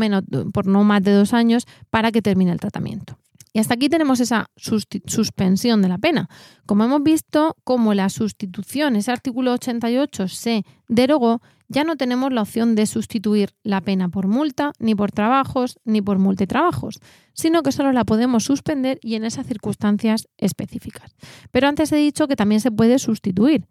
por 0.53 0.67
no 0.67 0.83
más 0.83 1.03
de 1.03 1.13
dos 1.13 1.33
años 1.33 1.65
para 1.89 2.11
que 2.11 2.21
termine 2.21 2.51
el 2.51 2.59
tratamiento. 2.59 3.17
Y 3.55 3.59
hasta 3.59 3.75
aquí 3.75 3.87
tenemos 3.87 4.19
esa 4.19 4.49
suspensión 4.55 5.83
de 5.83 5.87
la 5.87 5.99
pena. 5.99 6.27
Como 6.65 6.85
hemos 6.85 7.03
visto, 7.03 7.55
como 7.63 7.93
la 7.93 8.09
sustitución, 8.09 8.95
ese 8.95 9.11
artículo 9.11 9.53
88 9.53 10.27
se 10.27 10.65
derogó, 10.87 11.39
ya 11.67 11.83
no 11.83 11.95
tenemos 11.95 12.33
la 12.33 12.41
opción 12.41 12.73
de 12.73 12.87
sustituir 12.87 13.51
la 13.63 13.81
pena 13.81 14.09
por 14.09 14.27
multa, 14.27 14.73
ni 14.79 14.95
por 14.95 15.11
trabajos, 15.11 15.77
ni 15.85 16.01
por 16.01 16.17
multitrabajos, 16.17 16.99
sino 17.33 17.61
que 17.61 17.71
solo 17.71 17.91
la 17.91 18.05
podemos 18.05 18.43
suspender 18.43 18.97
y 19.03 19.15
en 19.15 19.23
esas 19.23 19.45
circunstancias 19.45 20.27
específicas. 20.37 21.15
Pero 21.51 21.67
antes 21.67 21.91
he 21.91 21.97
dicho 21.97 22.27
que 22.27 22.35
también 22.35 22.59
se 22.59 22.71
puede 22.71 22.97
sustituir. 22.97 23.67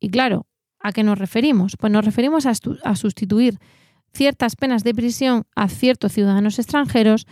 Y 0.00 0.10
claro, 0.10 0.46
¿a 0.80 0.90
qué 0.90 1.04
nos 1.04 1.18
referimos? 1.18 1.76
Pues 1.78 1.92
nos 1.92 2.04
referimos 2.04 2.46
a 2.46 2.96
sustituir 2.96 3.60
ciertas 4.12 4.56
penas 4.56 4.84
de 4.84 4.94
prisión 4.94 5.44
a 5.54 5.68
ciertos 5.68 6.12
ciudadanos 6.12 6.58
extranjeros 6.58 7.26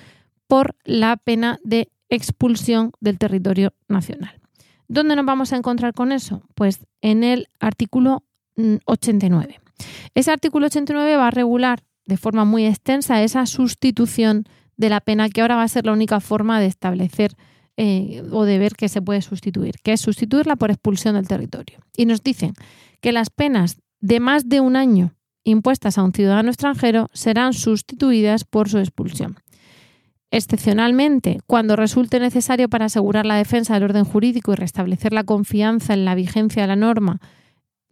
por 0.46 0.76
la 0.84 1.16
pena 1.16 1.58
de 1.64 1.90
expulsión 2.08 2.92
del 3.00 3.18
territorio 3.18 3.74
nacional. 3.88 4.40
¿Dónde 4.88 5.16
nos 5.16 5.26
vamos 5.26 5.52
a 5.52 5.56
encontrar 5.56 5.92
con 5.92 6.12
eso? 6.12 6.42
Pues 6.54 6.80
en 7.02 7.22
el 7.22 7.48
artículo 7.60 8.24
89. 8.86 9.60
Mm, 9.60 9.88
Ese 10.14 10.30
artículo 10.30 10.66
89 10.66 11.16
va 11.16 11.28
a 11.28 11.30
regular 11.30 11.84
de 12.06 12.16
forma 12.16 12.44
muy 12.44 12.64
extensa 12.64 13.22
esa 13.22 13.44
sustitución 13.44 14.44
de 14.76 14.88
la 14.88 15.00
pena 15.00 15.28
que 15.28 15.42
ahora 15.42 15.56
va 15.56 15.62
a 15.62 15.68
ser 15.68 15.84
la 15.84 15.92
única 15.92 16.20
forma 16.20 16.58
de 16.58 16.66
establecer 16.66 17.34
eh, 17.76 18.22
o 18.32 18.44
de 18.44 18.58
ver 18.58 18.74
que 18.74 18.88
se 18.88 19.02
puede 19.02 19.20
sustituir, 19.20 19.74
que 19.82 19.92
es 19.92 20.00
sustituirla 20.00 20.56
por 20.56 20.70
expulsión 20.70 21.14
del 21.14 21.28
territorio. 21.28 21.78
Y 21.96 22.06
nos 22.06 22.22
dicen 22.22 22.54
que 23.00 23.12
las 23.12 23.28
penas 23.30 23.78
de 24.00 24.20
más 24.20 24.48
de 24.48 24.60
un 24.60 24.74
año 24.76 25.14
impuestas 25.48 25.98
a 25.98 26.02
un 26.02 26.12
ciudadano 26.12 26.50
extranjero 26.50 27.08
serán 27.12 27.52
sustituidas 27.52 28.44
por 28.44 28.68
su 28.68 28.78
expulsión. 28.78 29.38
Excepcionalmente, 30.30 31.40
cuando 31.46 31.74
resulte 31.74 32.20
necesario 32.20 32.68
para 32.68 32.86
asegurar 32.86 33.24
la 33.24 33.36
defensa 33.36 33.74
del 33.74 33.84
orden 33.84 34.04
jurídico 34.04 34.52
y 34.52 34.56
restablecer 34.56 35.12
la 35.12 35.24
confianza 35.24 35.94
en 35.94 36.04
la 36.04 36.14
vigencia 36.14 36.62
de 36.62 36.68
la 36.68 36.76
norma 36.76 37.20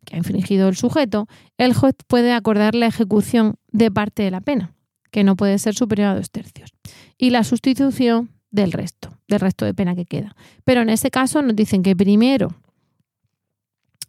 que 0.04 0.14
ha 0.14 0.18
infringido 0.18 0.68
el 0.68 0.76
sujeto, 0.76 1.26
el 1.56 1.74
juez 1.74 1.94
puede 2.06 2.32
acordar 2.32 2.74
la 2.74 2.86
ejecución 2.86 3.54
de 3.72 3.90
parte 3.90 4.22
de 4.22 4.30
la 4.30 4.40
pena, 4.40 4.74
que 5.10 5.24
no 5.24 5.34
puede 5.34 5.58
ser 5.58 5.74
superior 5.74 6.08
a 6.08 6.14
dos 6.14 6.30
tercios, 6.30 6.72
y 7.16 7.30
la 7.30 7.42
sustitución 7.42 8.30
del 8.50 8.72
resto, 8.72 9.18
del 9.28 9.40
resto 9.40 9.64
de 9.64 9.74
pena 9.74 9.96
que 9.96 10.04
queda. 10.04 10.36
Pero 10.64 10.82
en 10.82 10.90
ese 10.90 11.10
caso 11.10 11.42
nos 11.42 11.56
dicen 11.56 11.82
que 11.82 11.96
primero 11.96 12.54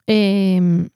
eh, 0.05 0.89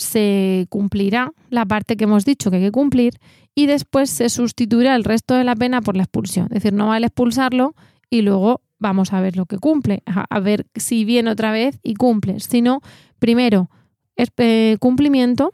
se 0.00 0.66
cumplirá 0.68 1.32
la 1.50 1.66
parte 1.66 1.96
que 1.96 2.04
hemos 2.04 2.24
dicho 2.24 2.50
que 2.50 2.56
hay 2.56 2.62
que 2.62 2.72
cumplir 2.72 3.18
y 3.54 3.66
después 3.66 4.10
se 4.10 4.28
sustituirá 4.28 4.94
el 4.94 5.04
resto 5.04 5.34
de 5.34 5.44
la 5.44 5.54
pena 5.54 5.82
por 5.82 5.96
la 5.96 6.04
expulsión. 6.04 6.46
Es 6.46 6.62
decir, 6.62 6.72
no 6.72 6.88
vale 6.88 7.06
expulsarlo 7.06 7.74
y 8.08 8.22
luego 8.22 8.62
vamos 8.78 9.12
a 9.12 9.20
ver 9.20 9.36
lo 9.36 9.46
que 9.46 9.58
cumple, 9.58 10.02
a, 10.06 10.40
ver 10.40 10.66
si 10.74 11.04
viene 11.04 11.30
otra 11.30 11.52
vez 11.52 11.78
y 11.82 11.94
cumple. 11.94 12.40
Si 12.40 12.62
no, 12.62 12.80
primero 13.18 13.70
es 14.16 14.30
eh, 14.38 14.76
cumplimiento 14.80 15.52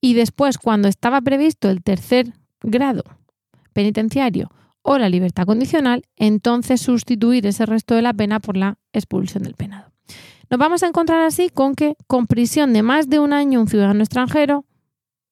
y 0.00 0.14
después, 0.14 0.58
cuando 0.58 0.88
estaba 0.88 1.20
previsto 1.20 1.68
el 1.68 1.82
tercer 1.82 2.32
grado 2.62 3.04
penitenciario 3.72 4.50
o 4.82 4.96
la 4.96 5.08
libertad 5.08 5.44
condicional, 5.44 6.04
entonces 6.16 6.80
sustituir 6.80 7.46
ese 7.46 7.66
resto 7.66 7.94
de 7.94 8.02
la 8.02 8.14
pena 8.14 8.40
por 8.40 8.56
la 8.56 8.78
expulsión 8.92 9.42
del 9.42 9.54
penado. 9.54 9.87
Nos 10.50 10.58
vamos 10.58 10.82
a 10.82 10.86
encontrar 10.88 11.20
así 11.22 11.50
con 11.50 11.74
que 11.74 11.96
con 12.06 12.26
prisión 12.26 12.72
de 12.72 12.82
más 12.82 13.08
de 13.08 13.18
un 13.18 13.32
año 13.32 13.60
un 13.60 13.68
ciudadano 13.68 14.00
extranjero 14.00 14.64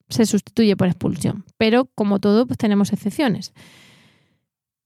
se 0.08 0.26
sustituye 0.26 0.76
por 0.76 0.88
expulsión, 0.88 1.44
pero 1.56 1.86
como 1.94 2.18
todo 2.20 2.46
pues 2.46 2.58
tenemos 2.58 2.92
excepciones. 2.92 3.52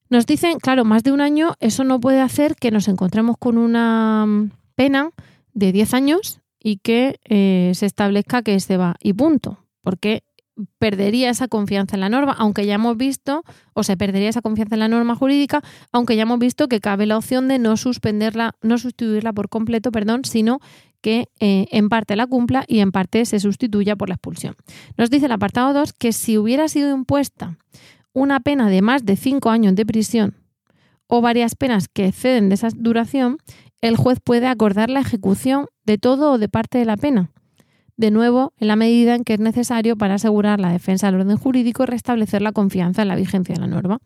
Nos 0.09 0.27
dicen, 0.27 0.59
claro, 0.59 0.85
más 0.85 1.05
de 1.05 1.13
un 1.13 1.21
año, 1.21 1.55
eso 1.61 1.85
no 1.85 2.01
puede 2.01 2.21
hacer 2.21 2.57
que 2.57 2.73
nos 2.73 2.89
encontremos 2.89 3.37
con 3.39 3.59
una 3.59 4.27
mm, 4.27 4.51
pena 4.75 5.11
de 5.53 5.71
10 5.71 5.95
años 5.95 6.41
y 6.59 6.79
que 6.79 7.21
eh, 7.25 7.73
se 7.75 7.87
establezca 7.87 8.43
que 8.43 8.59
se 8.59 8.77
va 8.77 8.97
y 9.01 9.13
punto, 9.13 9.59
porque 9.83 10.25
perdería 10.79 11.31
esa 11.31 11.49
confianza 11.49 11.97
en 11.97 12.01
la 12.01 12.09
norma, 12.09 12.35
aunque 12.39 12.67
ya 12.67 12.75
hemos 12.75 12.97
visto, 12.97 13.45
o 13.75 13.83
se 13.83 13.97
perdería 13.97 14.29
esa 14.29 14.43
confianza 14.43 14.75
en 14.75 14.81
la 14.81 14.89
norma 14.89 15.15
jurídica, 15.15 15.63
aunque 15.93 16.17
ya 16.17 16.23
hemos 16.23 16.39
visto 16.39 16.69
que 16.69 16.81
cabe 16.81 17.07
la 17.07 17.17
opción 17.17 17.49
de 17.49 17.59
no 17.59 17.77
suspenderla, 17.77 18.55
no 18.63 18.79
sustituirla 18.79 19.33
por 19.33 19.49
completo, 19.49 19.93
perdón, 19.93 20.25
sino 20.25 20.61
que 21.01 21.29
eh, 21.41 21.67
en 21.71 21.89
parte 21.89 22.17
la 22.17 22.27
cumpla 22.27 22.65
y 22.67 22.81
en 22.81 22.93
parte 22.93 23.25
se 23.25 23.41
sustituya 23.41 23.97
por 23.97 24.09
la 24.09 24.17
expulsión. 24.17 24.55
Nos 24.97 25.11
dice 25.11 25.27
el 25.27 25.33
apartado 25.33 25.73
2 25.73 25.93
que 25.95 26.13
si 26.13 26.39
hubiera 26.39 26.69
sido 26.69 26.95
impuesta 26.95 27.57
una 28.13 28.41
pena 28.41 28.69
de 28.69 28.83
más 28.83 29.05
de 29.05 29.17
cinco 29.17 29.51
años 29.51 29.75
de 29.75 29.87
prisión 29.87 30.35
o 31.07 31.21
varias 31.21 31.55
penas 31.55 31.89
que 31.89 32.07
exceden 32.07 32.49
de 32.49 32.55
esa 32.57 32.69
duración, 32.75 33.39
el 33.81 33.97
juez 33.97 34.19
puede 34.23 34.47
acordar 34.47 34.91
la 34.91 35.01
ejecución 35.01 35.67
de 35.85 35.99
todo 35.99 36.33
o 36.33 36.39
de 36.39 36.49
parte 36.49 36.79
de 36.79 36.85
la 36.85 36.97
pena. 36.97 37.31
De 38.01 38.11
nuevo, 38.11 38.55
en 38.57 38.69
la 38.69 38.77
medida 38.77 39.15
en 39.15 39.25
que 39.25 39.35
es 39.35 39.41
necesario 39.41 39.95
para 39.95 40.15
asegurar 40.15 40.59
la 40.59 40.73
defensa 40.73 41.09
del 41.09 41.21
orden 41.21 41.37
jurídico 41.37 41.83
y 41.83 41.87
restablecer 41.87 42.41
la 42.41 42.53
confianza 42.53 43.03
en 43.03 43.09
la 43.09 43.15
vigencia 43.15 43.55
de 43.55 43.61
la 43.61 43.67
norma. 43.67 43.99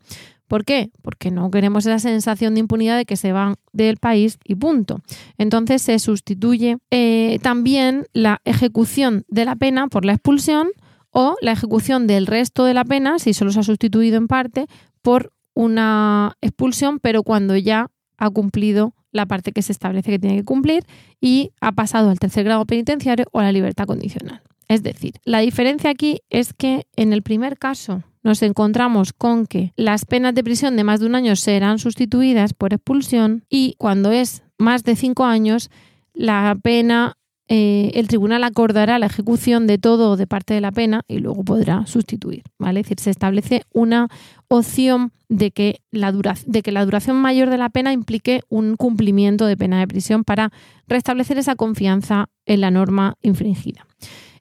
¿Por 0.49 0.65
qué? 0.65 0.91
Porque 1.01 1.31
no 1.31 1.49
queremos 1.49 1.85
esa 1.85 1.99
sensación 1.99 2.55
de 2.55 2.59
impunidad 2.59 2.97
de 2.97 3.05
que 3.05 3.15
se 3.15 3.31
van 3.31 3.55
del 3.71 3.95
país 3.95 4.37
y 4.43 4.55
punto. 4.55 4.99
Entonces 5.37 5.81
se 5.81 5.97
sustituye 5.99 6.75
eh, 6.91 7.39
también 7.41 8.05
la 8.11 8.41
ejecución 8.43 9.23
de 9.29 9.45
la 9.45 9.55
pena 9.55 9.87
por 9.87 10.03
la 10.03 10.11
expulsión 10.11 10.67
o 11.11 11.37
la 11.39 11.53
ejecución 11.53 12.05
del 12.05 12.27
resto 12.27 12.65
de 12.65 12.73
la 12.73 12.83
pena, 12.83 13.17
si 13.17 13.33
solo 13.33 13.53
se 13.53 13.61
ha 13.61 13.63
sustituido 13.63 14.17
en 14.17 14.27
parte, 14.27 14.65
por 15.01 15.31
una 15.53 16.35
expulsión, 16.41 16.99
pero 16.99 17.23
cuando 17.23 17.55
ya 17.55 17.87
ha 18.17 18.29
cumplido 18.29 18.93
la 19.15 19.25
parte 19.25 19.53
que 19.53 19.61
se 19.61 19.71
establece 19.71 20.11
que 20.11 20.19
tiene 20.19 20.35
que 20.35 20.43
cumplir 20.43 20.83
y 21.21 21.51
ha 21.61 21.71
pasado 21.71 22.09
al 22.09 22.19
tercer 22.19 22.43
grado 22.43 22.65
penitenciario 22.65 23.25
o 23.31 23.39
a 23.39 23.43
la 23.43 23.53
libertad 23.53 23.85
condicional. 23.85 24.41
Es 24.67 24.83
decir, 24.83 25.13
la 25.23 25.39
diferencia 25.39 25.89
aquí 25.89 26.19
es 26.29 26.53
que 26.53 26.85
en 26.95 27.13
el 27.13 27.21
primer 27.21 27.57
caso 27.57 28.03
nos 28.23 28.41
encontramos 28.41 29.13
con 29.13 29.45
que 29.45 29.71
las 29.77 30.05
penas 30.05 30.35
de 30.35 30.43
prisión 30.43 30.75
de 30.75 30.83
más 30.83 30.99
de 30.99 31.05
un 31.05 31.15
año 31.15 31.35
serán 31.35 31.79
sustituidas 31.79 32.53
por 32.53 32.73
expulsión 32.73 33.45
y 33.49 33.75
cuando 33.77 34.11
es 34.11 34.43
más 34.57 34.83
de 34.83 34.95
cinco 34.95 35.23
años 35.23 35.69
la 36.13 36.57
pena 36.61 37.17
eh, 37.47 37.91
el 37.93 38.07
tribunal 38.07 38.43
acordará 38.43 38.97
la 38.97 39.05
ejecución 39.05 39.67
de 39.67 39.77
todo 39.77 40.11
o 40.11 40.17
de 40.17 40.25
parte 40.25 40.53
de 40.55 40.61
la 40.61 40.71
pena 40.71 41.03
y 41.07 41.19
luego 41.19 41.43
podrá 41.43 41.85
sustituir. 41.85 42.43
¿vale? 42.57 42.79
Es 42.79 42.85
decir, 42.85 42.99
se 42.99 43.11
establece 43.11 43.63
una 43.71 44.07
opción 44.47 45.11
de 45.29 45.51
que, 45.51 45.81
la 45.91 46.11
duración 46.11 47.17
mayor 47.17 47.49
de 47.49 47.57
la 47.57 47.69
pena 47.69 47.93
implique 47.93 48.41
un 48.49 48.75
cumplimiento 48.75 49.45
de 49.45 49.57
pena 49.57 49.79
de 49.79 49.87
prisión 49.87 50.23
para 50.23 50.51
restablecer 50.87 51.37
esa 51.37 51.55
confianza 51.55 52.29
en 52.45 52.61
la 52.61 52.71
norma 52.71 53.15
infringida. 53.21 53.85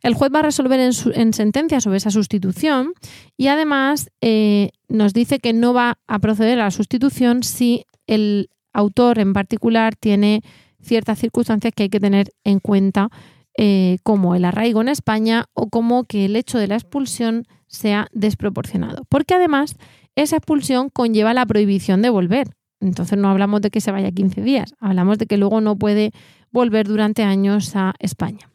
El 0.03 0.15
juez 0.15 0.31
va 0.35 0.41
a 0.41 0.43
resolver 0.43 0.79
en, 0.81 1.33
sentencia 1.33 1.81
sobre 1.81 1.97
esa 1.97 2.11
sustitución 2.11 2.93
y 3.39 3.47
además 3.47 4.11
eh, 4.21 4.71
nos 4.89 5.15
dice 5.15 5.39
que 5.39 5.55
no 5.55 5.73
va 5.73 5.99
a 6.07 6.19
proceder 6.19 6.61
a 6.61 6.65
la 6.65 6.71
sustitución 6.71 7.43
si 7.43 7.87
el 8.07 8.51
autor 8.75 9.19
en 9.19 9.33
particular 9.33 9.97
tiene 9.97 10.43
ciertas 10.85 11.19
circunstancias 11.19 11.73
que 11.75 11.85
hay 11.85 11.89
que 11.89 12.01
tener 12.01 12.31
en 12.45 12.61
cuenta, 12.61 13.09
eh, 13.57 13.99
como 14.03 14.35
el 14.35 14.45
arraigo 14.45 14.81
en 14.81 14.89
España 14.89 15.47
o 15.55 15.69
como 15.69 16.05
que 16.05 16.25
el 16.25 16.37
hecho 16.37 16.59
de 16.59 16.67
la 16.67 16.75
expulsión 16.75 17.47
sea 17.67 18.09
desproporcionado. 18.13 19.05
Porque 19.09 19.35
además 19.35 19.77
esa 20.17 20.37
expulsión 20.37 20.91
conlleva 20.91 21.35
la 21.35 21.47
prohibición 21.47 22.03
de 22.03 22.11
volver. 22.11 22.49
Entonces 22.81 23.19
no 23.19 23.29
hablamos 23.29 23.61
de 23.61 23.71
que 23.71 23.81
se 23.81 23.93
vaya 23.93 24.11
15 24.11 24.43
días, 24.43 24.75
hablamos 24.79 25.19
de 25.19 25.27
que 25.27 25.39
luego 25.39 25.61
no 25.61 25.77
puede 25.77 26.13
volver 26.51 26.87
durante 26.87 27.23
años 27.23 27.75
a 27.77 27.95
España. 27.99 28.51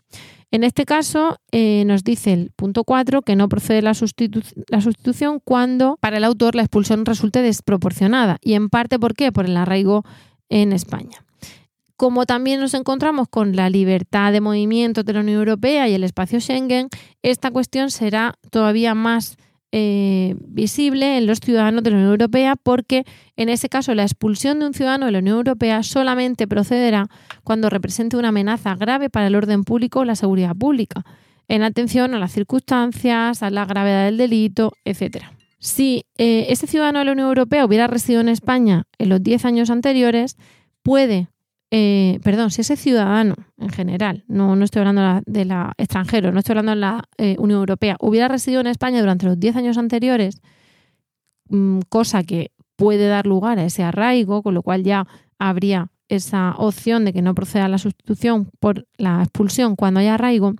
En 0.52 0.64
este 0.64 0.86
caso, 0.86 1.38
eh, 1.52 1.84
nos 1.86 2.04
dice 2.04 2.34
el 2.34 2.52
punto 2.56 2.84
4 2.84 3.22
que 3.22 3.36
no 3.36 3.50
procede 3.50 3.82
la, 3.84 3.94
la, 4.70 4.82
sustitución 4.82 5.40
cuando 5.44 5.98
para 6.02 6.18
el 6.18 6.24
autor 6.24 6.56
la 6.56 6.64
expulsión 6.64 7.06
resulte 7.06 7.44
desproporcionada. 7.44 8.38
Y 8.42 8.54
en 8.54 8.70
parte, 8.70 8.98
¿por 8.98 9.14
qué? 9.14 9.32
Por 9.32 9.46
el 9.46 9.56
arraigo 9.58 10.04
en 10.50 10.74
España. 10.74 11.24
Como 12.00 12.26
también 12.26 12.62
nos 12.62 12.76
encontramos 12.76 13.28
con 13.28 13.58
la 13.58 13.70
libertad 13.70 14.32
de 14.32 14.40
movimiento 14.40 15.04
de 15.04 15.12
la 15.12 15.20
Unión 15.20 15.40
Europea 15.40 15.90
y 15.90 15.96
el 15.96 16.06
espacio 16.06 16.40
Schengen, 16.40 16.88
esta 17.24 17.52
cuestión 17.52 17.92
será 17.92 18.36
todavía 18.52 18.96
más 18.96 19.36
eh, 19.74 20.34
visible 20.48 21.18
en 21.18 21.26
los 21.26 21.42
ciudadanos 21.42 21.84
de 21.84 21.90
la 21.90 21.98
Unión 21.98 22.12
Europea 22.12 22.56
porque 22.56 23.04
en 23.36 23.50
ese 23.50 23.68
caso 23.68 23.94
la 23.96 24.04
expulsión 24.04 24.60
de 24.60 24.68
un 24.68 24.74
ciudadano 24.74 25.08
de 25.08 25.12
la 25.12 25.20
Unión 25.20 25.36
Europea 25.36 25.84
solamente 25.84 26.48
procederá 26.48 27.08
cuando 27.44 27.70
represente 27.70 28.16
una 28.16 28.30
amenaza 28.30 28.76
grave 28.76 29.10
para 29.10 29.28
el 29.28 29.36
orden 29.36 29.66
público 29.66 30.00
o 30.00 30.06
la 30.06 30.16
seguridad 30.16 30.56
pública, 30.56 31.04
en 31.50 31.64
atención 31.64 32.14
a 32.14 32.20
las 32.20 32.32
circunstancias, 32.32 33.44
a 33.44 33.50
la 33.50 33.66
gravedad 33.66 34.06
del 34.06 34.16
delito, 34.16 34.72
etc. 34.86 35.26
Si 35.60 36.06
eh, 36.18 36.46
ese 36.48 36.66
ciudadano 36.66 37.00
de 37.00 37.06
la 37.06 37.12
Unión 37.12 37.28
Europea 37.28 37.66
hubiera 37.66 37.88
residido 37.88 38.22
en 38.22 38.30
España 38.30 38.86
en 39.00 39.10
los 39.10 39.22
10 39.22 39.44
años 39.44 39.70
anteriores, 39.70 40.38
puede 40.82 41.28
eh, 41.72 42.20
perdón, 42.24 42.50
si 42.50 42.62
ese 42.62 42.76
ciudadano 42.76 43.36
en 43.58 43.70
general, 43.70 44.24
no, 44.28 44.56
no 44.56 44.66
estoy 44.66 44.80
hablando 44.80 45.22
de 45.26 45.46
la, 45.46 45.74
extranjero, 45.78 46.32
no 46.32 46.40
estoy 46.40 46.54
hablando 46.54 46.72
de 46.72 46.78
la 46.78 47.04
eh, 47.18 47.36
Unión 47.38 47.60
Europea, 47.60 47.96
hubiera 48.00 48.28
residido 48.28 48.62
en 48.62 48.68
España 48.68 49.00
durante 49.00 49.28
los 49.28 49.40
10 49.40 49.56
años 49.58 49.78
anteriores, 49.78 50.42
mm, 51.50 51.82
cosa 51.90 52.24
que 52.24 52.52
puede 52.76 53.08
dar 53.08 53.28
lugar 53.28 53.60
a 53.60 53.66
ese 53.66 53.84
arraigo, 53.84 54.42
con 54.42 54.54
lo 54.56 54.64
cual 54.64 54.84
ya 54.84 55.06
habría 55.38 55.92
esa 56.08 56.56
opción 56.58 57.06
de 57.06 57.14
que 57.14 57.22
no 57.22 57.36
proceda 57.36 57.68
la 57.68 57.78
sustitución 57.78 58.50
por 58.60 58.88
la 58.98 59.22
expulsión 59.22 59.76
cuando 59.76 60.00
haya 60.00 60.16
arraigo, 60.16 60.56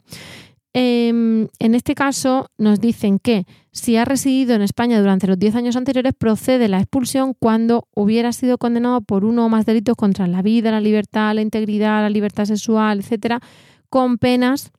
Em, 0.74 1.48
en 1.58 1.74
este 1.74 1.96
caso 1.96 2.52
nos 2.60 2.80
dicen 2.80 3.18
que 3.18 3.46
si 3.72 3.98
ha 3.98 4.06
residido 4.06 4.54
en 4.54 4.62
España 4.62 5.00
durante 5.00 5.26
los 5.26 5.40
10 5.40 5.56
años 5.56 5.76
anteriores, 5.76 6.14
procede 6.18 6.68
la 6.68 6.78
expulsión 6.80 7.34
cuando 7.34 7.88
hubiera 7.96 8.32
sido 8.34 8.60
condenado 8.60 9.02
por 9.02 9.26
uno 9.26 9.46
o 9.46 9.50
más 9.50 9.66
delitos 9.66 9.96
contra 9.96 10.28
la 10.28 10.44
vida, 10.44 10.70
la 10.70 10.82
libertad, 10.82 11.34
la 11.34 11.42
integridad, 11.42 12.04
la 12.04 12.10
libertad 12.10 12.46
sexual, 12.46 13.00
etcétera, 13.00 13.42
con 13.90 14.20
penas 14.20 14.72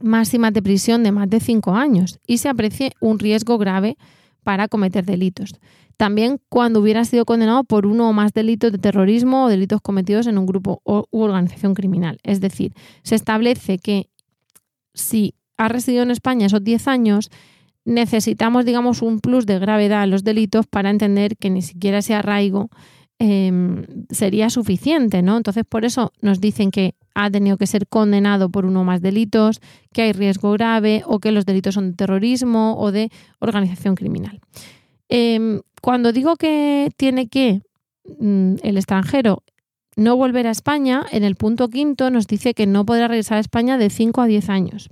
máximas 0.00 0.52
de 0.52 0.62
prisión 0.62 1.02
de 1.02 1.12
más 1.12 1.28
de 1.28 1.40
5 1.40 1.74
años 1.74 2.20
y 2.26 2.38
se 2.38 2.48
aprecie 2.48 2.92
un 3.00 3.18
riesgo 3.18 3.58
grave 3.58 3.96
para 4.44 4.68
cometer 4.68 5.04
delitos. 5.04 5.54
También 5.96 6.40
cuando 6.48 6.80
hubiera 6.80 7.04
sido 7.04 7.24
condenado 7.24 7.64
por 7.64 7.86
uno 7.86 8.08
o 8.08 8.12
más 8.12 8.32
delitos 8.32 8.72
de 8.72 8.78
terrorismo 8.78 9.44
o 9.44 9.48
delitos 9.48 9.80
cometidos 9.80 10.26
en 10.26 10.38
un 10.38 10.46
grupo 10.46 10.82
u 10.84 11.20
organización 11.20 11.74
criminal. 11.74 12.18
Es 12.22 12.40
decir, 12.40 12.74
se 13.02 13.14
establece 13.14 13.78
que 13.78 14.08
si 14.94 15.34
ha 15.56 15.68
residido 15.68 16.02
en 16.02 16.10
España 16.10 16.46
esos 16.46 16.64
10 16.64 16.88
años, 16.88 17.30
necesitamos, 17.84 18.64
digamos, 18.64 19.02
un 19.02 19.20
plus 19.20 19.46
de 19.46 19.58
gravedad 19.58 20.04
en 20.04 20.10
los 20.10 20.24
delitos 20.24 20.66
para 20.66 20.90
entender 20.90 21.36
que 21.36 21.50
ni 21.50 21.62
siquiera 21.62 21.98
ese 21.98 22.14
arraigo 22.14 22.70
em, 23.18 23.84
sería 24.10 24.50
suficiente, 24.50 25.22
¿no? 25.22 25.36
Entonces, 25.36 25.64
por 25.68 25.84
eso 25.84 26.12
nos 26.20 26.40
dicen 26.40 26.70
que 26.70 26.94
ha 27.14 27.30
tenido 27.30 27.56
que 27.56 27.66
ser 27.66 27.86
condenado 27.86 28.48
por 28.48 28.64
uno 28.64 28.80
o 28.80 28.84
más 28.84 29.00
delitos, 29.02 29.60
que 29.92 30.02
hay 30.02 30.12
riesgo 30.12 30.52
grave 30.52 31.02
o 31.06 31.20
que 31.20 31.30
los 31.30 31.46
delitos 31.46 31.74
son 31.74 31.90
de 31.90 31.96
terrorismo 31.96 32.76
o 32.78 32.90
de 32.90 33.10
organización 33.38 33.94
criminal. 33.94 34.40
Em, 35.08 35.60
cuando 35.80 36.12
digo 36.12 36.36
que 36.36 36.90
tiene 36.96 37.28
que 37.28 37.60
mm, 38.18 38.56
el 38.62 38.76
extranjero 38.78 39.42
no 39.96 40.16
volver 40.16 40.46
a 40.46 40.50
España, 40.50 41.04
en 41.10 41.24
el 41.24 41.36
punto 41.36 41.68
quinto 41.68 42.10
nos 42.10 42.26
dice 42.26 42.54
que 42.54 42.66
no 42.66 42.84
podrá 42.84 43.08
regresar 43.08 43.38
a 43.38 43.40
España 43.40 43.78
de 43.78 43.90
5 43.90 44.20
a 44.20 44.26
10 44.26 44.48
años. 44.48 44.90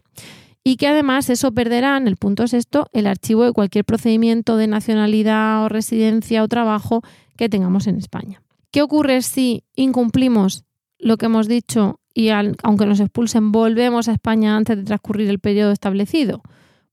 Y 0.64 0.76
que 0.76 0.86
además 0.86 1.28
eso 1.28 1.52
perderá, 1.52 1.96
en 1.96 2.06
el 2.06 2.16
punto 2.16 2.46
sexto, 2.46 2.88
el 2.92 3.06
archivo 3.06 3.44
de 3.44 3.52
cualquier 3.52 3.84
procedimiento 3.84 4.56
de 4.56 4.68
nacionalidad 4.68 5.64
o 5.64 5.68
residencia 5.68 6.42
o 6.42 6.48
trabajo 6.48 7.02
que 7.36 7.48
tengamos 7.48 7.86
en 7.88 7.96
España. 7.96 8.42
¿Qué 8.70 8.82
ocurre 8.82 9.22
si 9.22 9.64
incumplimos 9.74 10.64
lo 10.98 11.16
que 11.16 11.26
hemos 11.26 11.48
dicho 11.48 11.98
y 12.14 12.28
aunque 12.28 12.86
nos 12.86 13.00
expulsen 13.00 13.52
volvemos 13.52 14.08
a 14.08 14.12
España 14.12 14.56
antes 14.56 14.76
de 14.76 14.84
transcurrir 14.84 15.28
el 15.28 15.40
periodo 15.40 15.72
establecido? 15.72 16.42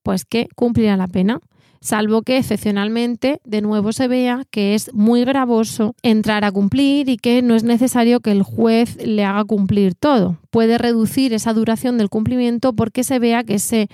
Pues 0.02 0.26
que 0.26 0.48
cumplirá 0.56 0.98
la 0.98 1.08
pena. 1.08 1.40
Salvo 1.82 2.22
que 2.22 2.38
excepcionalmente 2.38 3.42
de 3.44 3.62
nuevo 3.62 3.92
se 3.94 4.08
vea 4.08 4.44
que 4.52 4.76
es 4.76 4.94
muy 4.94 5.24
gravoso 5.24 5.96
entrar 6.02 6.44
a 6.44 6.52
cumplir 6.52 7.10
y 7.10 7.18
que 7.18 7.42
no 7.42 7.56
es 7.56 7.64
necesario 7.64 8.20
que 8.20 8.32
el 8.32 8.44
juez 8.44 8.98
le 9.06 9.24
haga 9.26 9.46
cumplir 9.46 9.96
todo. 9.96 10.38
Puede 10.50 10.78
reducir 10.78 11.34
esa 11.34 11.54
duración 11.54 11.98
del 11.98 12.10
cumplimiento 12.10 12.74
porque 12.74 13.04
se 13.04 13.20
vea 13.20 13.44
que 13.44 13.56
ese 13.56 13.90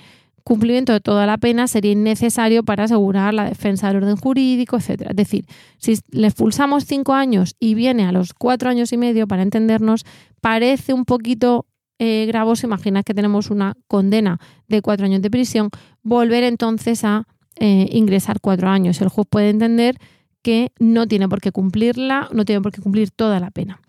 cumplimiento 0.46 0.92
de 0.92 1.00
toda 1.00 1.26
la 1.26 1.38
pena 1.38 1.66
sería 1.66 1.90
innecesario 1.90 2.62
para 2.62 2.84
asegurar 2.84 3.34
la 3.34 3.46
defensa 3.46 3.88
del 3.88 3.96
orden 3.96 4.16
jurídico, 4.16 4.76
etc. 4.76 5.08
Es 5.10 5.16
decir, 5.16 5.44
si 5.78 5.98
le 6.10 6.28
expulsamos 6.28 6.84
cinco 6.84 7.14
años 7.14 7.56
y 7.58 7.74
viene 7.74 8.06
a 8.06 8.12
los 8.12 8.32
cuatro 8.32 8.70
años 8.70 8.92
y 8.92 8.96
medio, 8.96 9.26
para 9.26 9.42
entendernos, 9.42 10.04
parece 10.40 10.92
un 10.92 11.04
poquito 11.04 11.66
eh, 11.98 12.26
gravoso. 12.28 12.68
Imaginad 12.68 13.02
que 13.02 13.12
tenemos 13.12 13.50
una 13.50 13.74
condena 13.88 14.38
de 14.68 14.82
cuatro 14.82 15.06
años 15.06 15.20
de 15.20 15.32
prisión, 15.32 15.70
volver 16.04 16.44
entonces 16.44 17.02
a 17.02 17.26
eh, 17.58 17.88
ingresar 17.92 18.40
cuatro 18.40 18.68
años. 18.68 19.00
El 19.00 19.08
juez 19.08 19.26
puede 19.28 19.50
entender 19.50 19.98
que 20.42 20.72
no 20.78 21.06
tiene 21.08 21.28
por 21.28 21.40
qué 21.40 21.52
cumplirla, 21.52 22.28
no 22.32 22.44
tiene 22.44 22.60
por 22.60 22.72
qué 22.72 22.80
cumplir 22.80 23.10
toda 23.10 23.40
la 23.40 23.50
pena. 23.50 23.80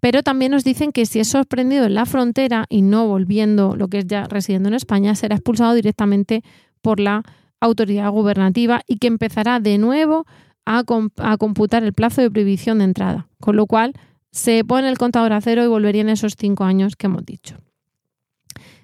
Pero 0.00 0.22
también 0.22 0.50
nos 0.50 0.64
dicen 0.64 0.90
que 0.90 1.06
si 1.06 1.20
es 1.20 1.28
sorprendido 1.28 1.84
en 1.84 1.94
la 1.94 2.06
frontera 2.06 2.66
y 2.68 2.82
no 2.82 3.06
volviendo, 3.06 3.76
lo 3.76 3.88
que 3.88 3.98
es 3.98 4.06
ya 4.06 4.24
residiendo 4.24 4.68
en 4.68 4.74
España, 4.74 5.14
será 5.14 5.36
expulsado 5.36 5.74
directamente 5.74 6.42
por 6.80 6.98
la 6.98 7.22
autoridad 7.60 8.10
gubernativa 8.10 8.82
y 8.88 8.96
que 8.96 9.06
empezará 9.06 9.60
de 9.60 9.78
nuevo 9.78 10.26
a, 10.66 10.82
a 11.18 11.36
computar 11.36 11.84
el 11.84 11.92
plazo 11.92 12.20
de 12.20 12.30
prohibición 12.30 12.78
de 12.78 12.84
entrada. 12.84 13.28
Con 13.40 13.54
lo 13.54 13.66
cual 13.66 13.94
se 14.32 14.64
pone 14.64 14.88
el 14.88 14.98
contador 14.98 15.32
a 15.32 15.40
cero 15.40 15.62
y 15.62 15.68
volverían 15.68 16.08
esos 16.08 16.34
cinco 16.36 16.64
años 16.64 16.96
que 16.96 17.06
hemos 17.06 17.24
dicho. 17.24 17.56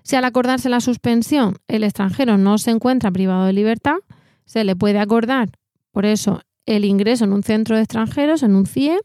Si 0.03 0.17
al 0.17 0.25
acordarse 0.25 0.69
la 0.69 0.81
suspensión 0.81 1.57
el 1.67 1.85
extranjero 1.85 2.39
no 2.39 2.59
se 2.59 2.71
encuentra 2.71 3.11
privado 3.11 3.45
de 3.45 3.53
libertad, 3.53 3.97
se 4.49 4.65
le 4.65 4.75
puede 4.75 4.99
acordar, 4.99 5.51
por 5.93 6.07
eso, 6.07 6.41
el 6.65 6.87
ingreso 6.87 7.25
en 7.25 7.35
un 7.35 7.43
centro 7.43 7.77
de 7.77 7.83
extranjeros, 7.83 8.43
en 8.43 8.57
un 8.57 8.67
CIE, 8.67 8.99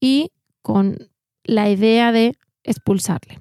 y 0.00 0.30
con 0.62 0.98
la 1.42 1.68
idea 1.68 2.12
de 2.12 2.36
expulsarle. 2.62 3.40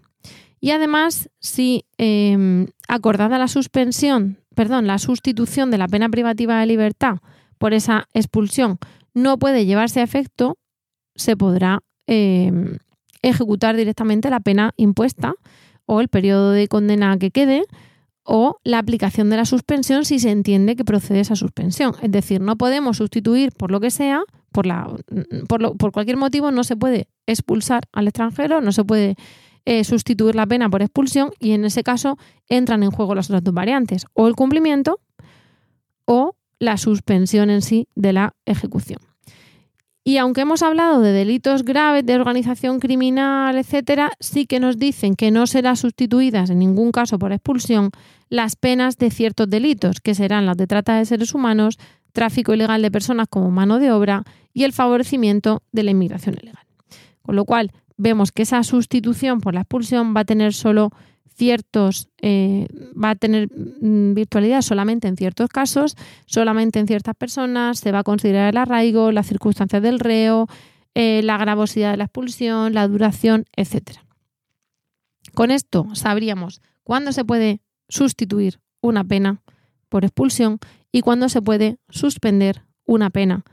Y 0.60 0.72
además, 0.72 1.30
si 1.40 1.86
em, 2.00 2.68
acordada 2.88 3.38
la 3.38 3.48
suspensión, 3.48 4.40
perdón, 4.56 4.88
la 4.88 4.98
sustitución 4.98 5.70
de 5.70 5.78
la 5.78 5.88
pena 5.88 6.10
privativa 6.10 6.60
de 6.60 6.66
libertad 6.66 7.20
por 7.60 7.74
esa 7.74 8.08
expulsión 8.14 8.80
no 9.14 9.38
puede 9.38 9.68
llevarse 9.68 10.00
a 10.00 10.04
efecto, 10.04 10.58
se 11.16 11.38
podrá 11.38 11.82
em, 12.08 12.80
ejecutar 13.22 13.76
directamente 13.76 14.32
la 14.32 14.40
pena 14.40 14.74
impuesta 14.76 15.36
o 15.86 16.02
el 16.02 16.08
periodo 16.08 16.52
de 16.52 16.68
condena 16.68 17.16
que 17.20 17.30
quede 17.30 17.64
o 18.32 18.60
la 18.64 18.78
aplicación 18.78 19.32
de 19.32 19.38
la 19.38 19.46
suspensión 19.46 20.06
si 20.06 20.20
se 20.20 20.30
entiende 20.30 20.76
que 20.76 20.86
procede 20.86 21.20
esa 21.20 21.36
suspensión. 21.36 21.96
Es 22.04 22.12
decir, 22.12 22.42
no 22.42 22.58
podemos 22.58 22.98
sustituir 22.98 23.52
por 23.54 23.72
lo 23.72 23.80
que 23.80 23.90
sea 23.90 24.22
por, 24.52 24.68
la, 24.68 24.88
por, 25.48 25.76
por 25.78 25.92
cualquier 25.92 26.16
motivo 26.18 26.52
no 26.52 26.64
se 26.64 26.78
puede 26.78 27.08
expulsar 27.26 27.84
al 27.92 28.08
extranjero, 28.08 28.62
no 28.62 28.72
se 28.72 28.84
puede 28.84 29.16
eh, 29.66 29.84
sustituir 29.84 30.36
la 30.36 30.46
pena 30.46 30.70
por 30.70 30.84
expulsión 30.84 31.32
y 31.40 31.54
en 31.54 31.66
ese 31.66 31.82
caso 31.82 32.20
entran 32.48 32.84
en 32.84 32.92
juego 32.92 33.16
las 33.16 33.32
otras 33.32 33.44
dos 33.44 33.54
variantes, 33.54 34.06
o 34.14 34.28
el 34.28 34.36
cumplimiento 34.36 35.00
o 36.06 36.36
la 36.60 36.78
suspensión 36.78 37.50
en 37.50 37.64
sí 37.64 37.88
de 37.96 38.14
la 38.14 38.36
ejecución. 38.46 39.00
Y 40.04 40.18
aunque 40.18 40.42
hemos 40.42 40.64
hablado 40.64 41.02
de 41.02 41.12
delitos 41.12 41.64
graves 41.64 42.06
de 42.06 42.16
organización 42.16 42.80
criminal, 42.80 43.58
etcétera, 43.58 44.12
sí 44.20 44.48
que 44.48 44.60
nos 44.60 44.78
dicen 44.78 45.16
que 45.16 45.30
no 45.30 45.46
serán 45.46 45.78
sustituidas 45.78 46.50
en 46.50 46.60
ningún 46.60 46.92
caso 46.92 47.20
por 47.20 47.32
expulsión 47.32 47.92
las 48.30 48.56
penas 48.56 48.98
de 48.98 49.12
ciertos 49.12 49.50
delitos, 49.50 50.00
que 50.02 50.16
serán 50.16 50.46
las 50.46 50.58
de 50.58 50.68
trata 50.68 50.98
de 50.98 51.06
seres 51.06 51.34
humanos, 51.34 51.78
tráfico 52.12 52.54
ilegal 52.54 52.82
de 52.82 52.92
personas 52.92 53.28
como 53.30 53.52
mano 53.52 53.80
de 53.80 53.92
obra 53.92 54.24
y 54.54 54.64
el 54.64 54.74
favorecimiento 54.74 55.64
de 55.72 55.84
la 55.84 55.92
inmigración 55.92 56.36
ilegal. 56.42 56.66
Con 57.22 57.36
lo 57.36 57.46
cual, 57.46 57.72
vemos 57.98 58.32
que 58.32 58.44
esa 58.44 58.64
sustitución 58.64 59.42
por 59.42 59.54
la 59.54 59.62
expulsión 59.62 60.16
va 60.16 60.22
a 60.22 60.26
tener 60.26 60.54
solo 60.54 60.92
ciertos, 61.36 62.10
eh, 62.22 62.68
va 63.02 63.12
a 63.12 63.16
tener 63.16 63.50
mm, 63.50 64.14
virtualidad 64.14 64.62
solamente 64.62 65.08
en 65.08 65.16
ciertos 65.16 65.50
casos, 65.50 65.96
solamente 66.26 66.80
en 66.80 66.88
ciertas 66.88 67.16
personas, 67.16 67.80
se 67.80 67.92
va 67.92 68.00
a 68.00 68.04
considerar 68.04 68.50
el 68.50 68.58
arraigo, 68.58 69.12
las 69.12 69.28
circunstancias 69.28 69.82
del 69.82 70.00
reo, 70.00 70.48
eh, 70.96 71.22
la 71.24 71.38
gravosidad 71.38 71.92
de 71.92 71.98
la 71.98 72.06
expulsión, 72.06 72.74
la 72.74 72.88
duración, 72.88 73.46
etc. 73.56 74.00
Con 75.34 75.52
esto 75.52 75.88
sabríamos 75.94 76.62
cuándo 76.84 77.14
se 77.14 77.24
puede 77.24 77.62
sustituir 77.90 78.60
una 78.82 79.04
pena 79.04 79.42
por 79.90 80.06
expulsión 80.06 80.60
y 80.92 81.02
cuándo 81.02 81.28
se 81.30 81.42
puede 81.42 81.78
suspender 81.90 82.64
una 82.86 83.10
pena 83.10 83.44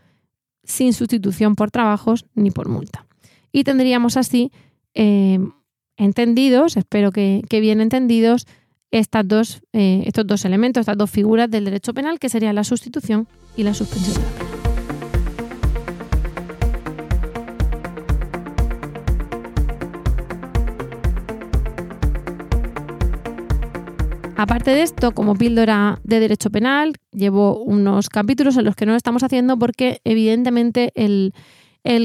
sin 0.64 0.92
sustitución 0.92 1.54
por 1.54 1.70
trabajos 1.70 2.26
ni 2.34 2.50
por 2.50 2.68
multa. 2.68 3.06
Y 3.52 3.64
tendríamos 3.64 4.16
así 4.16 4.52
eh, 4.94 5.38
entendidos, 5.96 6.76
espero 6.76 7.12
que, 7.12 7.42
bien 7.50 7.80
entendidos, 7.80 8.46
estas 8.90 9.26
dos, 9.26 9.62
eh, 9.72 10.02
estos 10.06 10.26
dos 10.26 10.44
elementos, 10.44 10.80
estas 10.80 10.98
dos 10.98 11.10
figuras 11.10 11.50
del 11.50 11.64
derecho 11.64 11.94
penal, 11.94 12.18
que 12.18 12.28
serían 12.28 12.54
la 12.54 12.64
sustitución 12.64 13.26
y 13.56 13.62
la 13.62 13.74
suspensión. 13.74 14.55
Aparte 24.38 24.72
de 24.72 24.82
esto, 24.82 25.12
como 25.12 25.34
píldora 25.34 25.98
de 26.04 26.20
derecho 26.20 26.50
penal, 26.50 26.92
llevo 27.10 27.58
unos 27.62 28.10
capítulos 28.10 28.58
en 28.58 28.66
los 28.66 28.76
que 28.76 28.84
no 28.84 28.92
lo 28.92 28.98
estamos 28.98 29.22
haciendo 29.22 29.58
porque 29.58 30.02
evidentemente 30.04 30.92
el, 30.94 31.32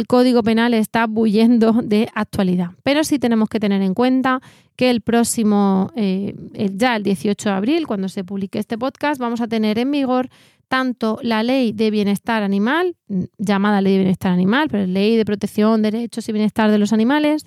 código 0.07 0.41
penal 0.41 0.73
está 0.73 1.07
bullendo 1.07 1.73
de 1.83 2.07
actualidad. 2.15 2.69
Pero 2.83 3.03
sí 3.03 3.19
tenemos 3.19 3.49
que 3.49 3.59
tener 3.59 3.81
en 3.81 3.93
cuenta 3.93 4.39
que 4.77 4.89
el 4.89 5.01
próximo, 5.01 5.91
eh, 5.97 6.33
ya 6.73 6.95
el 6.95 7.03
18 7.03 7.49
de 7.49 7.55
abril, 7.55 7.85
cuando 7.85 8.07
se 8.07 8.23
publique 8.23 8.59
este 8.59 8.77
podcast, 8.77 9.19
vamos 9.19 9.41
a 9.41 9.47
tener 9.47 9.77
en 9.77 9.91
vigor 9.91 10.29
tanto 10.69 11.19
la 11.23 11.43
ley 11.43 11.73
de 11.73 11.91
bienestar 11.91 12.43
animal, 12.43 12.95
llamada 13.37 13.81
ley 13.81 13.93
de 13.93 13.99
bienestar 13.99 14.31
animal, 14.31 14.69
pero 14.71 14.87
ley 14.87 15.17
de 15.17 15.25
protección, 15.25 15.81
derechos 15.81 16.29
y 16.29 16.31
bienestar 16.31 16.71
de 16.71 16.77
los 16.77 16.93
animales, 16.93 17.45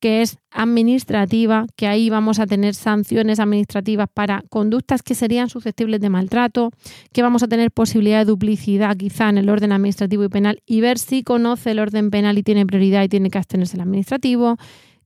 que 0.00 0.22
es 0.22 0.38
administrativa, 0.50 1.66
que 1.76 1.86
ahí 1.86 2.10
vamos 2.10 2.38
a 2.38 2.46
tener 2.46 2.74
sanciones 2.74 3.40
administrativas 3.40 4.08
para 4.12 4.42
conductas 4.48 5.02
que 5.02 5.14
serían 5.14 5.48
susceptibles 5.48 6.00
de 6.00 6.08
maltrato, 6.08 6.70
que 7.12 7.22
vamos 7.22 7.42
a 7.42 7.48
tener 7.48 7.70
posibilidad 7.70 8.20
de 8.20 8.24
duplicidad 8.24 8.96
quizá 8.96 9.28
en 9.28 9.38
el 9.38 9.48
orden 9.48 9.72
administrativo 9.72 10.24
y 10.24 10.28
penal 10.28 10.62
y 10.66 10.80
ver 10.80 10.98
si 10.98 11.22
conoce 11.22 11.72
el 11.72 11.80
orden 11.80 12.10
penal 12.10 12.38
y 12.38 12.42
tiene 12.42 12.66
prioridad 12.66 13.02
y 13.02 13.08
tiene 13.08 13.30
que 13.30 13.38
abstenerse 13.38 13.76
el 13.76 13.82
administrativo, 13.82 14.56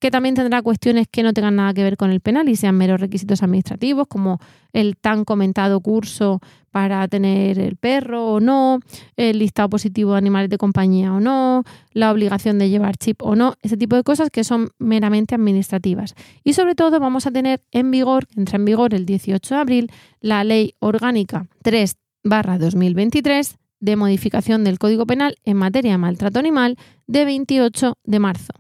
que 0.03 0.11
también 0.11 0.35
tendrá 0.35 0.63
cuestiones 0.63 1.07
que 1.09 1.23
no 1.23 1.33
tengan 1.33 1.55
nada 1.55 1.73
que 1.73 1.85
ver 1.85 1.97
con 1.97 2.11
el 2.11 2.19
penal 2.19 2.49
y 2.49 2.57
sean 2.57 2.77
meros 2.77 3.01
requisitos 3.01 3.41
administrativos, 3.45 4.09
como 4.09 4.41
el 4.73 4.97
tan 4.97 5.25
comentado 5.25 5.81
curso 5.81 6.41
para 6.73 7.07
tener 7.07 7.61
el 7.61 7.77
perro 7.77 8.27
o 8.27 8.41
no, 8.41 8.81
el 9.17 9.39
listado 9.39 9.69
positivo 9.69 10.11
de 10.11 10.19
animales 10.19 10.51
de 10.51 10.59
compañía 10.59 11.13
o 11.13 11.21
no, 11.21 11.63
la 11.93 12.11
obligación 12.11 12.59
de 12.59 12.69
llevar 12.69 12.97
chip 12.97 13.23
o 13.23 13.37
no, 13.37 13.55
ese 13.63 13.77
tipo 13.77 13.95
de 13.95 14.03
cosas 14.03 14.31
que 14.31 14.43
son 14.43 14.71
meramente 14.81 15.37
administrativas. 15.37 16.17
Y 16.43 16.55
sobre 16.55 16.75
todo 16.75 16.99
vamos 16.99 17.29
a 17.29 17.31
tener 17.31 17.63
en 17.71 17.93
vigor, 17.93 18.27
entra 18.37 18.57
en 18.57 18.65
vigor 18.65 18.95
el 18.95 19.07
18 19.07 19.55
de 19.55 19.61
abril, 19.61 19.93
la 20.21 20.43
Ley 20.43 20.75
Orgánica 20.81 21.47
3 21.63 21.97
2023 22.25 23.57
de 23.79 23.97
modificación 23.97 24.65
del 24.65 24.81
Código 24.81 25.07
Penal 25.07 25.37
en 25.45 25.59
materia 25.59 25.93
de 25.93 25.99
maltrato 25.99 26.41
animal 26.41 26.77
de 27.07 27.25
28 27.25 27.99
de 28.03 28.19
marzo 28.19 28.53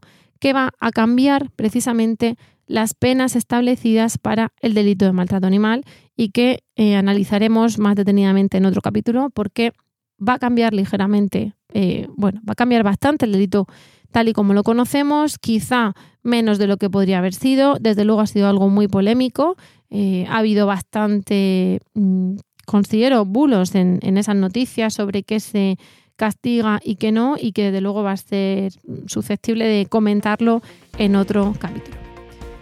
que 0.43 0.53
va 0.53 0.73
a 0.81 0.91
cambiar 0.91 1.53
precisamente 1.53 2.37
las 2.67 2.95
penas 2.95 3.37
establecidas 3.37 4.19
para 4.19 4.49
el 4.61 4.75
delito 4.75 5.05
de 5.05 5.13
maltrato 5.13 5.47
animal 5.47 5.85
y 6.17 6.31
que 6.31 6.65
eh, 6.75 6.97
analizaremos 6.97 7.79
más 7.79 7.95
detenidamente 7.95 8.57
en 8.57 8.67
otro 8.67 8.83
capítulo 8.83 9.31
porque 9.31 9.71
va 10.19 10.35
a 10.35 10.39
cambiar 10.41 10.75
ligeramente, 10.75 11.55
eh, 11.73 12.09
bueno, 12.17 12.41
va 12.41 12.55
a 12.55 12.57
cambiar 12.57 12.83
bastante 12.83 13.27
el 13.27 13.33
delito 13.33 13.67
tal 14.11 14.29
y 14.29 14.33
como 14.33 14.53
lo 14.53 14.65
conocemos, 14.65 15.39
quizá 15.39 15.95
menos 16.25 16.59
de 16.59 16.67
lo 16.67 16.77
que 16.77 16.91
podría 16.91 17.19
haber 17.19 17.35
sido, 17.35 17.77
desde 17.81 18.05
luego 18.05 18.21
ha 18.21 18.27
sido 18.27 18.49
algo 18.49 18.69
muy 18.69 18.89
polémico, 18.89 19.55
eh, 19.91 20.27
ha 20.29 20.39
habido 20.39 20.67
bastante, 20.67 21.79
mm, 21.95 22.35
considero, 22.67 23.25
bulos 23.25 23.77
en, 23.77 24.01
en 24.03 24.19
esas 24.19 24.35
noticias 24.35 24.93
sobre 24.93 25.23
qué 25.23 25.39
se 25.39 25.79
castiga 26.23 26.79
y 26.85 26.95
que 26.95 27.11
no, 27.11 27.35
y 27.37 27.51
que 27.51 27.65
desde 27.65 27.81
luego 27.81 28.05
va 28.05 28.13
a 28.13 28.17
ser 28.17 28.73
susceptible 29.07 29.65
de 29.67 29.87
comentarlo 29.87 30.63
en 30.97 31.17
otro 31.17 31.53
capítulo. 31.59 31.97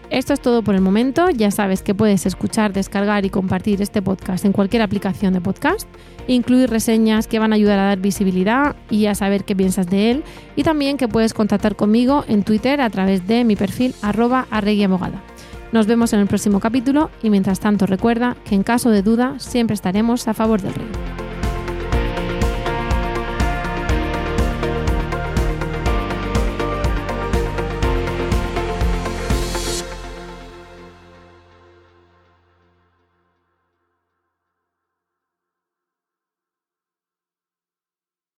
Esto 0.09 0.33
es 0.33 0.41
todo 0.41 0.63
por 0.63 0.75
el 0.75 0.81
momento. 0.81 1.29
Ya 1.29 1.51
sabes 1.51 1.83
que 1.83 1.95
puedes 1.95 2.25
escuchar, 2.25 2.73
descargar 2.73 3.27
y 3.27 3.29
compartir 3.29 3.83
este 3.83 4.01
podcast 4.01 4.47
en 4.47 4.53
cualquier 4.53 4.81
aplicación 4.81 5.35
de 5.35 5.43
podcast, 5.43 5.87
incluir 6.27 6.71
reseñas 6.71 7.27
que 7.27 7.39
van 7.39 7.53
a 7.53 7.57
ayudar 7.57 7.79
a 7.79 7.85
dar 7.85 7.99
visibilidad 7.99 8.77
y 8.89 9.05
a 9.07 9.15
saber 9.15 9.45
qué 9.45 9.55
piensas 9.55 9.87
de 9.89 10.11
él, 10.11 10.25
y 10.57 10.63
también 10.63 10.97
que 10.97 11.07
puedes 11.07 11.35
contactar 11.35 11.77
conmigo 11.77 12.25
en 12.29 12.45
Twitter 12.45 12.81
a 12.81 12.89
través 12.89 13.27
de 13.27 13.45
mi 13.45 13.57
perfil 13.57 13.95
arroba 14.01 14.47
arreguiabogada. 14.51 15.23
Nos 15.71 15.87
vemos 15.87 16.15
en 16.15 16.21
el 16.21 16.29
próximo 16.29 16.61
capítulo 16.61 17.11
y 17.23 17.29
mientras 17.29 17.61
tanto 17.61 17.85
recuerda 17.85 18.39
que 18.47 18.55
en 18.55 18.63
caso 18.63 18.89
de 18.89 19.03
duda 19.03 19.39
siempre 19.39 19.75
estaremos 19.75 20.29
a 20.29 20.35
favor 20.35 20.63
del 20.63 20.73
rey. 20.73 21.30